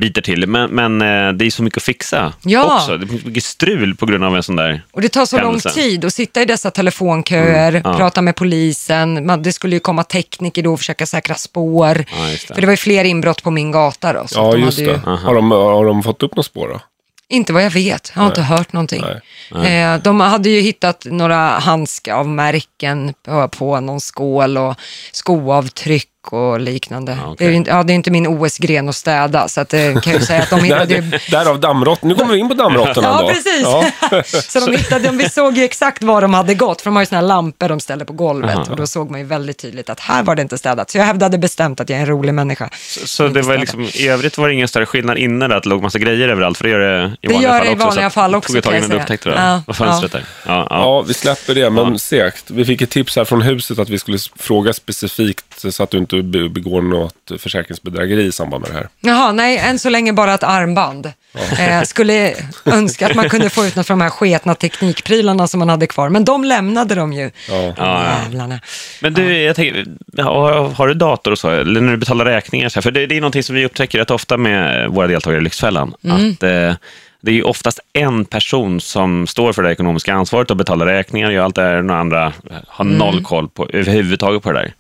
biter 0.02 0.22
till. 0.22 0.48
Men, 0.48 0.70
men 0.72 1.02
eh, 1.02 1.32
det 1.34 1.46
är 1.46 1.50
så 1.52 1.64
mycket 1.64 1.78
att 1.78 1.84
fixa 1.84 2.34
Ja. 2.44 2.76
också. 2.76 2.98
Det 2.98 3.08
finns 3.08 3.26
mycket 3.26 3.44
strul 3.44 3.96
på 3.96 4.06
grund 4.06 4.24
av 4.24 4.36
en 4.36 4.44
sån 4.44 4.56
där... 4.56 4.82
Och 4.92 5.02
det 5.02 5.10
tar 5.10 5.26
så 5.26 5.38
Händelsen. 5.38 5.72
lång 5.76 5.84
tid 5.84 6.06
att 6.06 6.14
sitta 6.14 6.42
i 6.42 6.46
dessa 6.46 6.72
telefonköer, 6.72 7.70
Mm, 7.70 7.82
ja. 7.86 7.98
prata 7.98 8.22
med 8.22 8.36
polisen. 8.36 9.26
Man, 9.26 9.44
det 9.44 9.54
skulle 9.54 9.76
ju 9.76 9.80
komma 9.80 10.04
tekniker 10.04 10.64
då 10.64 10.74
och 10.74 10.80
försöka 10.80 11.06
säkra 11.06 11.36
spår. 11.36 12.06
Ja, 12.12 12.26
det. 12.32 12.38
För 12.56 12.62
det 12.62 12.66
var 12.68 12.74
ju 12.74 12.78
fler 12.78 13.04
inbrott 13.04 13.44
på 13.44 13.52
min 13.52 13.72
gata 13.72 14.14
då. 14.14 14.26
Ja, 14.36 14.52
de 14.52 14.62
just 14.62 14.80
hade 14.80 14.92
ju, 14.92 14.98
det. 14.98 15.10
Har 15.12 15.36
de, 15.36 15.52
har 15.52 15.86
de 15.86 16.04
fått 16.04 16.24
upp 16.24 16.36
något 16.36 16.46
spår 16.46 16.68
då? 16.68 16.80
Inte 17.28 17.54
vad 17.54 17.64
jag 17.64 17.72
vet, 17.72 18.12
jag 18.16 18.22
har 18.22 18.28
inte 18.28 18.42
hört 18.42 18.74
någonting. 18.74 19.04
Nej. 19.52 19.84
Eh, 19.84 20.02
de 20.02 20.20
hade 20.20 20.50
ju 20.50 20.62
hittat 20.62 21.06
några 21.06 21.38
handskavmärken 21.38 23.14
på, 23.24 23.48
på 23.48 23.80
någon 23.80 24.02
skål 24.02 24.58
och 24.58 24.76
skoavtryck 25.12 26.10
och 26.34 26.60
liknande. 26.60 27.12
Ja, 27.12 27.24
okej. 27.24 27.36
det, 27.38 27.46
är 27.46 27.50
ju 27.50 27.56
inte, 27.56 27.70
ja, 27.72 27.84
det 27.84 27.94
är 27.94 27.96
inte 27.96 28.12
min 28.12 28.28
OS-gren 28.28 28.90
att 28.90 28.96
städa, 28.96 29.48
så 29.48 29.62
att, 29.62 29.74
eh, 29.74 29.80
kan 30.02 30.14
jag 30.14 30.24
säga 30.24 30.42
att 30.44 30.50
de 30.50 30.60
hittade 30.64 30.94
ju... 30.96 31.02
Där, 31.02 31.22
därav 31.32 31.60
dammråttor. 31.60 32.08
Nu 32.08 32.16
kommer 32.16 32.34
vi 32.34 32.40
in 32.40 32.48
på 32.50 32.54
dammråttorna 32.56 33.08
Ja, 33.12 33.22
då. 33.22 33.28
precis. 33.28 33.62
Ja. 33.64 33.86
så 34.24 34.60
de 34.60 34.78
hittade, 34.78 35.10
vi 35.12 35.30
såg 35.30 35.58
ju 35.58 35.64
exakt 35.64 36.04
var 36.04 36.22
de 36.22 36.34
hade 36.34 36.54
gått, 36.54 36.82
för 36.82 36.90
de 36.90 36.96
har 36.96 37.02
ju 37.02 37.06
såna 37.06 37.22
här 37.22 37.28
lampor 37.28 37.70
de 37.70 37.80
ställer 37.80 38.06
på 38.06 38.14
golvet. 38.14 38.56
Aha. 38.56 38.66
Och 38.70 38.76
då 38.76 38.88
såg 38.88 39.12
man 39.12 39.20
ju 39.20 39.26
väldigt 39.26 39.58
tydligt 39.58 39.90
att 39.90 40.00
här 40.00 40.24
var 40.24 40.36
det 40.36 40.42
inte 40.42 40.58
städat. 40.58 40.90
Så 40.90 40.98
jag 40.98 41.06
hävdade 41.06 41.38
bestämt 41.38 41.80
att 41.80 41.90
jag 41.90 41.98
är 41.98 42.02
en 42.02 42.08
rolig 42.10 42.34
människa. 42.34 42.70
Så, 42.74 43.08
så 43.08 43.28
det 43.28 43.42
var 43.42 43.58
liksom, 43.58 43.82
i 43.94 44.08
övrigt 44.08 44.38
var 44.38 44.48
det 44.48 44.54
ingen 44.54 44.68
större 44.68 44.86
skillnad 44.86 45.18
inne 45.18 45.48
där, 45.48 45.56
att 45.56 45.64
det 45.64 45.70
låg 45.70 45.82
massa 45.82 46.00
grejer 46.00 46.28
överallt, 46.30 46.58
för 46.58 46.64
det 46.66 46.70
gör 46.72 46.80
det 46.80 47.16
i 47.22 47.28
Det 47.28 47.34
vanliga 47.34 47.50
gör 47.52 47.60
fall 47.60 47.66
det 47.66 47.72
i 47.72 47.76
också. 47.76 47.86
vanliga 47.86 48.04
så 48.04 48.08
att 48.08 48.14
fall 48.14 48.32
det 48.32 48.38
också, 48.38 48.48
tog 48.50 48.58
ett 48.58 48.64
tag 48.64 48.72
kan 48.74 48.82
jag 48.82 48.86
innan 48.86 48.90
du 48.90 48.96
säga. 48.96 49.04
upptäckte 49.04 49.30
det. 49.30 49.36
Ja, 49.36 49.62
var 49.68 49.74
fönstret 49.74 50.14
ja. 50.14 50.20
där. 50.20 50.26
Ja, 50.46 50.68
ja. 50.70 50.76
Ja, 50.80 51.02
vi 51.02 51.14
släpper 51.14 51.56
det, 51.56 51.70
men 51.70 51.92
Ja. 51.92 51.98
segt. 51.98 52.44
Vi 52.52 52.66
fick 52.66 52.82
ett 52.82 52.90
tips 52.90 53.16
här 53.16 53.26
från 53.26 53.42
huset 53.42 53.80
att 53.80 53.90
vi 53.90 54.00
skulle 54.00 54.18
fråga 54.36 54.74
specifikt 54.74 55.66
så 55.74 55.84
att 55.84 55.90
du 55.90 55.98
inte 55.98 56.15
be- 56.22 56.50
begår 56.50 56.82
något 56.82 57.32
försäkringsbedrägeri 57.40 58.24
i 58.26 58.32
samband 58.32 58.62
med 58.64 58.72
det 58.72 58.78
här. 58.78 58.88
Jaha, 59.00 59.32
nej, 59.32 59.58
än 59.58 59.80
så 59.80 59.90
länge 59.90 60.14
bara 60.14 60.34
ett 60.34 60.44
armband. 60.44 61.12
Eh, 61.60 61.82
skulle 61.82 62.34
önska 62.66 63.08
att 63.08 63.16
man 63.16 63.30
kunde 63.30 63.50
få 63.50 63.66
ut 63.66 63.76
något 63.76 63.88
från 63.88 64.00
de 64.00 64.04
här 64.04 64.10
sketna 64.12 64.56
teknikprylarna 64.56 65.48
som 65.48 65.60
man 65.60 65.70
hade 65.70 65.88
kvar, 65.88 66.10
men 66.10 66.26
de 66.26 66.44
lämnade 66.44 66.96
de 66.96 67.14
ju. 67.14 67.32
Ja. 67.50 67.74
Ja, 67.78 68.06
ja. 68.32 68.60
Men 69.02 69.14
du, 69.14 69.38
jag 69.42 69.56
tänker, 69.56 69.86
har, 70.24 70.70
har 70.70 70.88
du 70.88 70.94
dator 70.94 71.32
och 71.32 71.40
så, 71.40 71.50
eller 71.50 71.82
när 71.82 71.92
du 71.92 71.98
betalar 71.98 72.26
räkningar? 72.26 72.70
Så 72.70 72.76
här, 72.78 72.82
för 72.82 72.92
det, 72.92 73.06
det 73.08 73.18
är 73.18 73.22
någonting 73.22 73.44
som 73.44 73.56
vi 73.56 73.66
upptäcker 73.66 73.98
rätt 74.00 74.12
ofta 74.12 74.38
med 74.38 74.90
våra 74.90 75.08
deltagare 75.08 75.40
i 75.42 75.44
Lyxfällan. 75.44 75.94
Mm. 76.04 76.16
Att, 76.32 76.44
eh, 76.44 76.74
det 77.22 77.32
är 77.32 77.36
ju 77.36 77.44
oftast 77.44 77.80
en 77.94 78.26
person 78.26 78.82
som 78.82 79.28
står 79.28 79.54
för 79.54 79.64
det 79.64 79.72
ekonomiska 79.72 80.14
ansvaret 80.14 80.52
och 80.52 80.58
betalar 80.58 80.86
räkningar 80.86 81.28
och 81.28 81.34
gör 81.34 81.44
allt 81.44 81.56
det 81.56 81.62
här. 81.62 81.78
och 81.78 81.86
Några 81.86 82.00
andra 82.02 82.34
har 82.68 82.86
Mm. 82.86 82.98
noll 82.98 83.24
koll 83.24 83.50
på, 83.50 83.68
överhuvudtaget 83.74 84.44
på 84.44 84.52
det 84.52 84.60
där. 84.60 84.74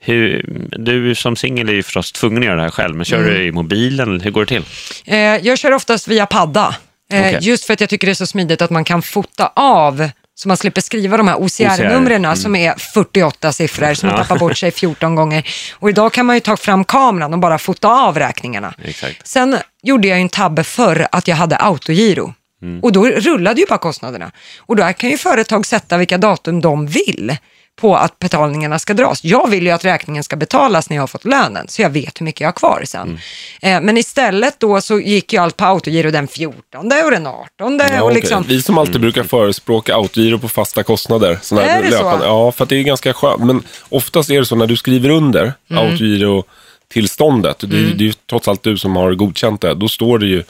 Hur, 0.00 0.44
du 0.78 1.14
som 1.14 1.36
singel 1.36 1.68
är 1.68 1.72
ju 1.72 1.82
förstås 1.82 2.12
tvungen 2.12 2.38
att 2.42 2.46
göra 2.46 2.56
det 2.56 2.62
här 2.62 2.70
själv, 2.70 2.96
men 2.96 3.04
kör 3.04 3.18
Mm. 3.18 3.30
du 3.34 3.44
i 3.44 3.52
mobilen? 3.52 4.20
Hur 4.20 4.30
går 4.30 4.40
det 4.40 4.46
till? 4.46 4.64
Eh, 5.06 5.18
jag 5.18 5.58
kör 5.58 5.72
oftast 5.72 6.08
via 6.08 6.26
padda. 6.26 6.76
Eh, 7.12 7.20
Okej. 7.20 7.38
Just 7.40 7.64
för 7.64 7.72
att 7.74 7.80
jag 7.80 7.90
tycker 7.90 8.06
det 8.06 8.12
är 8.12 8.14
så 8.14 8.26
smidigt 8.26 8.62
att 8.62 8.70
man 8.70 8.84
kan 8.84 9.02
fota 9.02 9.52
av 9.56 10.08
så 10.34 10.48
man 10.48 10.56
slipper 10.56 10.80
skriva 10.80 11.16
de 11.16 11.28
här 11.28 11.36
OCR-numren 11.36 12.36
som 12.36 12.56
är 12.56 12.74
48 12.94 13.52
siffror 13.52 13.94
som 13.94 14.06
man 14.06 14.14
Mm. 14.14 14.20
Ja. 14.20 14.24
tappar 14.24 14.38
bort 14.38 14.58
sig 14.58 14.70
14 14.70 15.14
gånger. 15.14 15.48
Och 15.72 15.90
idag 15.90 16.12
kan 16.12 16.26
man 16.26 16.36
ju 16.36 16.40
ta 16.40 16.56
fram 16.56 16.84
kameran 16.84 17.32
och 17.32 17.38
bara 17.38 17.58
fota 17.58 17.88
av 17.88 18.18
räkningarna. 18.18 18.74
Exakt. 18.84 19.26
Sen 19.26 19.56
gjorde 19.82 20.08
jag 20.08 20.18
ju 20.18 20.22
en 20.22 20.28
tabbe 20.28 20.64
förr 20.64 21.06
att 21.12 21.28
jag 21.28 21.36
hade 21.36 21.56
autogiro. 21.56 22.34
Mm. 22.62 22.80
Och 22.80 22.92
då 22.92 23.06
rullade 23.06 23.60
ju 23.60 23.66
bara 23.66 23.78
kostnaderna. 23.78 24.30
Och 24.58 24.76
då 24.76 24.92
kan 24.92 25.10
ju 25.10 25.18
företag 25.18 25.66
sätta 25.66 25.98
vilka 25.98 26.18
datum 26.18 26.60
de 26.60 26.86
vill 26.86 27.36
på 27.80 27.96
att 27.96 28.18
betalningarna 28.18 28.78
ska 28.78 28.94
dras. 28.94 29.24
Jag 29.24 29.50
vill 29.50 29.64
ju 29.66 29.70
att 29.70 29.84
räkningen 29.84 30.24
ska 30.24 30.36
betalas 30.36 30.90
när 30.90 30.96
jag 30.96 31.02
har 31.02 31.06
fått 31.06 31.24
lönen, 31.24 31.68
så 31.68 31.82
jag 31.82 31.90
vet 31.90 32.20
hur 32.20 32.24
mycket 32.24 32.40
jag 32.40 32.48
har 32.48 32.52
kvar 32.52 32.82
sen. 32.86 33.18
Mm. 33.62 33.76
Eh, 33.76 33.86
men 33.86 33.96
istället 33.98 34.60
då 34.60 34.80
så 34.80 35.00
gick 35.00 35.32
ju 35.32 35.38
allt 35.38 35.56
på 35.56 35.64
autogiro 35.64 36.10
den 36.10 36.28
14 36.28 36.62
och 37.04 37.10
den 37.10 37.26
18 37.26 37.80
Ja, 37.94 38.02
och 38.02 38.12
liksom, 38.12 38.44
Vi 38.48 38.62
som 38.62 38.78
alltid 38.78 39.00
brukar 39.00 39.22
förespråka 39.22 39.94
autogiro 39.94 40.38
på 40.38 40.48
fasta 40.48 40.82
kostnader. 40.82 41.38
Såna 41.42 41.60
här 41.60 41.78
Är 41.78 41.82
det 41.82 41.90
så? 41.90 41.96
löpande- 42.02 42.26
Ja, 42.26 42.52
för 42.52 42.62
att 42.64 42.68
det 42.68 42.76
är 42.76 42.82
ganska 42.82 43.12
skönt. 43.12 43.44
Men 43.44 43.62
oftast 43.88 44.30
är 44.30 44.38
det 44.40 44.46
så 44.46 44.56
när 44.56 44.66
du 44.66 44.76
skriver 44.76 45.08
under 45.10 45.52
Mm. 45.70 45.84
autogiro-tillståndet, 45.84 47.58
det, 47.60 47.66
det 47.66 48.04
är 48.04 48.06
ju 48.06 48.12
trots 48.30 48.48
allt 48.48 48.62
du 48.62 48.78
som 48.78 48.96
har 48.96 49.14
godkänt 49.14 49.60
det, 49.60 49.74
då 49.74 49.88
står 49.88 50.18
det 50.18 50.26
ju 50.26 50.42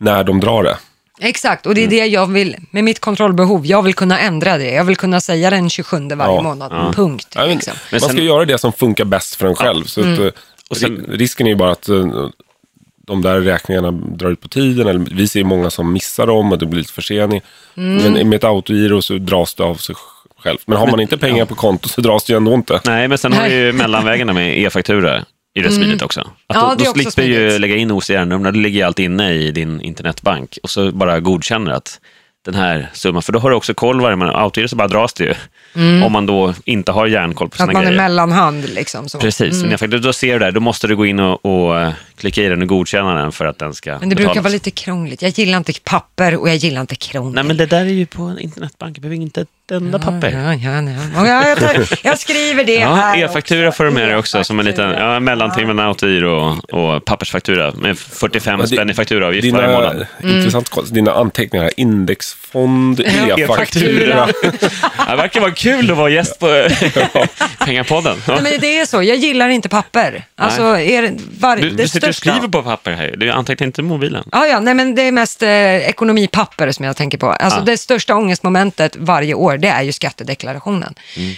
när 0.00 0.24
de 0.24 0.40
drar 0.40 0.62
det. 0.62 0.76
Exakt, 1.20 1.66
och 1.66 1.74
det 1.74 1.80
är 1.80 1.86
Mm. 1.86 1.96
det 1.96 2.06
jag 2.06 2.26
vill, 2.26 2.56
med 2.70 2.84
mitt 2.84 3.00
kontrollbehov, 3.00 3.66
jag 3.66 3.82
vill 3.82 3.94
kunna 3.94 4.18
ändra 4.20 4.58
det. 4.58 4.70
Jag 4.70 4.84
vill 4.84 4.96
kunna 4.96 5.20
säga 5.20 5.50
den 5.50 5.70
27 5.70 6.08
varje 6.16 6.34
Ja, 6.34 6.42
månad, 6.42 6.94
punkt. 6.94 7.28
Ja, 7.34 7.40
men, 7.40 7.50
liksom. 7.50 7.74
Men 7.90 8.00
man 8.00 8.08
sen- 8.08 8.16
ska 8.16 8.22
göra 8.26 8.44
det 8.44 8.58
som 8.58 8.72
funkar 8.72 9.04
bäst 9.04 9.34
för 9.34 9.46
en 9.46 9.54
själv. 9.54 9.84
Så 9.84 10.00
Mm. 10.00 10.12
att, 10.14 10.20
eh, 10.20 10.26
Och 10.70 10.76
sen- 10.76 10.96
ri- 10.96 11.16
risken 11.16 11.46
är 11.46 11.50
ju 11.50 11.56
bara 11.56 11.70
att 11.72 11.88
eh, 11.88 12.28
de 13.06 13.22
där 13.22 13.40
räkningarna 13.40 13.90
drar 13.90 14.30
ut 14.30 14.40
på 14.40 14.48
tiden. 14.48 14.86
Eller 14.86 14.98
vi 15.14 15.28
ser 15.28 15.40
ju 15.40 15.44
många 15.44 15.70
som 15.70 15.92
missar 15.92 16.26
dem 16.26 16.52
och 16.52 16.58
det 16.58 16.66
blir 16.66 16.78
lite 16.80 16.92
försening. 16.92 17.40
Mm. 17.76 18.12
Men 18.12 18.28
med 18.28 18.36
ett 18.36 18.44
autogiro 18.44 19.02
så 19.02 19.14
dras 19.18 19.54
det 19.54 19.62
av 19.64 19.74
sig 19.74 19.94
själv. 20.42 20.58
Men 20.66 20.78
har 20.78 20.86
man 20.86 21.00
inte 21.00 21.18
pengar 21.18 21.44
på 21.44 21.54
konto 21.54 21.88
så 21.88 22.00
dras 22.00 22.24
det 22.24 22.32
ju 22.32 22.36
ändå 22.36 22.54
inte. 22.54 22.80
Nej, 22.84 23.08
men 23.08 23.18
sen 23.18 23.32
har 23.32 23.48
vi 23.48 23.54
ju 23.54 23.72
mellanvägarna 23.72 24.32
med 24.32 24.58
e-faktura. 24.58 25.24
Är 25.60 25.64
rätt 25.64 25.74
smidigt 25.74 26.02
också. 26.02 26.20
Att 26.20 26.26
Mm. 26.56 26.68
Ja, 26.68 26.68
då, 26.70 26.74
det 26.74 26.84
är 26.84 26.94
då 26.94 27.10
slipper 27.10 27.22
ju 27.22 27.58
lägga 27.58 27.76
in 27.76 27.90
OCR-numren, 27.90 28.54
det 28.54 28.60
ligger 28.60 28.86
allt 28.86 28.98
inne 28.98 29.32
i 29.34 29.50
din 29.50 29.80
internetbank 29.80 30.58
och 30.62 30.70
så 30.70 30.92
bara 30.92 31.20
godkänner 31.20 31.72
att 31.72 32.00
den 32.44 32.54
här 32.54 32.90
summan, 32.92 33.22
för 33.22 33.32
då 33.32 33.38
har 33.38 33.50
du 33.50 33.56
också 33.56 33.74
koll 33.74 34.00
varje 34.00 34.16
månad. 34.16 34.36
Autogiro 34.36 34.68
så 34.68 34.76
bara 34.76 34.88
dras 34.88 35.12
det 35.12 35.24
ju. 35.24 35.34
Om 36.04 36.12
man 36.12 36.26
då 36.26 36.54
inte 36.64 36.92
har 36.92 37.06
järnkoll 37.06 37.48
på 37.48 37.62
Mm. 37.62 37.68
Att 37.68 37.70
sina 37.70 37.72
man 37.72 37.82
är 37.82 37.86
grejer. 37.86 38.02
mellanhand 38.02 38.68
liksom. 38.68 39.08
Så. 39.08 39.18
Precis, 39.18 39.62
men 39.62 39.76
jag, 39.80 40.02
då 40.02 40.12
ser 40.12 40.32
du 40.32 40.38
där, 40.38 40.52
då 40.52 40.60
måste 40.60 40.86
du 40.86 40.96
gå 40.96 41.06
in 41.06 41.20
och, 41.20 41.44
och 41.44 41.80
eh, 41.80 41.92
klicka 42.18 42.42
i 42.42 42.48
den 42.48 42.62
och 42.62 42.68
godkänna 42.68 43.14
den 43.14 43.32
för 43.32 43.44
att 43.44 43.58
den 43.58 43.74
ska 43.74 43.98
Men 43.98 44.08
det 44.08 44.14
brukar 44.16 44.28
betalas. 44.30 44.44
vara 44.44 44.52
lite 44.52 44.70
krångligt. 44.70 45.22
Jag 45.22 45.30
gillar 45.30 45.58
inte 45.58 45.72
papper 45.84 46.36
och 46.36 46.48
jag 46.48 46.56
gillar 46.56 46.80
inte 46.80 46.94
krångel. 46.94 47.34
Nej, 47.34 47.44
men 47.44 47.56
det 47.56 47.66
där 47.66 47.80
är 47.80 47.84
ju 47.84 48.06
på 48.06 48.22
en 48.22 48.38
internetbank, 48.38 48.96
jag 48.96 49.02
behöver 49.02 49.16
inte 49.22 49.40
ett 49.40 49.48
enda 49.72 49.98
papper. 49.98 50.30
Ja, 50.30 50.54
ja, 50.54 50.82
ja. 51.14 51.26
ja 51.26 51.48
jag, 51.48 51.58
tar, 51.58 51.88
jag 52.02 52.18
skriver 52.18 52.64
det 52.64 52.74
Ja, 52.74 52.94
här 52.94 53.24
e-faktura 53.24 53.72
får 53.72 53.84
du 53.84 53.90
med 53.90 54.08
dig 54.08 54.16
också 54.16 54.44
som 54.44 54.58
en 54.58 54.64
liten 54.66 54.90
ja, 54.90 55.20
mellanting 55.20 55.66
mellan 55.66 55.86
autogiro 55.86 56.58
och, 56.70 56.74
och 56.94 57.04
pappersfaktura 57.04 57.72
med 57.76 57.98
45 57.98 58.60
Ja, 58.60 58.66
spänn 58.66 58.90
i 58.90 58.94
fakturaavgift 58.94 59.52
varje 59.52 59.68
månad. 59.72 60.06
intressant, 60.22 60.68
koll. 60.68 60.84
dina 60.88 61.12
anteckningar 61.12 61.64
här. 61.64 61.72
Indexfond, 61.76 63.00
e-faktura. 63.38 64.28
Det 65.08 65.16
verkar 65.16 65.40
vara 65.40 65.50
kul 65.52 65.90
att 65.90 65.96
vara 65.96 66.10
gäst 66.10 66.38
på 66.38 66.68
Pengapodden. 67.64 68.16
Ja. 68.26 68.32
Nej, 68.34 68.42
men 68.52 68.60
det 68.60 68.78
är 68.78 68.86
så, 68.86 69.02
jag 69.02 69.16
gillar 69.16 69.48
inte 69.48 69.68
papper. 69.68 70.24
Alltså, 70.36 70.62
är 70.62 71.16
var, 71.40 71.56
Du, 71.56 71.70
det 71.70 71.76
du 71.82 71.88
sitter 71.88 72.07
största- 72.12 72.30
skriver 72.30 72.48
på 72.48 72.62
papper 72.62 72.92
här, 72.92 73.14
du 73.16 73.30
antecknar 73.30 73.66
inte 73.66 73.82
mobilen. 73.82 74.24
Ja, 74.32 74.46
ja, 74.46 74.60
nej 74.60 74.74
men 74.74 74.94
det 74.94 75.02
är 75.02 75.12
mest 75.12 75.42
eh, 75.42 75.48
ekonomipapper 75.76 76.72
som 76.72 76.84
jag 76.84 76.96
tänker 76.96 77.18
på. 77.18 77.30
Alltså 77.30 77.58
Ja. 77.58 77.64
det 77.64 77.78
största 77.78 78.14
ångestmomentet 78.14 78.96
varje 78.96 79.34
år, 79.34 79.56
det 79.58 79.68
är 79.68 79.82
ju 79.82 79.92
skattedeklarationen. 79.92 80.94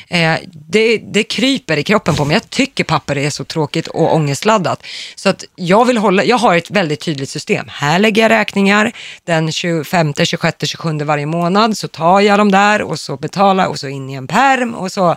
Mm. 0.08 0.34
Eh, 0.34 0.40
det, 0.52 0.98
det 0.98 1.22
kryper 1.24 1.76
i 1.76 1.82
kroppen 1.82 2.14
på 2.14 2.24
mig. 2.24 2.34
Jag 2.34 2.50
tycker 2.50 2.84
papper 2.84 3.18
är 3.18 3.30
så 3.30 3.44
tråkigt 3.44 3.86
och 3.86 4.14
ångestladdat. 4.14 4.82
Så 5.14 5.28
att 5.28 5.44
jag 5.56 5.84
vill 5.84 5.96
hålla, 5.98 6.24
jag 6.24 6.36
har 6.38 6.56
ett 6.56 6.70
väldigt 6.70 7.00
tydligt 7.00 7.28
system. 7.28 7.66
Här 7.68 7.98
lägger 7.98 8.22
jag 8.22 8.30
räkningar 8.30 8.92
den 9.24 9.52
25, 9.52 10.14
26, 10.24 10.56
27 10.68 10.98
varje 11.04 11.26
månad. 11.26 11.76
Så 11.78 11.88
tar 11.88 12.20
jag 12.20 12.38
dem 12.38 12.50
där 12.52 12.82
och 12.82 12.98
så 13.00 13.16
betalar 13.16 13.66
och 13.66 13.78
så 13.78 13.88
in 13.88 14.10
i 14.10 14.14
en 14.14 14.26
perm 14.26 14.74
och 14.74 14.92
så. 14.92 15.04
Mm. 15.04 15.16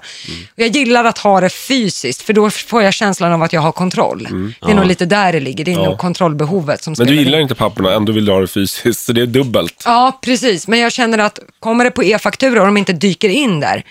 Och 0.53 0.59
jag 0.59 0.67
gillar 0.69 1.03
att 1.05 1.17
ha 1.17 1.41
det 1.41 1.49
fysiskt, 1.49 2.21
för 2.21 2.33
då 2.33 2.49
får 2.49 2.83
jag 2.83 2.93
känslan 2.93 3.31
av 3.31 3.43
att 3.43 3.53
jag 3.53 3.61
har 3.61 3.71
kontroll. 3.71 4.27
Det 4.61 4.71
är 4.71 4.75
nog 4.75 4.85
lite 4.85 5.05
där 5.05 5.31
det 5.33 5.39
ligger, 5.43 5.65
det 5.65 5.71
är 5.71 5.75
Ja. 5.75 5.83
nog 5.83 5.97
kontrollbehovet 5.97 6.83
som 6.83 6.91
Men 6.91 6.93
du 6.93 7.05
spelar 7.05 7.11
in. 7.21 7.25
gillar 7.25 7.39
inte 7.39 7.55
papperna, 7.55 7.93
ändå 7.93 8.11
vill 8.11 8.25
du 8.25 8.31
ha 8.31 8.39
det 8.39 8.47
fysiskt. 8.47 9.05
Så 9.05 9.13
det 9.13 9.21
är 9.21 9.25
dubbelt. 9.25 9.83
Ja, 9.85 10.19
precis. 10.21 10.67
Men 10.67 10.79
jag 10.79 10.91
känner 10.91 11.17
att 11.17 11.39
kommer 11.59 11.83
det 11.83 11.91
på 11.91 12.03
e-faktura 12.03 12.59
och 12.59 12.65
de 12.65 12.77
inte 12.77 12.93
dyker 12.93 13.29
in 13.29 13.59
där, 13.59 13.83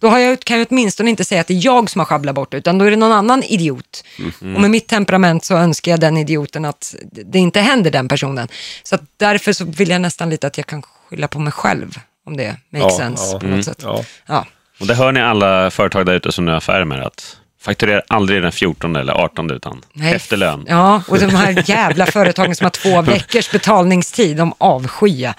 då 0.00 0.08
har 0.08 0.18
jag, 0.18 0.40
kan 0.40 0.58
jag 0.58 0.66
åtminstone 0.70 1.10
inte 1.10 1.24
säga 1.24 1.40
att 1.40 1.46
det 1.46 1.54
är 1.54 1.64
jag 1.64 1.90
som 1.90 1.98
har 1.98 2.06
sjabblat 2.06 2.34
bort 2.34 2.54
utan 2.54 2.78
då 2.78 2.84
är 2.84 2.90
det 2.90 2.96
någon 2.96 3.12
annan 3.12 3.42
idiot. 3.42 4.04
Och 4.40 4.60
med 4.60 4.70
mitt 4.70 4.86
temperament 4.88 5.44
så 5.44 5.54
önskar 5.56 5.90
jag 5.92 6.00
den 6.00 6.16
idioten 6.16 6.64
att 6.64 6.94
det 7.12 7.38
inte 7.38 7.60
händer 7.60 7.90
den 7.90 8.08
personen. 8.08 8.48
Så 8.82 8.94
att 8.94 9.02
därför 9.16 9.52
så 9.52 9.64
vill 9.64 9.88
jag 9.90 10.00
nästan 10.00 10.30
lite 10.30 10.46
att 10.46 10.56
jag 10.56 10.66
kan 10.66 10.82
skylla 10.82 11.28
på 11.28 11.38
mig 11.38 11.52
själv, 11.52 11.98
om 12.26 12.36
det 12.36 12.56
makes 12.72 12.84
Ja, 12.92 12.98
sense 12.98 13.32
ja, 13.32 13.38
på 13.40 13.46
något 13.46 13.64
sätt. 13.64 13.78
ja. 13.82 14.04
Ja. 14.26 14.46
Och 14.80 14.86
det 14.86 14.94
hör 14.94 15.12
ni 15.12 15.20
alla 15.20 15.70
företag 15.70 16.06
där 16.06 16.14
ute 16.14 16.32
som 16.32 16.44
nu 16.44 16.50
har 16.50 16.58
affärer 16.58 16.84
med 16.84 17.02
att 17.06 17.36
fakturera 17.60 18.02
aldrig 18.08 18.42
den 18.42 18.52
14 18.52 18.96
eller 18.96 19.12
18 19.12 19.50
utan 19.50 19.82
Nej. 19.92 20.14
efter 20.14 20.36
lön. 20.36 20.64
Ja, 20.68 21.02
och 21.08 21.18
de 21.18 21.34
här 21.34 21.70
jävla 21.70 22.06
företagen 22.06 22.54
som 22.54 22.64
har 22.64 22.70
två 22.70 23.02
veckors 23.12 23.50
betalningstid, 23.50 24.36
de 24.36 24.52
avskyr. 24.58 25.32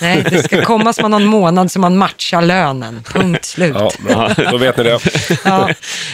Nej, 0.00 0.24
det 0.30 0.42
ska 0.42 0.64
komma 0.64 0.92
som 0.92 1.02
man 1.02 1.12
har 1.12 1.20
en 1.20 1.26
månad 1.26 1.70
så 1.70 1.80
man 1.80 1.96
matchar 1.96 2.42
lönen. 2.42 3.02
Punkt 3.12 3.44
slut. 3.44 3.76
Ja. 4.08 4.30
Då 4.50 4.56
vet 4.58 4.76
ni 4.76 4.84
det. 4.84 4.98
Ja. 5.44 5.68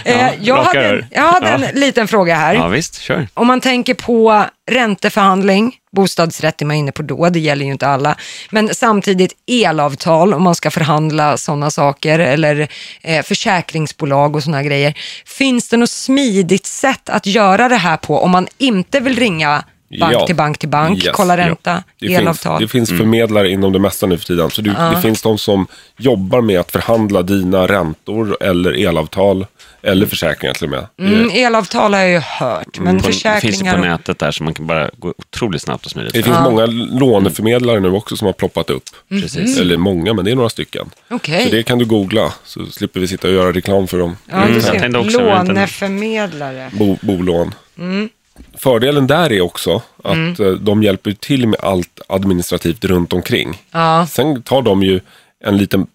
Eh, 0.05 0.29
jag, 0.41 0.63
hade, 0.63 1.07
jag 1.11 1.23
hade 1.33 1.49
Ja. 1.49 1.55
en 1.55 1.81
liten 1.81 2.09
fråga 2.09 2.35
här. 2.37 2.55
Ja, 2.55 2.69
visst, 2.69 3.01
kör. 3.01 3.29
Om 3.35 3.47
man 3.47 3.61
tänker 3.61 3.95
på 3.95 4.45
ränteförhandling, 4.71 5.75
bostadsrätt 5.93 6.63
är 6.63 6.67
man 6.67 6.77
inne 6.77 6.93
på 6.93 7.03
då, 7.03 7.29
det 7.29 7.39
gäller 7.41 7.65
ju 7.65 7.73
inte 7.73 7.87
alla, 7.89 8.17
men 8.51 8.75
samtidigt 8.75 9.33
elavtal 9.47 10.35
om 10.35 10.43
man 10.43 10.55
ska 10.55 10.71
förhandla 10.71 11.37
sådana 11.37 11.71
saker 11.71 12.19
eller 12.19 12.69
eh, 13.03 13.23
försäkringsbolag 13.23 14.37
och 14.37 14.43
sådana 14.43 14.63
grejer. 14.63 14.95
Finns 15.27 15.69
det 15.69 15.77
något 15.77 15.91
smidigt 15.91 16.67
sätt 16.67 17.09
att 17.09 17.27
göra 17.27 17.69
det 17.69 17.77
här 17.77 17.97
på 17.97 18.19
om 18.23 18.31
man 18.31 18.47
inte 18.59 19.01
vill 19.01 19.17
ringa 19.17 19.65
bank 20.01 20.13
Ja. 20.15 20.27
till 20.27 20.37
bank 20.37 20.59
till 20.59 20.69
bank, 20.69 21.05
Yes. 21.05 21.15
kolla 21.17 21.39
Ja. 21.39 21.47
ränta, 21.47 21.83
Det 22.01 22.07
finns, 22.07 22.19
elavtal? 22.21 22.61
det 22.61 22.69
finns 22.69 22.89
förmedlare 22.91 23.51
inom 23.51 23.73
det 23.73 23.79
mesta 23.79 24.07
nu 24.07 24.19
för 24.19 24.25
tiden. 24.27 24.51
Så 24.51 24.63
du, 24.63 24.71
det 24.95 25.01
finns 25.03 25.23
de 25.23 25.39
som 25.39 25.67
jobbar 25.99 26.41
med 26.41 26.61
att 26.61 26.73
förhandla 26.73 27.23
dina 27.23 27.67
räntor 27.67 28.37
eller 28.43 28.73
elavtal 28.89 29.47
eller 29.87 30.07
försäkringar 30.07 30.55
till 30.55 30.65
och 30.65 30.71
med. 30.71 30.87
Mm, 30.99 31.31
elavtal 31.31 31.95
har 31.95 32.01
jag 32.01 32.11
ju 32.11 32.19
hört, 32.19 32.79
men 32.79 32.99
På, 33.01 33.07
det 33.07 33.13
finns 33.13 33.25
ju 33.25 33.31
försäkringar... 33.31 33.75
på 33.75 33.81
nätet 33.81 34.19
där 34.19 34.31
så 34.31 34.45
man 34.45 34.55
kan 34.55 34.67
bara 34.67 34.91
gå 34.99 35.15
otroligt 35.19 35.63
snabbt 35.63 35.85
och 35.85 35.91
smidigt. 35.91 36.13
Det 36.15 36.23
finns 36.23 36.41
många 36.41 36.67
låneförmedlare 36.67 37.81
nu 37.81 37.91
också 37.91 38.17
som 38.17 38.27
har 38.27 38.33
ploppat 38.33 38.71
upp. 38.71 38.85
Precis. 39.09 39.59
Eller 39.59 39.77
många, 39.77 40.15
men 40.15 40.25
det 40.25 40.31
är 40.31 40.35
några 40.35 40.49
stycken. 40.49 40.91
Okej. 41.11 41.45
Så 41.45 41.51
det 41.51 41.63
kan 41.63 41.79
du 41.79 41.85
googla, 41.85 42.33
så 42.45 42.67
slipper 42.67 43.01
vi 43.01 43.09
sitta 43.09 43.29
och 43.29 43.35
göra 43.35 43.53
reklam 43.53 43.87
för 43.87 43.99
dem. 43.99 44.17
Ja, 44.31 44.47
du 44.47 44.61
jag 44.95 45.07
också 45.07 45.21
Låneförmedlare. 45.21 46.71
Bo, 46.73 46.99
bolån. 47.03 47.55
Mm. 47.79 48.09
Fördelen 48.55 49.07
där 49.07 49.33
är 49.33 49.41
också 49.41 49.83
att 50.05 50.41
eh, 50.41 50.51
de 50.51 50.83
hjälper 50.83 51.13
till 51.13 51.49
med 51.49 51.61
allt 51.61 52.01
administrativt 52.09 52.85
runt 52.85 53.13
omkring. 53.13 53.63
Ja. 53.71 54.07
Sen 54.11 54.43
tar 54.43 54.63
de 54.63 54.83
ju 54.83 55.01
en 55.45 55.57
liten, 55.57 55.87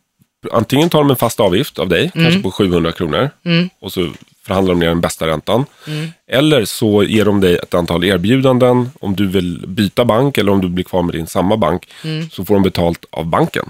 antingen 0.52 0.90
tar 0.90 1.00
de 1.00 1.10
en 1.10 1.16
fast 1.16 1.40
avgift 1.40 1.80
av 1.80 1.90
dig, 1.90 2.12
Mm. 2.16 2.26
kanske 2.26 2.42
på 2.44 2.52
700 2.52 2.92
kronor. 2.92 3.30
Och 3.82 3.92
så 3.94 4.12
förhandlar 4.46 4.74
de 4.74 4.80
ner 4.80 4.88
den 4.88 5.02
bästa 5.02 5.28
räntan. 5.28 5.66
Mm. 5.88 6.08
Eller 6.28 6.66
så 6.66 7.04
ger 7.04 7.26
de 7.26 7.42
dig 7.42 7.56
ett 7.56 7.74
antal 7.74 8.04
erbjudanden. 8.04 8.92
Om 9.00 9.16
du 9.16 9.28
vill 9.28 9.64
byta 9.68 10.06
bank 10.06 10.38
eller 10.38 10.52
om 10.52 10.62
du 10.62 10.70
blir 10.70 10.84
kvar 10.86 11.02
med 11.04 11.16
din 11.16 11.28
samma 11.28 11.58
bank. 11.58 11.88
Så 12.32 12.46
får 12.46 12.54
de 12.54 12.64
betalt 12.64 13.06
av 13.10 13.26
banken. 13.26 13.70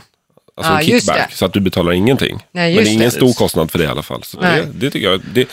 Alltså 0.56 0.72
Mm. 0.74 0.86
Ja, 0.88 0.94
en 0.94 1.00
kickback. 1.00 1.34
Så 1.34 1.46
att 1.46 1.54
du 1.54 1.60
betalar 1.60 1.92
ingenting. 1.92 2.40
Nej, 2.52 2.76
Men 2.76 2.84
det 2.84 2.90
är 2.90 2.94
ingen 2.94 3.06
det. 3.06 3.12
stor 3.12 3.34
kostnad 3.34 3.72
för 3.72 3.80
det 3.80 3.86
i 3.86 3.88
alla 3.88 4.02
fall. 4.04 4.24
Så 4.24 4.42
det, 4.42 4.68
det 4.74 4.90
tycker 4.92 5.12
jag. 5.12 5.22
Det, 5.34 5.48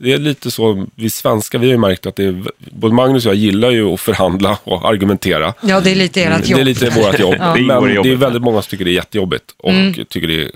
det 0.00 0.12
är 0.12 0.18
lite 0.18 0.50
så, 0.50 0.86
vi 0.94 1.10
svenskar, 1.10 1.58
vi 1.58 1.66
har 1.66 1.72
ju 1.72 1.78
märkt 1.78 2.06
att 2.06 2.16
det 2.16 2.24
är, 2.24 2.44
både 2.58 2.94
Magnus 2.94 3.26
och 3.26 3.32
jag 3.32 3.38
gillar 3.38 3.70
ju 3.70 3.84
att 3.94 4.00
förhandla 4.00 4.58
och 4.64 4.88
argumentera. 4.88 5.54
Ja, 5.60 5.80
det 5.80 5.90
är 5.90 5.94
lite 5.94 6.22
ert 6.24 6.48
jobb. 6.48 6.50
Mm, 6.50 6.56
Det 6.56 6.60
är 6.60 6.64
lite 6.64 6.90
vårt 6.90 7.18
jobb. 7.18 7.34
I 7.58 7.62
Men 7.62 8.02
det 8.02 8.10
är 8.12 8.16
väldigt 8.16 8.42
många 8.42 8.62
som 8.62 8.70
tycker 8.70 8.84
det 8.84 8.90
är 8.90 8.94
jättejobbigt. 8.94 9.54
Och 9.58 9.70
Mm. 9.70 9.94
tycker 9.94 10.26
det 10.26 10.42
är 10.42 10.50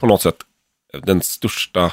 på 0.00 0.06
något 0.06 0.22
sätt 0.22 0.36
den 1.02 1.20
största 1.22 1.90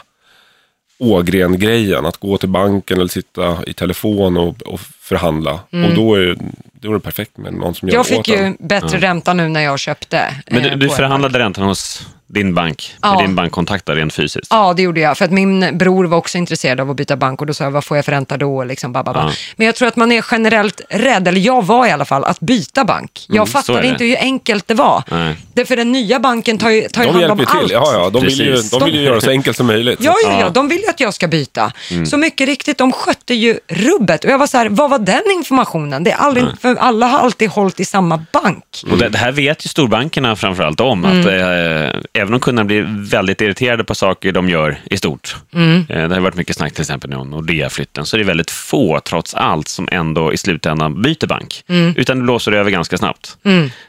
Ågren-grejen. 1.02 2.06
Att 2.06 2.18
gå 2.18 2.38
till 2.38 2.50
banken 2.50 2.98
eller 2.98 3.08
sitta 3.08 3.58
i 3.68 3.74
telefon 3.74 4.38
och, 4.38 4.62
och 4.62 4.80
förhandla. 4.80 5.54
Och 5.54 5.96
då 5.96 6.16
är, 6.16 6.38
då 6.74 6.90
är 6.90 6.94
det 6.94 7.00
perfekt 7.00 7.38
med 7.38 7.54
någon 7.54 7.76
som 7.76 7.88
gör 7.90 7.96
Mm. 7.96 8.06
Jag 8.10 8.16
det 8.16 8.20
åt 8.20 8.26
fick 8.26 8.36
ju 8.62 8.68
bättre 8.68 8.98
ränta 9.00 9.34
nu 9.34 9.48
när 9.50 9.62
jag 9.62 9.80
köpte. 9.80 10.36
Men 10.52 10.64
du, 10.64 10.70
eh, 10.70 10.78
du 10.78 10.90
förhandlade 10.90 11.40
räntan 11.40 11.64
hos 11.64 12.08
din 12.34 12.54
bank, 12.56 12.96
Ja. 13.02 13.16
med 13.16 13.24
din 13.24 13.36
bankkontakt 13.36 13.86
där, 13.86 13.96
rent 13.96 14.14
fysiskt. 14.14 14.48
Ja, 14.50 14.74
det 14.74 14.82
gjorde 14.82 15.00
jag. 15.00 15.18
För 15.18 15.26
att 15.26 15.32
min 15.32 15.78
bror 15.78 16.06
var 16.06 16.18
också 16.18 16.38
intresserad 16.38 16.80
av 16.80 16.90
att 16.90 16.96
byta 16.96 17.16
bank 17.18 17.42
och 17.42 17.48
då 17.48 17.54
sa 17.54 17.64
jag, 17.64 17.72
vad 17.72 17.84
får 17.84 17.98
jag 17.98 18.06
för 18.06 18.12
ränta 18.12 18.38
då? 18.38 18.64
Liksom, 18.64 18.94
ba, 18.94 19.04
ba, 19.04 19.14
ba. 19.14 19.20
Ja. 19.20 19.32
Men 19.56 19.66
jag 19.66 19.76
tror 19.76 19.88
att 19.88 19.96
man 19.96 20.12
är 20.12 20.26
generellt 20.32 20.82
rädd, 20.90 21.28
eller 21.28 21.42
jag 21.42 21.66
var 21.66 21.88
i 21.88 21.92
alla 21.92 22.06
fall, 22.06 22.24
att 22.24 22.40
byta 22.40 22.86
bank. 22.86 23.26
Jag 23.28 23.36
Mm, 23.36 23.48
fattade 23.48 23.88
inte 23.88 24.04
hur 24.04 24.18
enkelt 24.20 24.68
det 24.68 24.74
var. 24.74 25.04
Nej. 25.12 25.36
Därför 25.54 25.76
den 25.76 25.92
nya 25.92 26.20
banken 26.20 26.58
tar 26.58 26.70
ju, 26.70 26.82
tar 26.88 27.04
ju 27.04 27.08
De 27.12 27.14
hand 27.20 27.32
om 27.32 27.40
ju 27.40 27.46
allt. 27.46 27.60
till. 27.62 27.72
Ja, 27.72 27.94
ja, 27.94 28.10
de, 28.10 28.24
vill 28.24 28.40
ju, 28.40 28.52
Precis. 28.54 28.72
de 28.72 28.84
vill 28.86 28.96
ju 28.96 29.02
göra 29.02 29.16
det 29.16 29.22
så 29.22 29.30
enkelt 29.30 29.58
som 29.58 29.68
möjligt. 29.68 30.00
Ja, 30.02 30.16
ja, 30.24 30.40
ja, 30.40 30.50
de 30.50 30.68
vill 30.68 30.80
ju 30.80 30.88
att 30.90 31.00
jag 31.00 31.14
ska 31.14 31.28
byta. 31.28 31.72
Mm. 31.92 32.06
Så 32.06 32.18
mycket 32.18 32.48
riktigt, 32.48 32.78
de 32.78 32.92
skötte 32.92 33.34
ju 33.34 33.60
rubbet. 33.68 34.24
Och 34.24 34.32
jag 34.32 34.38
var 34.38 34.48
så 34.48 34.58
här, 34.58 34.70
vad 34.70 34.90
var 34.90 35.00
den 35.00 35.22
informationen? 35.36 36.04
Det 36.04 36.12
är 36.12 36.18
aldrig, 36.18 36.46
för 36.62 36.76
alla 36.76 37.06
har 37.08 37.20
alltid 37.20 37.50
hållit 37.50 37.80
i 37.80 37.86
samma 37.86 38.26
bank. 38.34 38.64
Och 38.92 38.98
det, 38.98 39.10
det 39.10 39.18
här 39.18 39.32
vet 39.32 39.66
ju 39.66 39.70
storbankerna 39.70 40.36
framförallt 40.36 40.80
om, 40.82 41.06
att 41.06 41.26
eh, 41.26 42.19
även 42.20 42.34
om 42.34 42.40
kunderna 42.40 42.66
blir 42.66 42.88
väldigt 43.10 43.42
irriterade 43.42 43.84
på 43.84 43.96
saker 43.96 44.32
de 44.32 44.50
gör 44.50 44.78
i 44.86 44.98
stort, 44.98 45.36
eh, 45.90 46.08
det 46.10 46.16
har 46.16 46.20
varit 46.22 46.36
mycket 46.36 46.56
snack 46.56 46.74
till 46.74 46.82
exempel 46.82 47.14
om 47.14 47.30
Nordea-flytten, 47.30 48.06
så 48.06 48.16
är 48.16 48.18
det 48.18 48.24
väldigt 48.24 48.52
få 48.52 49.00
trots 49.00 49.34
allt 49.34 49.68
som 49.68 49.88
ändå 49.92 50.34
i 50.34 50.38
slutändan 50.38 51.02
byter 51.02 51.28
bank, 51.28 51.64
utan 51.96 52.18
det 52.18 52.24
blåser 52.24 52.52
över 52.52 52.72
ganska 52.72 52.98
snabbt. 52.98 53.38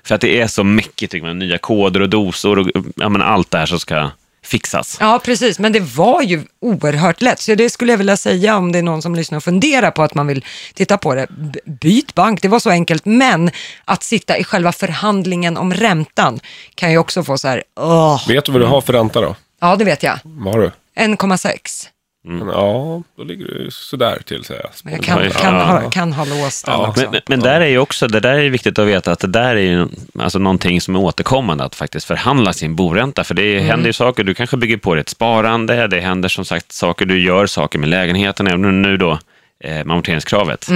För 0.04 0.14
att 0.14 0.20
det 0.20 0.40
är 0.40 0.46
så 0.46 0.64
mycket, 0.64 1.10
tycker 1.10 1.26
man, 1.26 1.38
nya 1.38 1.58
koder 1.58 2.00
och 2.02 2.08
dosor 2.08 2.58
och 2.58 2.70
ja, 2.96 3.22
allt 3.22 3.50
det 3.50 3.58
här 3.58 3.66
som 3.66 3.80
ska 3.80 4.10
fixas. 4.42 4.96
Ja, 5.00 5.20
precis. 5.24 5.58
Men 5.58 5.72
det 5.72 5.80
var 5.80 6.22
ju 6.22 6.44
oerhört 6.60 7.22
lätt. 7.22 7.40
Så 7.40 7.54
det 7.54 7.70
skulle 7.70 7.92
jag 7.92 7.98
vilja 7.98 8.16
säga 8.16 8.56
om 8.56 8.72
det 8.72 8.78
är 8.78 8.82
någon 8.82 9.02
som 9.02 9.14
lyssnar 9.14 9.36
och 9.36 9.44
funderar 9.44 9.90
på 9.90 10.02
att 10.02 10.14
man 10.14 10.26
vill 10.26 10.44
titta 10.74 10.98
på 10.98 11.14
det. 11.14 11.26
Byt 11.64 12.14
bank, 12.14 12.42
det 12.42 12.48
var 12.48 12.58
så 12.58 12.70
enkelt. 12.70 13.06
Men 13.06 13.50
att 13.84 14.02
sitta 14.02 14.38
i 14.38 14.44
själva 14.44 14.72
förhandlingen 14.72 15.56
om 15.56 15.74
räntan 15.74 16.40
kan 16.74 16.92
ju 16.92 16.98
också 16.98 17.24
få 17.24 17.38
så 17.38 17.48
här, 17.48 17.62
åh. 17.80 18.28
Vet 18.28 18.44
du 18.44 18.52
vad 18.52 18.60
du 18.60 18.66
har 18.66 18.80
för 18.80 18.92
ränta 18.92 19.20
då? 19.20 19.36
Ja, 19.60 19.76
det 19.76 19.84
vet 19.84 20.02
jag. 20.02 20.18
Vad 20.24 20.54
har 20.54 20.60
du? 20.60 20.70
1,6. 20.96 21.86
Men, 22.22 22.48
ja, 22.48 23.02
då 23.16 23.24
ligger 23.24 23.44
du 23.44 23.70
sådär 23.70 24.22
till 24.26 24.44
säger 24.44 24.60
jag. 24.60 24.70
Men 24.84 24.92
jag 24.92 25.02
kan, 25.02 25.30
kan, 25.30 25.54
ja. 25.54 25.64
ha, 25.64 25.90
kan 25.90 26.12
ha 26.12 26.24
låst 26.24 26.66
den 26.66 26.74
Ja, 26.74 26.88
också. 26.88 27.10
Men, 27.10 27.20
men, 27.28 27.40
där 27.40 27.60
är 27.60 27.66
ju 27.66 27.78
också, 27.78 28.08
det 28.08 28.20
där 28.20 28.38
är 28.38 28.50
viktigt 28.50 28.78
att 28.78 28.86
veta 28.86 29.12
att 29.12 29.20
det 29.20 29.26
där 29.26 29.56
är 29.56 29.60
ju 29.60 29.88
alltså 30.18 30.38
någonting 30.38 30.80
som 30.80 30.96
är 30.96 31.00
återkommande, 31.00 31.64
att 31.64 31.74
faktiskt 31.74 32.06
förhandla 32.06 32.52
sin 32.52 32.76
boränta. 32.76 33.24
För 33.24 33.34
det 33.34 33.60
händer 33.60 33.86
ju 33.86 33.92
saker, 33.92 34.24
du 34.24 34.34
kanske 34.34 34.56
bygger 34.56 34.76
på 34.76 34.94
dig 34.94 35.00
ett 35.00 35.08
sparande, 35.08 35.86
det 35.86 36.00
händer 36.00 36.28
som 36.28 36.44
sagt 36.44 36.72
saker, 36.72 37.06
du 37.06 37.20
gör 37.20 37.46
saker 37.46 37.78
med 37.78 37.88
lägenheten, 37.88 38.46
även 38.46 38.82
nu 38.82 38.96
då 38.96 39.18
eh, 39.64 39.70
med 39.70 39.90
amorteringskravet. 39.90 40.68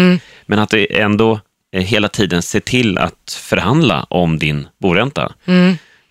Men 0.46 0.58
att 0.58 0.70
det 0.70 1.00
ändå 1.00 1.40
eh, 1.72 1.82
hela 1.82 2.08
tiden 2.08 2.42
se 2.42 2.60
till 2.60 2.98
att 2.98 3.38
förhandla 3.40 4.06
om 4.10 4.38
din 4.38 4.68
boränta. 4.78 5.32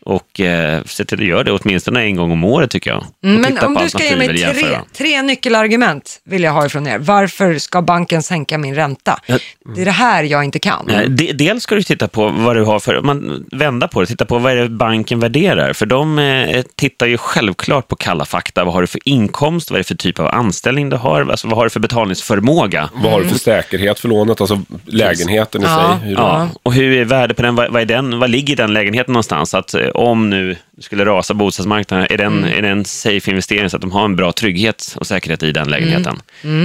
Och 0.06 0.40
eh, 0.40 0.84
se 0.86 1.06
till 1.06 1.20
att 1.22 1.26
göra 1.28 1.44
det 1.44 1.52
åtminstone 1.52 2.02
en 2.04 2.16
gång 2.16 2.32
om 2.32 2.44
året 2.44 2.72
tycker 2.72 2.92
jag. 2.92 3.06
Mm, 3.24 3.42
Men 3.42 3.66
om 3.66 3.74
du 3.84 3.90
ska 3.90 4.04
ge 4.04 4.16
mig 4.16 4.28
tre, 4.28 4.80
tre 4.98 5.22
nyckelargument 5.22 6.22
vill 6.26 6.44
jag 6.44 6.52
ha 6.52 6.66
ifrån 6.66 6.88
er. 6.88 6.98
Varför 6.98 7.58
ska 7.58 7.82
banken 7.82 8.24
sänka 8.24 8.58
min 8.58 8.76
ränta? 8.76 9.20
Ja. 9.26 9.38
Det 9.76 9.82
är 9.82 9.86
det 9.86 9.92
här 9.92 10.24
jag 10.24 10.44
inte 10.44 10.60
kan. 10.60 10.86
Nej, 10.88 11.10
de- 11.10 11.34
Dels 11.34 11.64
ska 11.64 11.76
du 11.76 11.84
titta 11.84 12.08
på 12.08 12.28
vad 12.30 12.56
du 12.56 12.64
har 12.64 12.80
för, 12.80 13.02
man 13.02 13.46
vända 13.52 13.88
på 13.88 14.02
det, 14.02 14.08
titta 14.08 14.26
på 14.26 14.38
vad 14.40 14.52
är 14.52 14.56
det 14.56 14.70
banken 14.70 15.20
värderar. 15.20 15.74
För 15.74 15.86
de 15.86 16.20
eh, 16.20 16.62
tittar 16.76 17.06
ju 17.06 17.18
självklart 17.18 17.88
på 17.88 17.96
kalla 17.96 18.26
fakta. 18.26 18.64
Vad 18.64 18.74
har 18.74 18.82
du 18.82 18.88
för 18.88 19.02
inkomst? 19.06 19.72
Vad 19.72 19.76
är 19.76 19.80
det 19.80 19.88
för 19.88 19.96
typ 19.96 20.20
av 20.20 20.28
anställning 20.28 20.90
du 20.90 20.98
har? 20.98 21.22
Alltså, 21.32 21.48
vad 21.48 21.58
har 21.58 21.64
du 21.64 21.70
för 21.70 21.80
betalningsförmåga? 21.80 22.90
Vad 22.94 23.12
har 23.12 23.22
du 23.22 23.28
för 23.30 23.40
säkerhet 23.40 24.00
för 24.00 24.08
lånet? 24.10 24.42
Alltså 24.42 24.62
lägenheten 24.86 25.62
i 25.62 25.66
Ja. 25.66 25.98
sig. 26.00 26.10
Hur 26.10 26.16
Ja, 26.16 26.50
och 26.64 26.74
hur 26.74 26.98
är 26.98 27.06
värdet 27.06 27.38
på 27.38 27.44
den? 27.44 27.56
Vad, 27.56 27.72
vad, 27.72 27.82
är 27.82 27.86
den? 27.86 28.20
vad 28.20 28.30
ligger 28.30 28.56
den 28.56 28.74
lägenheten 28.74 29.14
någonstans? 29.14 29.54
Att 29.54 29.74
eh, 29.74 29.88
om 29.94 30.30
nu 30.30 30.56
skulle 30.80 31.06
rasa 31.06 31.34
bostadsmarknaden, 31.34 32.08
är 32.10 32.18
den, 32.18 32.44
är 32.44 32.62
det 32.62 32.70
en 32.70 32.86
safe 32.86 33.32
investering 33.32 33.70
så 33.70 33.78
att 33.78 33.82
de 33.82 33.92
har 33.92 34.06
en 34.06 34.16
bra 34.16 34.32
trygghet 34.32 34.96
och 35.00 35.08
säkerhet 35.08 35.44
i 35.44 35.52
den 35.52 35.68
lägenheten? 35.70 36.20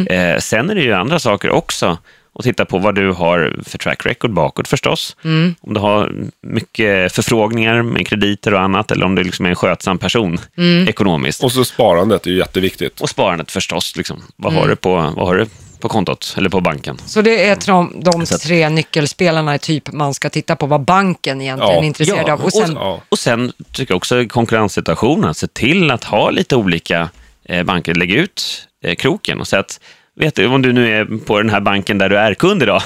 Eh, 0.07 0.39
sen 0.39 0.71
är 0.71 0.75
det 0.75 0.83
ju 0.83 0.93
andra 0.93 1.19
saker 1.19 1.51
också. 1.51 1.99
Och 2.33 2.45
titta 2.45 2.65
på 2.65 2.79
vad 2.79 2.95
du 2.95 3.13
har 3.13 3.57
för 3.67 3.79
track 3.79 4.07
record 4.07 4.33
bakåt 4.33 4.69
förstås. 4.69 5.17
Om 5.61 5.75
du 5.75 5.81
har 5.81 6.13
mycket 6.43 7.13
förfrågningar 7.13 7.83
med 7.83 8.07
krediter 8.07 8.55
och 8.55 8.61
annat 8.61 8.91
eller 8.91 9.07
om 9.07 9.15
du 9.15 9.25
liksom 9.25 9.47
är 9.47 9.51
en 9.51 9.57
skötsam 9.57 9.99
person 9.99 10.39
ekonomiskt. 10.89 11.45
Och 11.45 11.53
så 11.53 11.65
sparandet 11.65 12.27
är 12.27 12.31
ju 12.31 12.37
jätteviktigt. 12.37 13.01
Och 13.01 13.11
sparandet 13.11 13.51
förstås. 13.51 13.97
Liksom. 13.97 14.23
Vad, 14.37 14.53
har 14.53 14.69
du 14.69 14.77
på, 14.77 15.13
vad 15.17 15.27
har 15.27 15.35
du 15.35 15.47
på 15.81 15.89
kontot 15.89 16.35
eller 16.39 16.51
på 16.51 16.61
banken? 16.61 16.99
Så 17.07 17.23
det 17.23 17.45
är 17.49 17.59
de, 17.67 17.93
de 18.05 18.23
att- 18.23 18.41
tre 18.41 18.69
nyckelspelarna 18.69 19.55
i 19.55 19.59
typ 19.59 19.93
man 19.93 20.15
ska 20.15 20.31
titta 20.31 20.57
på 20.57 20.67
vad 20.67 20.81
banken 20.85 21.41
egentligen 21.41 21.75
Ja. 21.75 21.81
är 21.81 21.87
intresserad 21.87 22.25
Ja, 22.29 22.33
av. 22.33 22.41
Och 22.45 22.53
sen, 22.53 22.73
Ja. 22.75 23.01
Och 23.09 23.19
sen 23.19 23.53
tycker 23.73 23.93
jag 23.93 23.97
också 23.97 24.25
konkurrenssituationen, 24.29 25.35
se 25.35 25.47
till 25.47 25.91
att 25.91 26.05
ha 26.05 26.31
lite 26.31 26.57
olika 26.57 27.09
eh, 27.45 27.63
banker, 27.63 27.95
lägg 27.95 28.11
ut 28.11 28.69
eh, 28.85 28.95
kroken 28.95 29.41
och 29.41 29.49
säga 29.49 29.61
att 29.61 29.81
vet 30.21 30.35
du, 30.35 30.47
om 30.47 30.63
du 30.63 30.73
nu 30.73 30.97
är 31.01 31.05
på 31.27 31.39
den 31.39 31.51
här 31.51 31.61
banken 31.61 31.99
där 31.99 32.09
du 32.09 32.19
är 32.19 32.35
kund 32.35 32.63
idag 32.63 32.83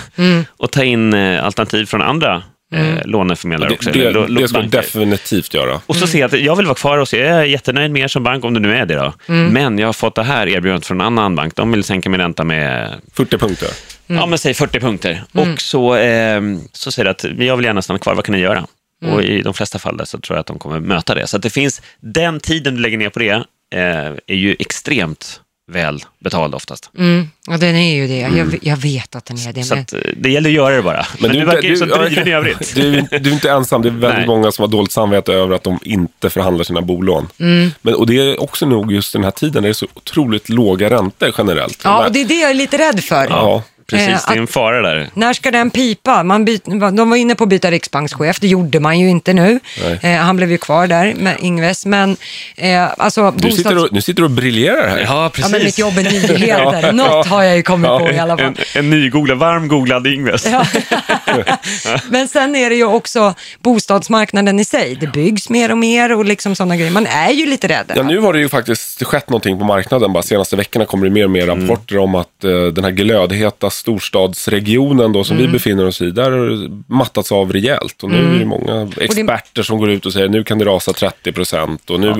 och 0.56 0.70
ta 0.70 0.84
in 0.84 1.14
eh, 1.14 1.44
alternativ 1.44 1.86
från 1.86 2.02
andra 2.02 2.42
eh, 2.72 3.04
låneförmedlare 3.04 3.72
också. 3.72 3.90
Det, 3.90 4.12
det, 4.12 4.26
det 4.26 4.48
ska 4.48 4.58
du 4.58 4.62
banker. 4.62 4.78
definitivt 4.78 5.54
göra. 5.54 5.80
Och 5.86 5.96
så 5.96 6.06
se 6.06 6.22
att 6.22 6.40
jag 6.40 6.56
vill 6.56 6.66
vara 6.66 6.74
kvar 6.74 6.98
hos 6.98 7.14
er, 7.14 7.24
jag 7.24 7.38
är 7.40 7.44
jättenöjd 7.44 7.90
med 7.90 8.02
er 8.02 8.08
som 8.08 8.22
bank 8.22 8.44
om 8.44 8.54
du 8.54 8.60
nu 8.60 8.76
är 8.76 8.86
det 8.86 8.94
då. 8.94 9.12
Men 9.26 9.78
jag 9.78 9.88
har 9.88 9.92
fått 9.92 10.14
det 10.14 10.22
här 10.22 10.48
erbjudandet 10.48 10.86
från 10.86 11.00
en 11.00 11.06
annan 11.06 11.36
bank, 11.36 11.56
de 11.56 11.72
vill 11.72 11.84
sänka 11.84 12.10
min 12.10 12.20
ränta 12.20 12.44
med 12.44 12.94
40 13.12 13.38
punkter. 13.38 13.68
Ja, 14.06 14.26
men 14.26 14.38
säg 14.38 14.54
40 14.54 14.80
punkter. 14.80 15.22
Och 15.32 15.60
så, 15.60 15.96
eh, 15.96 16.42
så 16.72 16.92
säger 16.92 17.04
det 17.04 17.10
att 17.10 17.24
jag 17.38 17.56
vill 17.56 17.64
gärna 17.64 17.82
stanna 17.82 17.98
kvar, 17.98 18.14
vad 18.14 18.24
kan 18.24 18.34
ni 18.34 18.40
göra? 18.40 18.66
Och 19.04 19.22
i 19.22 19.42
de 19.42 19.54
flesta 19.54 19.78
fall 19.78 20.00
så 20.06 20.18
tror 20.18 20.36
jag 20.36 20.40
att 20.40 20.46
de 20.46 20.58
kommer 20.58 20.80
möta 20.80 21.14
det. 21.14 21.26
Så 21.26 21.36
att 21.36 21.42
det 21.42 21.50
finns, 21.50 21.82
den 22.00 22.40
tiden 22.40 22.74
du 22.74 22.80
lägger 22.80 22.98
ner 22.98 23.08
på 23.08 23.18
det 23.18 23.44
eh, 23.74 24.12
är 24.26 24.34
ju 24.34 24.56
extremt 24.58 25.40
väl 25.70 26.04
betald 26.18 26.54
oftast. 26.54 26.90
mm, 26.98 27.28
ja, 27.46 27.56
den 27.56 27.76
är 27.76 27.94
ju 27.94 28.06
det. 28.06 28.18
Jag, 28.18 28.58
jag 28.62 28.76
vet 28.76 29.16
att 29.16 29.24
den 29.24 29.36
är 29.36 29.52
det. 29.52 29.62
Så 29.62 29.74
Men, 29.74 29.82
att, 29.82 29.92
eh, 29.92 30.00
det 30.16 30.30
gäller 30.30 30.50
att 30.50 30.54
göra 30.54 30.76
det 30.76 30.82
bara. 30.82 31.06
Men, 31.18 31.30
du, 31.30 31.44
verkar 31.44 31.68
ju 31.68 31.76
så 31.76 31.84
driven 31.84 32.28
i 32.28 32.32
övrigt. 32.32 32.74
Du, 32.74 32.90
du 33.00 33.30
är 33.30 33.32
inte 33.32 33.50
ensam. 33.50 33.82
Det 33.82 33.88
är 33.88 33.90
väldigt 33.90 34.18
Nej. 34.18 34.26
många 34.26 34.52
som 34.52 34.62
har 34.62 34.68
dåligt 34.68 34.92
samvete 34.92 35.32
över 35.32 35.54
att 35.54 35.64
de 35.64 35.78
inte 35.82 36.30
förhandlar 36.30 36.64
sina 36.64 36.80
bolån. 36.80 37.28
Mm. 37.38 37.70
Men, 37.82 37.94
och 37.94 38.06
det 38.06 38.18
är 38.18 38.42
också 38.42 38.66
nog 38.66 38.92
just 38.92 39.12
den 39.12 39.24
här 39.24 39.30
tiden, 39.30 39.62
det 39.62 39.68
är 39.68 39.72
så 39.72 39.86
otroligt 39.94 40.48
låga 40.48 40.90
räntor 40.90 41.34
generellt. 41.38 41.80
ja, 41.84 42.06
och 42.06 42.12
det 42.12 42.20
är 42.20 42.24
det 42.24 42.40
jag 42.40 42.50
är 42.50 42.54
lite 42.54 42.78
rädd 42.78 43.04
för. 43.04 43.26
Ja. 43.30 43.62
Precis, 43.96 44.08
Eh, 44.08 44.20
det 44.28 44.34
är 44.34 44.40
en 44.40 44.46
fara 44.46 44.82
där. 44.82 45.08
När 45.14 45.32
ska 45.32 45.50
den 45.50 45.70
pipa? 45.70 46.22
Man 46.22 46.44
byt, 46.44 46.62
de 46.92 47.10
var 47.10 47.16
inne 47.16 47.34
på 47.34 47.44
att 47.44 47.50
byta 47.50 47.70
riksbankschef, 47.70 48.40
det 48.40 48.48
gjorde 48.48 48.80
man 48.80 48.98
ju 49.00 49.08
inte 49.10 49.32
nu. 49.32 49.60
Eh, 50.02 50.10
han 50.12 50.36
blev 50.36 50.50
ju 50.50 50.58
kvar 50.58 50.86
där 50.86 51.14
med 51.14 51.36
Ingves. 51.40 51.86
Men 51.86 52.16
eh, 52.56 52.88
alltså, 52.96 53.30
Du 53.36 53.50
sitter 53.50 53.78
och, 53.84 53.88
nu 53.92 54.00
sitter 54.02 54.20
du 54.22 54.24
och 54.24 54.30
briljerar 54.30 54.88
här. 54.88 54.98
Ja, 54.98 55.22
Ja, 55.22 55.30
precis. 55.34 55.52
men 55.52 55.64
mitt 55.64 55.78
jobb 55.78 55.98
är 55.98 56.02
nyheter. 56.02 56.92
Något 57.02 57.26
har 57.26 57.42
jag 57.42 57.56
ju 57.56 57.62
kommit 57.62 57.88
Ja, 57.88 57.98
på 57.98 58.10
i 58.10 58.18
alla 58.18 58.36
fall. 58.36 58.46
En, 58.46 58.56
en 58.74 58.90
nygooglad, 58.90 59.38
varm 59.38 59.68
googlad 59.68 60.06
Ingves. 60.06 60.46
Ja. 60.46 60.64
Men 62.10 62.28
sen 62.28 62.56
är 62.56 62.70
det 62.70 62.76
ju 62.76 62.84
också 62.84 63.34
bostadsmarknaden 63.60 64.58
i 64.60 64.64
sig. 64.64 64.96
Det 65.00 65.06
byggs 65.06 65.48
mer 65.50 65.70
och 65.70 65.78
mer 65.78 66.12
och 66.16 66.24
liksom 66.24 66.56
sådana 66.56 66.76
grejer. 66.76 66.90
Man 66.90 67.06
är 67.06 67.30
ju 67.30 67.46
lite 67.46 67.68
rädd. 67.68 67.92
Ja, 67.96 68.02
nu 68.02 68.18
har 68.18 68.32
det 68.32 68.38
ju 68.38 68.48
faktiskt 68.48 69.02
skett 69.04 69.28
någonting 69.30 69.58
på 69.58 69.64
marknaden. 69.64 70.12
Bara 70.12 70.22
senaste 70.22 70.56
veckorna 70.56 70.84
kommer 70.84 71.04
det 71.06 71.10
mer 71.12 71.24
och 71.24 71.30
mer 71.30 71.42
Mm. 71.42 71.60
rapporter 71.68 71.98
om 71.98 72.14
att 72.14 72.44
eh, 72.44 72.50
den 72.50 72.84
här 72.84 72.90
glödheta 72.90 73.70
storstadsregionen 73.82 75.12
då, 75.12 75.24
som 75.24 75.36
Mm. 75.36 75.46
vi 75.46 75.52
befinner 75.52 75.86
oss 75.86 76.00
i, 76.02 76.10
där 76.10 76.30
har 76.30 76.46
det 76.46 76.70
mattats 76.86 77.32
av 77.32 77.52
rejält. 77.52 78.02
Och 78.02 78.10
nu 78.10 78.18
Mm. 78.18 78.34
är 78.34 78.38
det 78.38 78.44
många 78.44 78.88
experter 79.00 79.62
som 79.62 79.78
går 79.78 79.90
ut 79.90 80.06
och 80.06 80.12
säger 80.12 80.28
nu 80.28 80.44
kan 80.44 80.58
det 80.58 80.64
rasa 80.64 80.92
30 80.92 81.32
procent. 81.32 81.90
Och 81.90 82.00
nu, 82.00 82.12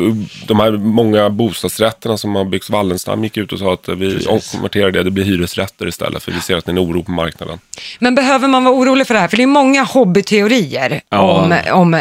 de 0.46 0.60
här 0.60 0.70
många 0.72 1.30
bostadsrätterna 1.30 2.16
som 2.16 2.34
har 2.36 2.44
byggts, 2.44 2.70
Wallenstam 2.70 3.24
gick 3.24 3.36
ut 3.36 3.52
och 3.52 3.58
sa 3.58 3.72
att 3.72 3.88
vi 3.88 4.26
omkonverterar 4.26 4.90
det, 4.90 5.02
det 5.02 5.10
blir 5.10 5.24
hyresrätter 5.24 5.88
istället. 5.88 6.22
För 6.22 6.32
vi 6.32 6.40
ser 6.40 6.56
att 6.56 6.64
det 6.64 6.70
är 6.70 6.72
en 6.72 6.78
oro 6.78 7.02
på 7.02 7.10
marknaden. 7.12 7.58
Men 7.98 8.14
behöver 8.14 8.48
man 8.48 8.64
vara 8.64 8.74
orolig 8.74 9.06
för 9.06 9.14
det 9.14 9.20
här? 9.20 9.28
För 9.28 9.36
det 9.36 9.42
är 9.42 9.46
många 9.46 9.82
hobbyteorier 9.82 11.00
Ja. 11.08 11.20
om, 11.20 11.54
om 11.72 11.94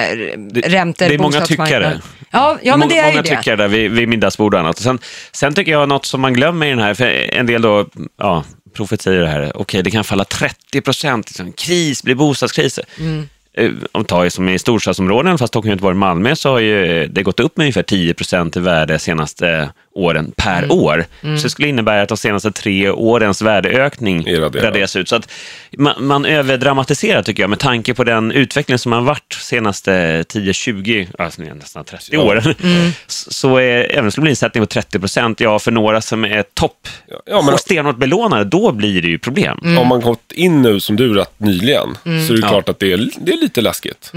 räntor, 0.64 1.06
det 1.08 1.14
är 1.14 1.20
många 1.20 1.42
tyckare. 1.42 2.00
Ja, 2.34 2.58
ja 2.64 2.78
men 2.78 2.90
det 2.90 2.98
är 2.98 3.04
många 3.04 3.16
ju 3.16 3.22
det. 3.22 3.30
tycker 3.38 3.58
där 3.58 3.68
vid, 3.68 3.92
vid 3.92 4.08
middagsbord 4.10 4.54
och 4.54 4.60
annat. 4.60 4.78
Sen, 4.78 5.00
sen 5.32 5.54
tycker 5.54 5.72
jag 5.72 5.90
något 5.90 6.06
som 6.06 6.22
man 6.22 6.34
glömmer 6.34 6.66
i 6.66 6.70
den 6.70 6.80
här, 6.80 6.94
för 6.94 7.06
en 7.34 7.46
del 7.46 7.62
då, 7.62 7.86
ja, 8.18 8.44
profetier 8.74 9.26
här, 9.26 9.58
okej 9.58 9.84
det 9.84 9.92
kan 9.92 10.04
falla 10.04 10.24
30 10.24 10.82
procent, 10.82 11.30
liksom, 11.30 11.52
kris, 11.52 12.04
blir 12.04 12.16
bostadskriser. 12.16 12.86
Mm. 13.00 13.30
Eh, 13.54 13.72
Om 13.92 14.06
tar 14.06 14.30
som 14.30 14.50
i 14.50 14.60
storstadsområden, 14.60 15.38
fast 15.38 15.52
Stockholm, 15.52 15.72
Göteborg, 15.72 15.96
Malmö, 15.96 16.36
så 16.36 16.50
har 16.50 16.60
ju 16.60 17.08
det 17.08 17.24
gått 17.24 17.40
upp 17.40 17.58
med 17.58 17.64
ungefär 17.64 17.84
10 17.84 18.14
procent 18.14 18.58
i 18.58 18.60
värde 18.60 18.94
de 18.94 19.00
senaste 19.00 19.70
åren 19.94 20.32
per 20.38 20.58
Mm. 20.64 20.72
år. 20.72 21.06
Så 21.22 21.44
det 21.44 21.50
skulle 21.50 21.68
innebära 21.68 22.02
att 22.02 22.10
de 22.10 22.18
senaste 22.18 22.52
tre 22.52 22.90
årens 22.90 23.42
värdeökning 23.42 24.26
raderas 24.54 24.96
ut. 24.96 25.10
Så 25.10 25.16
att 25.16 25.30
man, 25.78 26.06
man 26.06 26.26
överdramatiserar 26.26 27.24
tycker 27.24 27.44
jag 27.44 27.50
med 27.50 27.60
tanke 27.60 27.94
på 27.94 28.04
den 28.04 28.32
utveckling 28.32 28.78
som 28.78 28.92
har 28.92 29.02
varit 29.02 29.34
senaste 29.42 30.24
10-20, 30.24 31.08
alltså 31.20 31.42
nästan 31.42 31.84
30 31.86 32.10
Ja. 32.12 32.20
åren. 32.22 32.56
Mm. 32.64 32.92
Så 33.08 33.58
är, 33.58 33.64
även 33.92 34.00
om 34.00 34.06
det 34.06 34.12
skulle 34.12 34.22
bli 34.24 34.32
en 34.32 34.36
sättning 34.36 34.64
på 34.64 34.68
30 34.68 35.00
procent, 35.00 35.40
ja 35.40 35.60
för 35.60 35.72
några 35.72 36.02
som 36.02 36.26
är 36.26 36.44
topp 36.54 36.88
Ja, 37.08 37.16
ja, 37.26 37.42
men- 37.42 37.54
och 37.54 37.60
stenhårt 37.60 37.98
belånade, 37.98 38.44
då 38.44 38.72
blir 38.72 39.02
det 39.02 39.08
ju 39.08 39.20
problem. 39.20 39.60
Mm. 39.64 39.78
Om 39.78 39.88
man 39.88 40.02
gått 40.02 40.32
in 40.32 40.62
nu 40.62 40.80
som 40.80 40.96
du 40.96 41.14
rätt 41.14 41.40
nyligen 41.40 41.98
så 42.04 42.10
är 42.10 42.34
det 42.34 42.40
Ja. 42.42 42.50
klart 42.50 42.70
att 42.70 42.80
det 42.80 42.94
är, 42.94 43.10
det 43.22 43.32
är 43.34 43.38
lite 43.38 43.62
läskigt. 43.62 44.12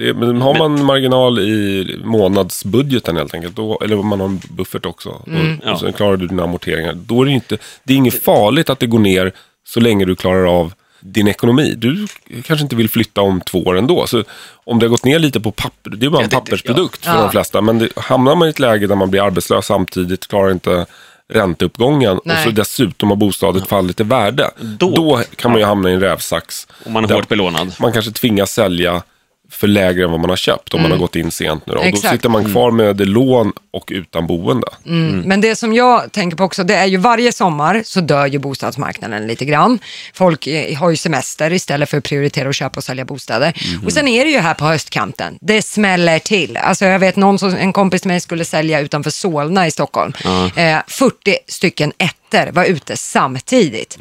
Det, 0.00 0.14
men 0.14 0.42
har 0.42 0.58
man 0.58 0.84
marginal 0.84 1.38
i 1.38 1.96
månadsbudgeten 2.04 3.16
helt 3.16 3.34
enkelt, 3.34 3.56
då, 3.56 3.78
eller 3.84 3.98
om 3.98 4.06
man 4.06 4.20
har 4.20 4.26
en 4.26 4.40
buffert 4.50 4.86
också, 4.86 5.22
Mm. 5.26 5.58
och, 5.64 5.72
och 5.72 5.80
sen 5.80 5.92
klarar 5.92 6.16
du 6.16 6.26
dina 6.26 6.42
amorteringar, 6.42 6.92
då 6.92 7.22
är 7.22 7.26
det 7.26 7.32
inte, 7.32 7.58
det 7.84 7.92
är 7.92 7.96
inget 7.96 8.24
farligt 8.24 8.70
att 8.70 8.78
det 8.78 8.86
går 8.86 8.98
ner 8.98 9.32
så 9.68 9.80
länge 9.80 10.04
du 10.04 10.16
klarar 10.16 10.44
av 10.60 10.72
din 11.00 11.28
ekonomi. 11.28 11.74
Du 11.76 12.06
kanske 12.42 12.62
inte 12.62 12.76
vill 12.76 12.88
flytta 12.90 13.20
om 13.20 13.40
två 13.40 13.62
år 13.62 13.78
ändå. 13.78 14.06
Så 14.06 14.24
om 14.64 14.78
det 14.78 14.86
har 14.86 14.90
gått 14.90 15.04
ner 15.04 15.18
lite 15.18 15.40
på 15.40 15.50
papper, 15.52 15.90
det 15.90 16.06
är 16.06 16.10
bara 16.10 16.22
en 16.22 16.28
det- 16.28 16.36
pappersprodukt 16.36 17.04
för 17.04 17.12
ja. 17.14 17.20
de 17.22 17.30
flesta. 17.30 17.60
Men 17.60 17.78
det, 17.78 17.88
hamnar 17.96 18.34
man 18.34 18.48
i 18.48 18.50
ett 18.50 18.58
läge 18.58 18.86
där 18.86 18.96
man 18.96 19.10
blir 19.10 19.22
arbetslös 19.26 19.66
samtidigt, 19.66 20.26
klarar 20.28 20.50
inte 20.50 20.86
ränteuppgången 21.32 22.18
och 22.18 22.26
Nej. 22.26 22.44
så 22.44 22.50
dessutom 22.50 23.08
har 23.08 23.16
bostaden 23.16 23.62
fallit 23.66 24.00
i 24.00 24.02
värde. 24.04 24.50
Då- 24.60 24.90
Då, 24.96 25.22
kan 25.36 25.50
man 25.50 25.60
ju 25.60 25.66
hamna 25.66 25.90
i 25.90 25.94
en 25.94 26.00
rävsax. 26.00 26.66
Om 26.86 26.92
man 26.92 27.04
är 27.04 27.14
hårt 27.14 27.28
belånad. 27.28 27.72
Man 27.80 27.92
kanske 27.92 28.10
tvingas 28.12 28.52
sälja 28.52 29.02
för 29.50 29.66
lägre 29.66 30.04
än 30.04 30.10
vad 30.10 30.20
man 30.20 30.30
har 30.30 30.36
köpt 30.36 30.74
om 30.74 30.82
man 30.82 30.90
har 30.90 30.98
gått 30.98 31.16
in 31.16 31.30
sent 31.30 31.66
nu. 31.66 31.72
då. 31.72 31.78
Och 31.78 31.84
då 31.84 31.88
Mm. 32.00 32.12
Sitter 32.16 32.28
man 32.28 32.44
kvar 32.52 32.70
med 32.70 33.08
lån 33.08 33.52
och 33.72 33.88
utan 33.94 34.26
boende. 34.26 34.66
Mm. 34.86 35.20
Men 35.20 35.40
det 35.40 35.56
som 35.56 35.72
jag 35.74 36.12
tänker 36.12 36.36
på 36.36 36.44
också, 36.44 36.64
det 36.64 36.74
är 36.74 36.86
ju 36.86 36.96
varje 36.96 37.32
sommar 37.32 37.82
så 37.84 38.00
dör 38.00 38.26
ju 38.26 38.38
bostadsmarknaden 38.38 39.26
lite 39.26 39.44
grann. 39.44 39.78
Folk 40.14 40.46
eh, 40.46 40.78
har 40.78 40.90
ju 40.90 40.96
semester 40.96 41.52
istället 41.52 41.88
för 41.90 41.98
att 41.98 42.04
prioritera 42.04 42.48
att 42.48 42.54
köpa 42.56 42.76
och 42.80 42.84
sälja 42.84 43.04
bostäder. 43.04 43.54
Och 43.84 43.92
sen 43.92 44.08
är 44.08 44.24
det 44.24 44.30
ju 44.30 44.38
här 44.38 44.54
på 44.54 44.64
höstkanten, 44.64 45.38
det 45.40 45.62
smäller 45.62 46.18
till. 46.18 46.56
Alltså 46.56 46.84
jag 46.84 46.98
vet 46.98 47.16
någon 47.16 47.38
som, 47.38 47.54
en 47.56 47.72
kompis 47.72 48.00
till 48.02 48.08
mig 48.10 48.20
skulle 48.20 48.44
sälja 48.44 48.80
utanför 48.80 49.10
Solna 49.10 49.66
i 49.66 49.70
Stockholm. 49.70 50.12
Eh, 50.56 50.78
40 50.86 51.36
stycken 51.48 51.92
ettor 52.34 52.52
var 52.52 52.64
ute 52.64 52.96
samtidigt. 52.96 53.98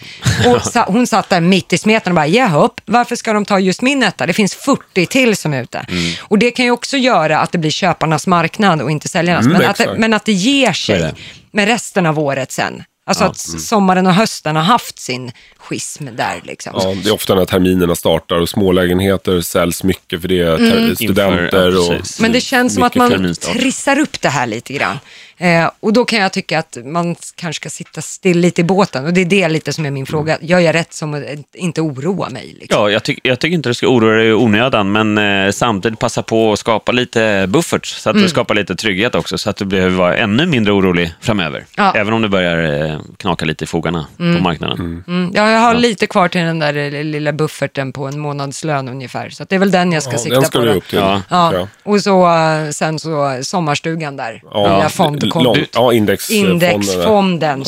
Och 0.48 0.62
sa, 0.74 0.86
hon 0.88 1.08
satt 1.08 1.30
där 1.30 1.42
mitt 1.42 1.74
i 1.74 1.78
smeten 1.78 2.12
och 2.12 2.16
bara, 2.16 2.28
jaha, 2.28 2.70
varför 2.86 3.16
ska 3.16 3.34
de 3.34 3.46
ta 3.46 3.60
just 3.60 3.82
min 3.82 4.04
etta? 4.04 4.26
Det 4.26 4.34
finns 4.34 4.56
40 4.56 5.06
till 5.06 5.36
som 5.36 5.54
är 5.54 5.62
ute. 5.64 5.86
Och 6.22 6.40
det 6.40 6.52
kan 6.52 6.66
ju 6.66 6.72
också 6.72 6.98
göra 6.98 7.40
att 7.40 7.52
det 7.52 7.58
blir 7.58 7.72
köparnas 7.72 8.28
marknad 8.28 8.82
och 8.82 8.92
inte 8.92 9.08
säljarnas. 9.08 9.46
Mm, 9.46 9.58
men, 9.58 9.70
att 9.70 9.78
det, 9.78 9.96
men 9.98 10.14
att 10.14 10.26
det 10.26 10.32
ger 10.34 10.74
sig 10.74 11.00
det. 11.00 11.16
med 11.52 11.68
resten 11.68 12.06
av 12.06 12.20
året 12.20 12.52
sen. 12.52 12.84
Alltså 13.06 13.24
att 13.24 13.38
sommaren 13.38 14.08
och 14.08 14.14
hösten 14.14 14.56
har 14.56 14.64
haft 14.64 15.00
sin 15.00 15.32
schism 15.58 16.08
där 16.18 16.40
liksom. 16.44 16.72
Ja, 16.76 16.96
det 17.04 17.10
är 17.10 17.14
ofta 17.14 17.36
när 17.36 17.46
terminerna 17.46 17.96
startar 17.96 18.36
och 18.36 18.50
smålägenheter 18.50 19.42
säljs 19.42 19.84
mycket 19.84 20.22
för 20.22 20.28
det 20.28 20.40
är 20.40 20.56
Mm. 20.56 20.72
ter- 20.72 20.96
studenter. 20.96 21.68
Inför- 21.68 21.94
ja, 21.94 21.98
och. 22.00 22.06
Men 22.20 22.32
det 22.32 22.42
känns 22.42 22.74
som 22.74 22.84
att 22.84 22.96
man 22.96 23.12
terminstart. 23.12 23.54
trissar 23.58 24.00
upp 24.00 24.22
det 24.22 24.30
här 24.30 24.48
lite 24.48 24.74
grann. 24.74 25.00
Eh, 25.42 25.70
och 25.80 25.94
då 25.94 26.06
kan 26.06 26.20
jag 26.20 26.34
tycka 26.34 26.60
att 26.60 26.78
man 26.86 27.16
kanske 27.36 27.62
ska 27.62 27.70
sitta 27.70 28.02
still 28.02 28.40
lite 28.40 28.62
i 28.62 28.64
båten. 28.64 29.06
Och 29.06 29.14
det 29.14 29.22
är 29.22 29.26
det 29.26 29.50
lite 29.50 29.74
som 29.74 29.86
är 29.86 29.92
min 29.92 30.06
fråga. 30.06 30.38
Gör 30.42 30.60
jag 30.60 30.76
rätt 30.76 30.94
som 30.94 31.14
att 31.14 31.24
inte 31.54 31.82
oroa 31.82 32.30
mig? 32.30 32.56
Liksom? 32.60 32.82
Ja, 32.84 32.90
jag, 32.90 33.04
tyck, 33.04 33.20
jag 33.24 33.40
tycker 33.40 33.56
inte 33.56 33.70
du 33.70 33.74
ska 33.74 33.88
oroa 33.88 34.16
dig 34.16 34.28
i 34.28 34.34
onödan, 34.34 34.92
men 34.92 35.18
eh, 35.18 35.52
samtidigt 35.52 36.00
passa 36.00 36.24
på 36.24 36.54
att 36.54 36.60
skapa 36.60 36.92
lite 36.92 37.46
buffert, 37.50 37.86
så 37.86 38.10
att 38.10 38.14
Mm. 38.14 38.24
du 38.24 38.30
skapar 38.30 38.56
lite 38.56 38.76
trygghet 38.76 39.16
också, 39.16 39.38
så 39.38 39.50
att 39.50 39.58
du 39.58 39.66
behöver 39.66 39.96
vara 39.98 40.18
ännu 40.18 40.46
mindre 40.46 40.74
orolig 40.74 41.14
framöver. 41.22 41.66
Ja. 41.78 41.94
Även 41.96 42.14
om 42.14 42.22
det 42.22 42.30
börjar 42.30 42.86
eh, 42.92 43.00
knaka 43.18 43.46
lite 43.46 43.64
i 43.64 43.68
fogarna 43.68 44.08
på 44.18 44.24
marknaden. 44.24 45.04
Mm, 45.08 45.32
ja, 45.36 45.50
jag 45.52 45.60
har 45.60 45.74
lite 45.74 46.08
kvar 46.08 46.28
till 46.28 46.42
den 46.42 46.60
där 46.60 46.94
eh, 46.96 47.04
lilla 47.04 47.32
bufferten 47.32 47.92
på 47.94 48.06
en 48.08 48.20
månadslön 48.20 48.88
ungefär. 48.90 49.30
Så 49.30 49.44
att 49.44 49.50
det 49.50 49.56
är 49.56 49.60
väl 49.60 49.72
den 49.72 49.92
jag 49.92 50.04
ska 50.04 50.12
ja, 50.12 50.18
sikta 50.18 50.36
den 50.36 50.46
ska 50.46 50.60
på. 50.60 50.66
du 50.66 50.72
upp 50.72 50.88
till. 50.88 51.00
Ja. 51.00 51.22
Ja, 51.30 51.54
Ja. 51.54 51.68
och 51.84 52.02
så 52.02 52.28
eh, 52.36 52.70
sen 52.70 53.00
så 53.00 53.38
sommarstugan 53.42 54.18
där, 54.18 54.42
Ja, 54.52 54.64
lilla. 54.64 54.90
Lång- 55.36 55.66
ja, 55.74 55.94
indexfonden. 55.94 56.72
Indexfonden. 56.72 57.64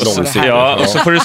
Ja, 0.45 0.76
och 0.76 0.88
så, 0.88 0.99
får 0.99 1.12
du, 1.12 1.20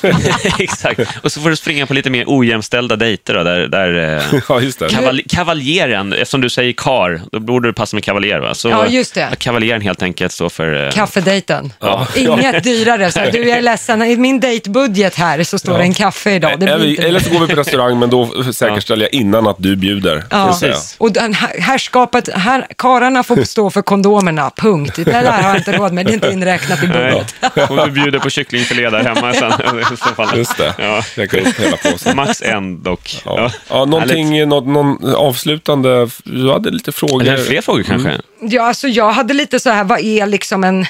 exakt. 0.64 1.00
och 1.22 1.32
så 1.32 1.40
får 1.40 1.50
du 1.50 1.56
springa 1.56 1.86
på 1.86 1.94
lite 1.94 2.10
mer 2.10 2.24
ojämställda 2.26 2.96
dejter 2.96 3.34
då, 3.34 3.42
där, 3.42 3.68
där 3.68 4.16
eh, 4.34 4.40
Ja, 4.48 4.60
just 4.60 4.78
det. 4.78 4.88
kaval, 4.88 5.20
kavaljeren, 5.28 6.12
eftersom 6.12 6.40
du 6.40 6.50
säger 6.50 6.72
kar, 6.72 7.20
då 7.32 7.40
borde 7.40 7.68
det 7.68 7.72
passa 7.72 7.96
med 7.96 8.04
kavaljer 8.04 8.38
va? 8.38 8.54
Så, 8.54 8.68
Ja, 8.68 8.86
just 8.86 9.14
det. 9.14 9.28
Kavaljeren 9.38 9.80
helt 9.80 10.02
enkelt 10.02 10.32
står 10.32 10.48
för... 10.48 10.86
Eh, 10.86 10.92
Kaffedejten. 10.92 11.72
Ja. 11.80 12.06
Inget 12.16 12.64
dyrare. 12.64 13.12
Så 13.12 13.20
du, 13.32 13.48
jag 13.48 13.58
är 13.58 13.62
ledsen, 13.62 14.02
i 14.02 14.16
min 14.16 14.40
dejtbudget 14.40 15.14
här 15.14 15.42
så 15.44 15.58
står 15.58 15.78
det 15.78 15.84
en 15.84 15.94
kaffe 15.94 16.30
idag. 16.30 16.60
Det 16.60 16.66
Eller, 16.66 16.78
blir 16.78 16.90
inte... 16.90 17.02
eller 17.02 17.20
så 17.20 17.30
går 17.30 17.40
vi 17.40 17.54
på 17.54 17.60
restaurang, 17.60 17.98
men 17.98 18.10
då 18.10 18.44
säkerställer 18.52 19.02
jag 19.04 19.14
innan 19.14 19.46
att 19.46 19.56
du 19.58 19.76
bjuder. 19.76 20.24
Ja, 20.30 20.58
och 20.98 21.12
den 21.12 21.34
här, 21.34 21.60
härskapet, 21.60 22.28
här, 22.34 22.66
kararna 22.76 23.22
får 23.22 23.44
stå 23.44 23.70
för 23.70 23.82
kondomerna, 23.82 24.50
punkt. 24.56 24.92
Det 24.96 25.04
där 25.04 25.32
har 25.32 25.48
jag 25.48 25.56
inte 25.56 25.72
råd 25.72 25.92
med, 25.92 26.06
det 26.06 26.12
är 26.12 26.14
inte 26.26 26.38
inräknat 26.38 26.82
i 26.82 26.86
budget. 26.86 27.34
Nej, 27.56 27.66
om 27.68 27.76
du 27.76 27.90
bjuder 28.00 28.18
på 28.18 28.30
kycklingfilé 28.30 28.90
där 28.90 29.02
hemma 29.04 29.34
sen. 29.34 29.52
i 29.92 29.96
så 29.96 29.96
fall. 29.96 30.38
Just 30.38 30.56
det. 30.58 30.74
Ja. 30.78 31.02
Räcka 31.14 31.40
upp 31.40 31.60
hela 31.60 31.76
påsen. 31.76 32.16
Max 32.16 32.42
en 32.42 32.82
dock. 32.82 33.22
Ja. 33.24 33.50
Ja, 33.68 33.84
någonting, 33.84 34.48
något, 34.48 34.66
någon 34.66 35.14
avslutande, 35.14 36.08
du 36.24 36.52
hade 36.52 36.70
lite 36.70 36.92
frågor. 36.92 37.22
Eller 37.22 37.36
fler 37.44 37.60
frågor 37.60 37.82
kanske? 37.82 38.20
Ja, 38.40 38.62
alltså 38.62 38.88
jag 38.88 39.10
hade 39.10 39.34
lite 39.34 39.60
så 39.60 39.70
här, 39.70 39.84
vad 39.84 40.00
är 40.00 40.26
liksom 40.26 40.64
en... 40.64 40.86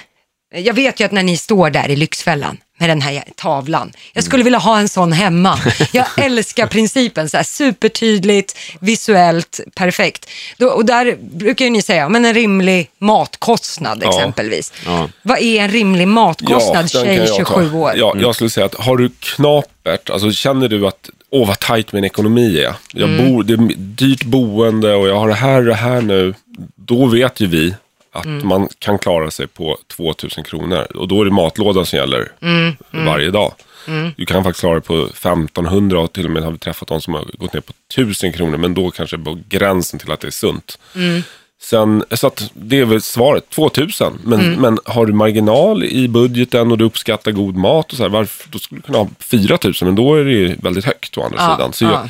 Jag 0.54 0.74
vet 0.74 1.00
ju 1.00 1.04
att 1.04 1.12
när 1.12 1.22
ni 1.22 1.36
står 1.36 1.70
där 1.70 1.88
i 1.90 1.96
Lyxfällan 1.96 2.56
med 2.78 2.88
den 2.90 3.00
här 3.00 3.24
tavlan, 3.36 3.92
jag 4.12 4.24
skulle 4.24 4.44
vilja 4.44 4.58
ha 4.58 4.78
en 4.78 4.88
sån 4.88 5.12
hemma. 5.12 5.58
Jag 5.92 6.06
älskar 6.24 6.66
principen, 6.66 7.28
så 7.28 7.36
här 7.36 7.44
supertydligt, 7.44 8.56
visuellt, 8.80 9.60
perfekt. 9.74 10.30
Då, 10.58 10.66
och 10.68 10.84
där 10.84 11.16
brukar 11.20 11.64
ju 11.64 11.70
ni 11.70 11.82
säga, 11.82 12.08
men 12.08 12.24
en 12.24 12.34
rimlig 12.34 12.90
matkostnad 12.98 14.02
Ja. 14.04 14.08
exempelvis. 14.18 14.72
Ja. 14.86 15.08
Vad 15.22 15.38
är 15.38 15.60
en 15.62 15.70
rimlig 15.70 16.08
matkostnad, 16.08 16.90
kan 16.92 17.04
tjej 17.04 17.16
jag 17.16 17.28
ta. 17.28 17.34
27 17.36 17.72
år? 17.74 17.92
Ja, 17.96 18.14
jag 18.20 18.34
skulle 18.34 18.50
säga 18.50 18.66
att 18.66 18.74
har 18.74 18.96
du 18.96 19.10
knapert, 19.20 20.10
alltså 20.10 20.30
känner 20.32 20.68
du 20.68 20.86
att 20.86 21.10
åh 21.30 21.48
vad 21.48 21.58
tajt 21.58 21.92
min 21.92 22.04
ekonomi 22.04 22.58
är. 22.60 22.74
Jag 22.92 23.08
Mm. 23.10 23.32
bor, 23.32 23.42
det 23.42 23.52
är 23.52 23.74
dyrt 23.76 24.22
boende 24.24 24.94
och 24.94 25.08
jag 25.08 25.14
har 25.18 25.28
det 25.28 25.34
här 25.34 25.58
och 25.58 25.64
det 25.64 25.74
här 25.74 26.00
nu. 26.00 26.34
Då 26.76 27.06
vet 27.06 27.40
ju 27.40 27.46
vi 27.46 27.74
att 28.18 28.24
Mm. 28.24 28.48
man 28.48 28.68
kan 28.78 28.98
klara 28.98 29.30
sig 29.30 29.46
på 29.46 29.78
2000 29.96 30.44
kronor. 30.44 30.86
Och 30.96 31.08
då 31.08 31.20
är 31.20 31.24
det 31.24 31.30
matlådan 31.30 31.86
som 31.86 31.98
gäller 31.98 32.32
Mm, 32.42 32.76
varje 32.90 33.30
dag. 33.30 33.52
Du 34.16 34.26
kan 34.26 34.44
faktiskt 34.44 34.60
klara 34.60 34.74
det 34.74 34.80
på 34.80 34.94
1500 35.14 36.00
och 36.00 36.12
till 36.12 36.24
och 36.24 36.30
med 36.30 36.42
har 36.42 36.50
vi 36.50 36.58
träffat 36.58 36.88
de 36.88 37.00
som 37.00 37.14
har 37.14 37.24
gått 37.38 37.52
ner 37.52 37.60
på 37.60 37.72
1000 37.94 38.32
kronor. 38.32 38.58
Men 38.58 38.74
då 38.74 38.90
kanske 38.90 39.18
på 39.18 39.38
gränsen 39.48 39.98
till 40.00 40.12
att 40.12 40.20
det 40.20 40.26
är 40.26 40.30
sunt. 40.30 40.78
Mm. 40.94 41.22
Sen, 41.60 42.04
så 42.10 42.26
att 42.26 42.50
det 42.54 42.78
är 42.80 42.84
väl 42.84 43.02
svaret, 43.02 43.50
2000. 43.50 44.18
Men, 44.24 44.40
Mm. 44.40 44.60
men 44.60 44.78
har 44.84 45.06
du 45.06 45.12
marginal 45.12 45.84
i 45.84 46.08
budgeten 46.08 46.72
och 46.72 46.78
du 46.78 46.84
uppskattar 46.84 47.30
god 47.32 47.56
mat 47.56 47.90
och 47.92 47.96
så 47.96 48.02
här, 48.02 48.10
varför, 48.10 48.48
då 48.50 48.58
skulle 48.58 48.78
du 48.78 48.82
kunna 48.86 48.98
ha 48.98 49.08
4000, 49.18 49.88
men 49.88 49.94
då 49.94 50.14
är 50.14 50.24
det 50.24 50.30
ju 50.32 50.56
väldigt 50.62 50.84
högt 50.84 51.18
å 51.18 51.22
andra 51.22 51.38
Ja, 51.40 51.56
sidan. 51.56 51.72
Så 51.72 51.84
ja. 51.84 51.90
jag, 51.90 52.08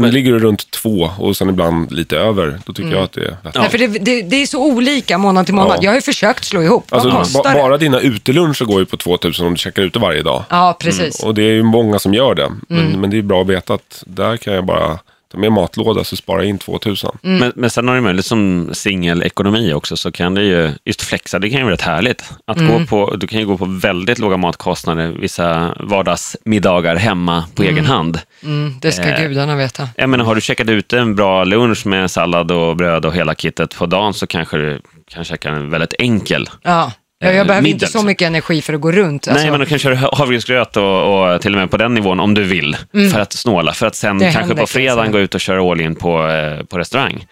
men, 0.00 0.10
ligger 0.10 0.32
du 0.32 0.38
runt 0.38 0.70
två 0.70 1.10
och 1.18 1.36
sen 1.36 1.48
ibland 1.48 1.92
lite 1.92 2.16
över, 2.18 2.58
då 2.66 2.72
tycker 2.72 2.90
jag 2.90 3.02
att 3.02 3.12
det 3.12 3.20
är 3.20 3.24
vettigt. 3.42 3.54
Nej, 3.54 3.70
för 3.70 3.78
det, 3.78 3.86
det, 3.86 4.22
det 4.22 4.36
är 4.42 4.46
så 4.46 4.64
olika 4.64 5.18
månad 5.18 5.46
till 5.46 5.54
månad. 5.54 5.76
Ja. 5.76 5.82
Jag 5.82 5.90
har 5.90 5.94
ju 5.96 6.00
försökt 6.02 6.44
slå 6.44 6.62
ihop. 6.62 6.86
Alltså, 6.90 7.08
Vad 7.08 7.16
ba, 7.18 7.24
kostar 7.24 7.54
det? 7.54 7.60
bara 7.62 7.76
dina 7.78 8.00
uteluncher 8.00 8.64
går 8.64 8.80
ju 8.80 8.86
på 8.86 8.96
2000 8.96 9.46
om 9.46 9.52
du 9.52 9.58
checkar 9.58 9.82
ute 9.82 9.98
varje 9.98 10.22
dag. 10.22 10.44
Ja, 10.48 10.76
precis. 10.80 11.22
Och 11.24 11.34
det 11.34 11.42
är 11.42 11.52
ju 11.52 11.62
många 11.62 11.98
som 11.98 12.14
gör 12.14 12.34
det. 12.34 12.52
Men, 12.68 12.78
Mm. 12.86 13.00
men 13.00 13.10
det 13.10 13.18
är 13.18 13.22
bra 13.22 13.40
att 13.42 13.48
veta 13.48 13.74
att 13.74 14.02
där 14.06 14.36
kan 14.36 14.54
jag 14.54 14.64
bara 14.66 14.98
ta 15.32 15.38
med 15.38 15.52
matlåda 15.52 16.04
så 16.04 16.16
sparar 16.16 16.38
jag 16.40 16.48
in 16.48 16.58
2000. 16.58 17.10
Mm. 17.22 17.38
Men, 17.38 17.52
men 17.56 17.70
sen 17.70 17.88
har 17.88 17.94
du 17.94 18.00
möjligt 18.00 18.26
som 18.26 18.70
singelekonomi 18.72 19.72
också, 19.72 19.96
så 19.96 20.12
kan 20.12 20.34
det 20.34 20.42
ju, 20.42 20.70
just 20.84 21.02
flexa, 21.02 21.38
det 21.38 21.50
kan 21.50 21.58
ju 21.58 21.64
vara 21.64 21.74
rätt 21.74 21.80
härligt. 21.82 22.24
Att 22.46 22.56
Mm. 22.56 22.72
gå 22.80 22.86
på, 22.86 23.16
du 23.16 23.26
kan 23.26 23.40
ju 23.40 23.46
gå 23.46 23.58
på 23.58 23.64
väldigt 23.64 24.18
låga 24.18 24.36
matkostnader, 24.36 25.08
vissa 25.20 25.74
vardagsmiddagar 25.80 26.96
hemma 26.96 27.44
på 27.54 27.62
egen 27.62 27.84
hand. 27.86 28.20
Mm, 28.42 28.74
det 28.80 28.92
ska 28.92 29.02
Eh, 29.08 29.22
gudarna 29.28 29.56
veta. 29.56 29.88
Jag 29.96 30.08
menar, 30.10 30.24
har 30.24 30.34
du 30.34 30.40
checkat 30.40 30.68
ut 30.68 30.92
en 30.92 31.14
bra 31.16 31.44
lunch 31.44 31.86
med 31.86 32.10
sallad 32.10 32.50
och 32.50 32.76
bröd 32.76 33.04
och 33.04 33.14
hela 33.14 33.34
kittet 33.34 33.76
på 33.76 33.86
dagen 33.86 34.14
så 34.14 34.26
kanske 34.26 34.56
du 34.56 34.80
kan 35.10 35.24
käka 35.24 35.48
en 35.48 35.70
väldigt 35.70 35.94
enkel. 35.98 36.48
Ja. 36.62 36.92
Ja, 37.22 37.28
eh, 37.28 37.36
jag 37.36 37.46
behöver 37.46 37.62
middag, 37.62 37.74
inte 37.74 37.98
så 37.98 38.02
mycket 38.02 38.26
energi 38.26 38.62
för 38.62 38.74
att 38.74 38.80
gå 38.80 38.92
runt. 38.92 39.28
Alltså, 39.28 39.42
Nej, 39.42 39.50
men 39.50 39.60
du 39.60 39.66
kan 39.66 39.78
köra 39.78 39.96
havregrynsgröt 40.12 40.76
och, 40.76 41.32
och 41.34 41.40
till 41.42 41.52
och 41.54 41.58
med 41.60 41.70
på 41.70 41.76
den 41.76 41.94
nivån 41.94 42.20
om 42.20 42.34
du 42.34 42.42
vill, 42.42 42.76
för 43.12 43.20
att 43.20 43.32
snåla. 43.32 43.72
För 43.72 43.86
att 43.86 43.94
sen 43.94 44.10
Mm. 44.10 44.18
Det 44.18 44.32
kanske 44.32 44.54
på 44.54 44.60
jag 44.60 44.68
fredagen. 44.68 44.98
Mm. 45.00 45.12
gå 45.12 45.18
ut 45.18 45.34
och 45.34 45.40
köra 45.40 45.70
all 45.72 45.80
in 45.80 45.94
på, 45.94 46.28
eh, 46.28 46.64
på 46.64 46.78
restaurang. 46.78 47.26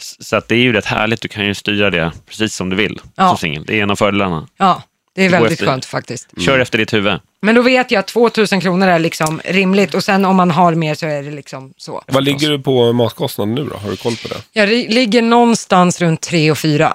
S- 0.00 0.16
Så 0.20 0.36
att 0.36 0.48
det 0.48 0.54
är 0.54 0.58
ju 0.58 0.72
rätt 0.72 0.86
härligt, 0.86 1.20
du 1.20 1.28
kan 1.28 1.46
ju 1.46 1.54
styra 1.54 1.90
det 1.90 2.10
precis 2.28 2.54
som 2.54 2.70
du 2.70 2.76
vill 2.76 3.00
Ja. 3.16 3.28
som 3.28 3.36
singel. 3.38 3.64
Det 3.66 3.78
är 3.78 3.82
en 3.82 3.90
av 3.90 3.96
fördelarna. 3.96 4.46
Ja, 4.58 4.82
det 5.14 5.24
är 5.24 5.30
väldigt 5.30 5.52
efter- 5.52 5.66
skönt 5.66 5.84
faktiskt. 5.84 6.28
Kör 6.40 6.58
efter 6.58 6.78
ditt 6.78 6.92
huvud. 6.92 7.14
Men 7.44 7.54
då 7.54 7.62
vet 7.62 7.90
jag 7.90 8.00
att 8.00 8.06
2000 8.06 8.60
kronor 8.60 8.88
är 8.88 8.98
liksom 8.98 9.40
rimligt 9.44 9.94
och 9.94 10.04
sen 10.04 10.24
om 10.24 10.36
man 10.36 10.50
har 10.50 10.74
mer 10.74 10.94
så 10.94 11.06
är 11.06 11.22
det 11.22 11.30
liksom 11.30 11.72
så. 11.76 12.02
Vad 12.06 12.24
ligger 12.24 12.50
du 12.50 12.58
på 12.58 12.92
matkostnaden 12.92 13.54
nu 13.54 13.64
då? 13.64 13.76
Har 13.76 13.90
du 13.90 13.96
koll 13.96 14.16
på 14.16 14.28
det? 14.28 14.34
Jag 14.52 14.68
ligger 14.68 15.22
någonstans 15.22 16.00
runt 16.00 16.20
3 16.20 16.50
och 16.50 16.58
4. 16.58 16.92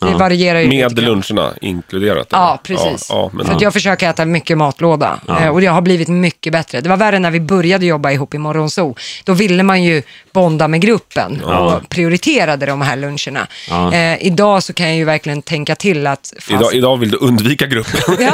Det 0.00 0.14
varierar 0.18 0.60
ju 0.60 0.68
Med 0.68 0.98
luncherna 0.98 1.50
inkluderat? 1.60 2.26
Ja, 2.30 2.48
eller? 2.48 2.56
precis. 2.56 3.06
Ja, 3.10 3.16
ja, 3.16 3.30
men, 3.32 3.46
För 3.46 3.54
att 3.54 3.60
jag 3.60 3.72
försöker 3.72 4.10
äta 4.10 4.24
mycket 4.24 4.58
matlåda 4.58 5.20
eh, 5.28 5.48
och 5.48 5.60
det 5.60 5.66
har 5.66 5.80
blivit 5.80 6.08
mycket 6.08 6.52
bättre. 6.52 6.80
Det 6.80 6.88
var 6.88 6.96
värre 6.96 7.18
när 7.18 7.30
vi 7.30 7.40
började 7.40 7.86
jobba 7.86 8.10
ihop 8.10 8.34
i 8.34 8.38
Morgonzoo. 8.38 8.94
Då 9.24 9.32
ville 9.32 9.62
man 9.62 9.82
ju 9.82 10.02
bonda 10.32 10.68
med 10.68 10.80
gruppen 10.80 11.44
och 11.44 11.88
prioriterade 11.88 12.66
de 12.66 12.80
här 12.80 12.96
luncherna. 12.96 13.46
Ja. 13.70 13.92
Eh, 13.94 14.26
idag 14.26 14.62
så 14.62 14.72
kan 14.72 14.86
jag 14.86 14.96
ju 14.96 15.04
verkligen 15.04 15.42
tänka 15.42 15.74
till 15.74 16.06
att... 16.06 16.32
fast- 16.36 16.50
idag, 16.50 16.74
idag 16.74 16.96
vill 16.96 17.10
du 17.10 17.16
undvika 17.16 17.66
gruppen. 17.66 18.00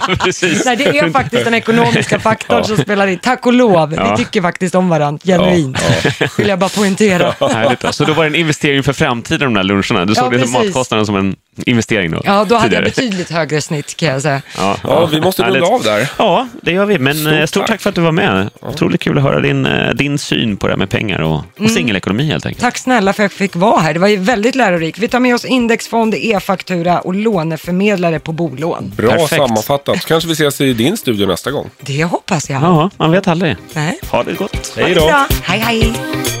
Ja. 0.07 0.15
precis. 0.23 0.65
Nej, 0.65 0.75
det 0.75 0.83
är 0.99 1.09
faktiskt 1.09 1.45
den 1.45 1.53
ekonomiska 1.53 2.19
faktorn 2.29 2.57
Ja. 2.57 2.63
som 2.63 2.77
spelar 2.77 3.07
in. 3.07 3.19
Tack 3.19 3.45
och 3.45 3.53
lov, 3.53 3.93
Ja. 3.93 4.11
vi 4.15 4.23
tycker 4.23 4.41
faktiskt 4.41 4.75
om 4.75 4.89
varandra, 4.89 5.19
genuint. 5.25 5.77
Vill 6.37 6.47
jag 6.47 6.59
bara 6.59 6.69
poängtera. 6.69 7.33
Härligt. 7.53 7.79
då. 7.79 7.91
Så 7.91 8.05
då 8.05 8.13
var 8.13 8.23
det 8.23 8.29
en 8.29 8.35
investering 8.35 8.83
för 8.83 8.93
framtiden, 8.93 9.39
de 9.39 9.53
där 9.53 9.63
luncherna. 9.63 10.05
Du 10.05 10.15
såg 10.15 10.33
Ja, 10.33 10.37
det 10.37 10.43
som 10.43 10.51
matkostnaden 10.51 11.05
som 11.05 11.15
en 11.15 11.35
investering 11.65 12.11
då? 12.11 12.21
Ja, 12.25 12.45
då 12.49 12.55
hade 12.55 12.75
jag 12.75 12.83
betydligt 12.83 13.29
högre 13.31 13.61
snitt 13.61 13.97
kan 13.97 14.09
jag 14.09 14.21
säga. 14.21 14.41
Ja, 14.57 14.77
Ja, 14.83 15.05
vi 15.05 15.21
måste 15.21 15.43
runda 15.43 15.65
av 15.67 15.83
där. 15.83 16.09
Ja, 16.17 16.47
det 16.61 16.71
gör 16.71 16.85
vi. 16.85 16.99
Men 16.99 17.15
stort, 17.15 17.27
Stort 17.33 17.49
stort 17.49 17.61
tack. 17.61 17.67
tack. 17.69 17.81
för 17.81 17.89
att 17.89 17.95
du 17.95 18.01
var 18.01 18.11
med. 18.11 18.49
Otroligt 18.61 19.01
kul 19.01 19.17
att 19.17 19.23
höra 19.23 19.39
din, 19.39 19.65
eh, 19.65 19.89
din 19.93 20.17
syn 20.17 20.57
på 20.57 20.67
det 20.67 20.73
här 20.73 20.77
med 20.77 20.89
pengar 20.89 21.19
och, 21.19 21.41
och 21.59 21.69
singelekonomi 21.71 22.23
helt 22.27 22.45
enkelt. 22.45 22.61
Tack 22.61 22.77
snälla 22.77 23.13
för 23.13 23.23
att 23.23 23.31
jag 23.31 23.37
fick 23.37 23.55
vara 23.55 23.79
här. 23.79 23.93
Det 23.93 23.99
var 23.99 24.07
ju 24.07 24.17
väldigt 24.17 24.55
lärorikt. 24.55 24.97
Vi 24.99 25.07
tar 25.07 25.19
med 25.19 25.35
oss 25.35 25.45
indexfond, 25.45 26.15
e-faktura 26.17 26.99
och 26.99 27.15
låneförmedlare 27.15 28.19
på 28.19 28.31
bolån. 28.31 28.91
Bra 28.97 29.11
Perfekt. 29.11 29.29
sammanfattat. 29.35 30.05
Kanske 30.05 30.27
vi 30.27 30.33
ses 30.33 30.61
i 30.61 30.73
din 30.73 30.97
studio 30.97 31.27
nästa 31.27 31.51
gång. 31.51 31.69
Det 31.81 32.03
hoppas 32.03 32.49
jag. 32.49 32.61
Ja, 32.63 32.89
man 32.97 33.11
vet 33.11 33.27
aldrig. 33.27 33.55
Nej. 33.73 33.99
Ha 34.11 34.23
det 34.23 34.33
gott. 34.33 34.73
Hej 34.77 34.83
Ha 34.83 34.89
det 34.89 35.85
då. 35.85 36.40